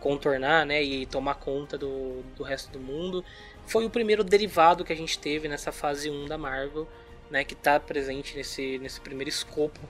contornar, 0.00 0.64
né, 0.64 0.82
e 0.82 1.06
tomar 1.06 1.34
conta 1.34 1.76
do, 1.76 2.22
do 2.36 2.42
resto 2.42 2.70
do 2.70 2.80
mundo. 2.80 3.24
Foi 3.66 3.84
o 3.84 3.90
primeiro 3.90 4.24
derivado 4.24 4.84
que 4.84 4.92
a 4.92 4.96
gente 4.96 5.18
teve 5.18 5.48
nessa 5.48 5.72
fase 5.72 6.10
1 6.10 6.26
da 6.26 6.38
Marvel, 6.38 6.88
né, 7.30 7.44
que 7.44 7.54
está 7.54 7.78
presente 7.78 8.36
nesse, 8.36 8.78
nesse 8.78 9.00
primeiro 9.00 9.28
escopo 9.28 9.80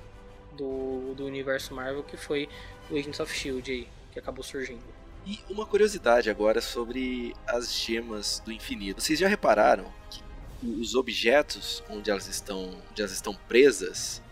do, 0.52 1.14
do 1.14 1.24
universo 1.24 1.74
Marvel, 1.74 2.02
que 2.02 2.16
foi 2.16 2.48
o 2.90 2.96
Agents 2.96 3.20
of 3.20 3.32
Shield 3.32 3.70
aí, 3.70 3.88
que 4.12 4.18
acabou 4.18 4.42
surgindo. 4.42 4.82
E 5.26 5.38
uma 5.48 5.66
curiosidade 5.66 6.30
agora 6.30 6.60
sobre 6.60 7.34
as 7.46 7.72
gemas 7.72 8.42
do 8.44 8.50
infinito. 8.50 9.00
Vocês 9.00 9.18
já 9.18 9.28
repararam 9.28 9.84
que 10.10 10.22
os 10.62 10.94
objetos 10.94 11.82
onde 11.88 12.10
elas 12.10 12.26
estão, 12.26 12.74
onde 12.90 13.00
elas 13.00 13.12
estão 13.12 13.34
presas 13.46 14.22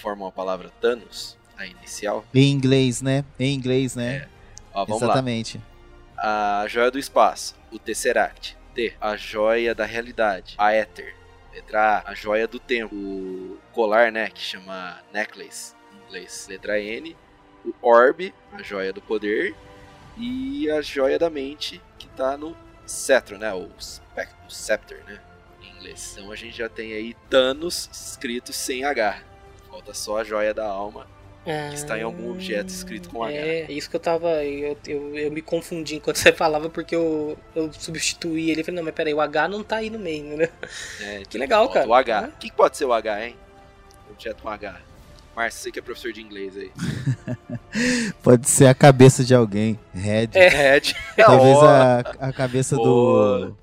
formam 0.00 0.28
a 0.28 0.32
palavra 0.32 0.70
Thanos, 0.80 1.36
a 1.56 1.66
inicial? 1.66 2.24
Em 2.32 2.50
inglês, 2.50 3.02
né? 3.02 3.24
Em 3.38 3.52
inglês, 3.52 3.96
né? 3.96 4.16
É. 4.16 4.37
Ó, 4.72 4.84
vamos 4.84 5.02
Exatamente. 5.02 5.60
Lá. 6.16 6.62
A 6.62 6.68
joia 6.68 6.90
do 6.90 6.98
espaço, 6.98 7.54
o 7.70 7.78
Tesseract. 7.78 8.58
T. 8.74 8.94
A 9.00 9.16
joia 9.16 9.74
da 9.74 9.84
realidade, 9.84 10.54
a 10.56 10.72
Ether. 10.72 11.16
Letra 11.52 11.98
A. 11.98 12.10
A 12.12 12.14
joia 12.14 12.46
do 12.46 12.60
tempo, 12.60 12.94
o 12.94 13.58
colar, 13.72 14.12
né? 14.12 14.30
Que 14.30 14.40
chama 14.40 15.00
necklace 15.12 15.74
em 15.92 16.06
inglês. 16.06 16.46
Letra 16.48 16.80
N. 16.80 17.16
O 17.64 17.74
Orb, 17.82 18.32
a 18.52 18.62
joia 18.62 18.92
do 18.92 19.02
poder. 19.02 19.54
E 20.16 20.70
a 20.70 20.80
joia 20.80 21.18
da 21.18 21.28
mente, 21.28 21.80
que 21.98 22.06
tá 22.08 22.36
no 22.36 22.56
cetro, 22.86 23.36
né? 23.36 23.52
O, 23.52 23.68
o 23.68 24.50
scepter, 24.50 25.02
né? 25.04 25.20
Em 25.60 25.76
inglês. 25.76 26.16
Então 26.16 26.30
a 26.30 26.36
gente 26.36 26.56
já 26.56 26.68
tem 26.68 26.92
aí 26.92 27.14
Thanos 27.28 27.88
escrito 27.92 28.52
sem 28.52 28.84
H. 28.84 29.22
Falta 29.68 29.92
só 29.92 30.18
a 30.18 30.24
joia 30.24 30.54
da 30.54 30.66
alma 30.66 31.06
que 31.70 31.74
está 31.74 31.98
em 31.98 32.02
algum 32.02 32.30
objeto 32.30 32.68
escrito 32.68 33.08
com 33.08 33.22
H. 33.22 33.34
É, 33.34 33.66
isso 33.70 33.88
que 33.88 33.96
eu 33.96 34.00
tava. 34.00 34.44
Eu, 34.44 34.76
eu, 34.86 35.16
eu 35.16 35.30
me 35.30 35.40
confundi 35.40 35.96
enquanto 35.96 36.16
você 36.18 36.32
falava, 36.32 36.68
porque 36.68 36.94
eu, 36.94 37.38
eu 37.54 37.72
substituí 37.72 38.50
ele. 38.50 38.62
Falei, 38.62 38.76
não, 38.76 38.84
mas 38.84 38.94
peraí, 38.94 39.14
o 39.14 39.20
H 39.20 39.48
não 39.48 39.62
tá 39.62 39.76
aí 39.76 39.90
no 39.90 39.98
meio, 39.98 40.36
né? 40.36 40.48
É, 41.00 41.22
que 41.28 41.38
legal, 41.38 41.68
cara. 41.68 41.88
O 41.88 41.94
H. 41.94 42.28
O 42.28 42.38
que, 42.38 42.50
que 42.50 42.56
pode 42.56 42.76
ser 42.76 42.84
o 42.84 42.92
H, 42.92 43.26
hein? 43.26 43.36
Objeto 44.10 44.42
com 44.42 44.48
H. 44.48 44.88
Márcio, 45.38 45.60
você 45.60 45.70
que 45.70 45.78
é 45.78 45.82
professor 45.82 46.12
de 46.12 46.20
inglês 46.20 46.56
aí. 46.56 46.72
Pode 48.24 48.50
ser 48.50 48.66
a 48.66 48.74
cabeça 48.74 49.24
de 49.24 49.32
alguém. 49.32 49.78
Head. 49.94 50.36
É, 50.36 50.48
head. 50.48 50.96
Talvez 51.14 51.56
a, 51.58 52.00
a 52.18 52.32
cabeça 52.32 52.74
do. 52.74 53.54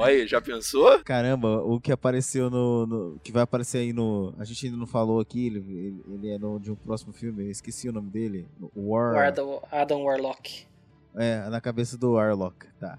Olha, 0.00 0.26
já 0.26 0.40
pensou? 0.40 0.98
Caramba, 1.04 1.62
o 1.62 1.78
que 1.78 1.92
apareceu 1.92 2.48
no, 2.48 2.86
no, 2.86 3.20
que 3.22 3.30
vai 3.30 3.42
aparecer 3.42 3.78
aí 3.78 3.92
no. 3.92 4.34
A 4.38 4.44
gente 4.44 4.64
ainda 4.64 4.78
não 4.78 4.86
falou 4.86 5.20
aqui, 5.20 5.46
ele, 5.46 5.58
ele, 5.58 6.04
ele 6.08 6.30
é 6.30 6.38
no, 6.38 6.58
de 6.58 6.70
um 6.70 6.74
próximo 6.74 7.12
filme, 7.12 7.44
eu 7.44 7.50
esqueci 7.50 7.86
o 7.86 7.92
nome 7.92 8.08
dele. 8.08 8.46
War. 8.74 9.14
O 9.14 9.18
Adam, 9.18 9.62
Adam 9.70 10.02
Warlock. 10.04 10.66
É, 11.14 11.48
na 11.50 11.60
cabeça 11.60 11.98
do 11.98 12.12
Warlock, 12.12 12.66
tá. 12.78 12.98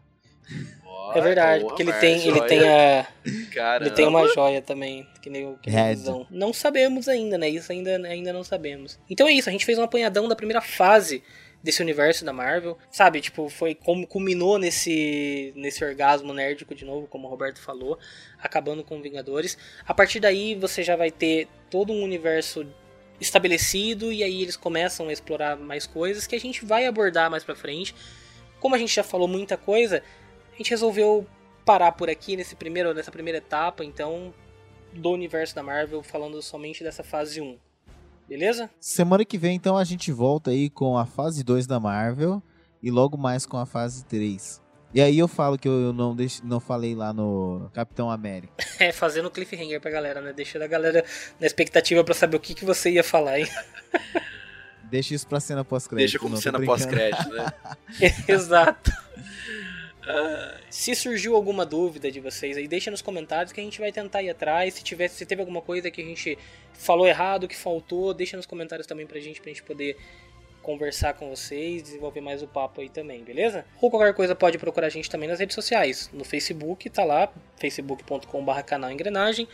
Oh, 0.85 1.13
é 1.15 1.21
verdade, 1.21 1.63
porque 1.63 1.81
ele 1.81 1.93
tem, 1.93 2.27
ele 2.27 2.41
tem 2.41 2.69
a. 2.69 3.07
Caramba. 3.51 3.85
Ele 3.87 3.95
tem 3.95 4.07
uma 4.07 4.27
joia 4.27 4.61
também, 4.61 5.07
que 5.21 5.29
nem 5.29 5.47
o 5.47 5.57
que. 5.57 5.71
Não 6.29 6.53
sabemos 6.53 7.07
ainda, 7.07 7.35
né? 7.37 7.49
Isso 7.49 7.71
ainda, 7.71 7.95
ainda 8.07 8.31
não 8.31 8.43
sabemos. 8.43 8.99
Então 9.09 9.27
é 9.27 9.31
isso, 9.31 9.49
a 9.49 9.51
gente 9.51 9.65
fez 9.65 9.79
um 9.79 9.83
apanhadão 9.83 10.27
da 10.27 10.35
primeira 10.35 10.61
fase 10.61 11.23
desse 11.63 11.81
universo 11.81 12.25
da 12.25 12.33
Marvel, 12.33 12.77
sabe? 12.89 13.21
Tipo, 13.21 13.49
foi 13.49 13.75
como 13.75 14.07
culminou 14.07 14.57
nesse 14.57 15.53
nesse 15.55 15.83
orgasmo 15.83 16.33
nerdico 16.33 16.73
de 16.73 16.85
novo, 16.85 17.07
como 17.07 17.27
o 17.27 17.29
Roberto 17.29 17.59
falou, 17.59 17.97
acabando 18.39 18.83
com 18.83 19.01
Vingadores. 19.01 19.57
A 19.85 19.93
partir 19.93 20.19
daí 20.19 20.55
você 20.55 20.83
já 20.83 20.95
vai 20.95 21.11
ter 21.11 21.47
todo 21.69 21.93
um 21.93 22.03
universo 22.03 22.65
estabelecido 23.19 24.11
e 24.11 24.23
aí 24.23 24.41
eles 24.41 24.57
começam 24.57 25.07
a 25.07 25.13
explorar 25.13 25.55
mais 25.55 25.85
coisas 25.85 26.25
que 26.25 26.35
a 26.35 26.39
gente 26.39 26.65
vai 26.65 26.85
abordar 26.85 27.29
mais 27.29 27.43
para 27.43 27.55
frente. 27.55 27.93
Como 28.59 28.73
a 28.75 28.77
gente 28.77 28.93
já 28.93 29.03
falou 29.03 29.27
muita 29.27 29.57
coisa, 29.57 30.03
a 30.53 30.57
gente 30.57 30.71
resolveu 30.71 31.27
parar 31.63 31.91
por 31.91 32.09
aqui 32.09 32.35
nesse 32.35 32.55
primeiro 32.55 32.93
nessa 32.93 33.11
primeira 33.11 33.37
etapa, 33.37 33.85
então 33.85 34.33
do 34.91 35.11
universo 35.11 35.55
da 35.55 35.63
Marvel, 35.63 36.03
falando 36.03 36.41
somente 36.41 36.83
dessa 36.83 37.03
fase 37.03 37.39
1. 37.39 37.70
Beleza? 38.31 38.69
Semana 38.79 39.25
que 39.25 39.37
vem, 39.37 39.57
então, 39.57 39.77
a 39.77 39.83
gente 39.83 40.09
volta 40.09 40.51
aí 40.51 40.69
com 40.69 40.97
a 40.97 41.05
fase 41.05 41.43
2 41.43 41.67
da 41.67 41.81
Marvel 41.81 42.41
e 42.81 42.89
logo 42.89 43.17
mais 43.17 43.45
com 43.45 43.57
a 43.57 43.65
fase 43.65 44.05
3. 44.05 44.61
E 44.93 45.01
aí 45.01 45.19
eu 45.19 45.27
falo 45.27 45.57
que 45.57 45.67
eu 45.67 45.91
não, 45.91 46.15
deix... 46.15 46.41
não 46.41 46.61
falei 46.61 46.95
lá 46.95 47.11
no 47.11 47.69
Capitão 47.73 48.09
América. 48.09 48.53
É, 48.79 48.93
fazendo 48.93 49.29
cliffhanger 49.29 49.81
pra 49.81 49.91
galera, 49.91 50.21
né? 50.21 50.31
Deixando 50.31 50.61
a 50.61 50.67
galera 50.67 51.03
na 51.41 51.45
expectativa 51.45 52.05
para 52.05 52.13
saber 52.13 52.37
o 52.37 52.39
que, 52.39 52.55
que 52.55 52.63
você 52.63 52.89
ia 52.89 53.03
falar, 53.03 53.37
hein? 53.37 53.47
Deixa 54.89 55.13
isso 55.13 55.27
pra 55.27 55.41
cena 55.41 55.65
pós-crédito. 55.65 55.99
Deixa 55.99 56.17
como 56.17 56.37
cena 56.37 56.59
pós-crédito, 56.61 57.29
né? 57.31 57.47
Exato. 58.29 58.91
Se 60.69 60.95
surgiu 60.95 61.35
alguma 61.35 61.65
dúvida 61.65 62.11
de 62.11 62.19
vocês 62.19 62.57
aí, 62.57 62.67
deixa 62.67 62.89
nos 62.89 63.01
comentários 63.01 63.51
que 63.51 63.59
a 63.59 63.63
gente 63.63 63.79
vai 63.79 63.91
tentar 63.91 64.21
ir 64.23 64.29
atrás. 64.29 64.73
Se, 64.73 64.83
tiver, 64.83 65.07
se 65.07 65.25
teve 65.25 65.41
alguma 65.41 65.61
coisa 65.61 65.91
que 65.91 66.01
a 66.01 66.05
gente 66.05 66.37
falou 66.73 67.07
errado, 67.07 67.47
que 67.47 67.55
faltou, 67.55 68.13
deixa 68.13 68.37
nos 68.37 68.45
comentários 68.45 68.87
também 68.87 69.05
pra 69.05 69.19
gente, 69.19 69.41
pra 69.41 69.49
gente 69.49 69.63
poder 69.63 69.97
conversar 70.61 71.13
com 71.13 71.29
vocês, 71.29 71.83
desenvolver 71.83 72.21
mais 72.21 72.41
o 72.43 72.47
papo 72.47 72.81
aí 72.81 72.89
também, 72.89 73.23
beleza? 73.23 73.65
Ou 73.81 73.89
qualquer 73.89 74.13
coisa 74.13 74.35
pode 74.35 74.57
procurar 74.57 74.87
a 74.87 74.89
gente 74.89 75.09
também 75.09 75.27
nas 75.27 75.39
redes 75.39 75.55
sociais. 75.55 76.09
No 76.13 76.23
Facebook, 76.23 76.89
tá 76.89 77.03
lá, 77.03 77.31
facebook.com.br 77.57 78.61
canal 78.65 78.91
engrenagem. 78.91 79.47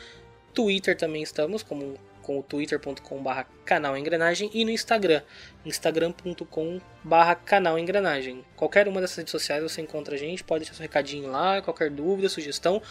Twitter 0.53 0.97
também 0.97 1.23
estamos, 1.23 1.63
como 1.63 1.97
com 2.27 2.37
o 2.37 2.43
twitter.com/barra 2.43 3.47
canal 3.63 3.97
engrenagem 3.97 4.51
e 4.53 4.65
no 4.65 4.71
Instagram, 4.71 5.21
instagram.com/barra 5.65 7.35
canal 7.35 7.79
engrenagem. 7.79 8.43
Qualquer 8.57 8.89
uma 8.89 8.99
dessas 8.99 9.15
redes 9.15 9.31
sociais 9.31 9.63
você 9.63 9.81
encontra 9.81 10.15
a 10.15 10.17
gente, 10.17 10.43
pode 10.43 10.65
deixar 10.65 10.73
seu 10.73 10.81
recadinho 10.81 11.31
lá, 11.31 11.61
qualquer 11.61 11.89
dúvida, 11.89 12.27
sugestão, 12.27 12.81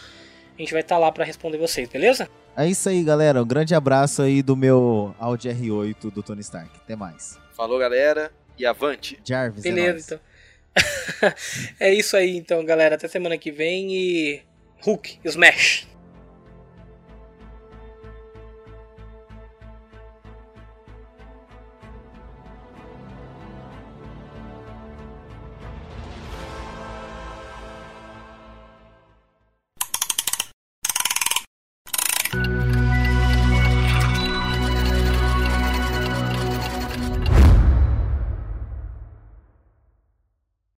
a 0.57 0.59
gente 0.59 0.71
vai 0.71 0.81
estar 0.81 0.95
tá 0.95 0.99
lá 0.99 1.11
para 1.11 1.23
responder 1.23 1.59
vocês, 1.59 1.87
beleza? 1.87 2.27
É 2.55 2.67
isso 2.67 2.89
aí, 2.89 3.03
galera. 3.03 3.43
Um 3.43 3.45
grande 3.45 3.75
abraço 3.75 4.23
aí 4.23 4.41
do 4.41 4.55
meu 4.55 5.13
Audi 5.19 5.49
R8 5.49 6.11
do 6.11 6.23
Tony 6.23 6.41
Stark. 6.41 6.71
Até 6.75 6.95
mais. 6.95 7.37
Falou, 7.55 7.77
galera, 7.77 8.31
e 8.57 8.65
avante. 8.65 9.19
Jarvis, 9.23 9.61
beleza, 9.61 10.15
é 10.15 11.21
então. 11.21 11.33
é 11.79 11.93
isso 11.93 12.17
aí, 12.17 12.35
então, 12.35 12.65
galera. 12.65 12.95
Até 12.95 13.07
semana 13.07 13.37
que 13.37 13.51
vem 13.51 13.93
e 13.93 14.41
Hulk, 14.81 15.19
Smash. 15.23 15.87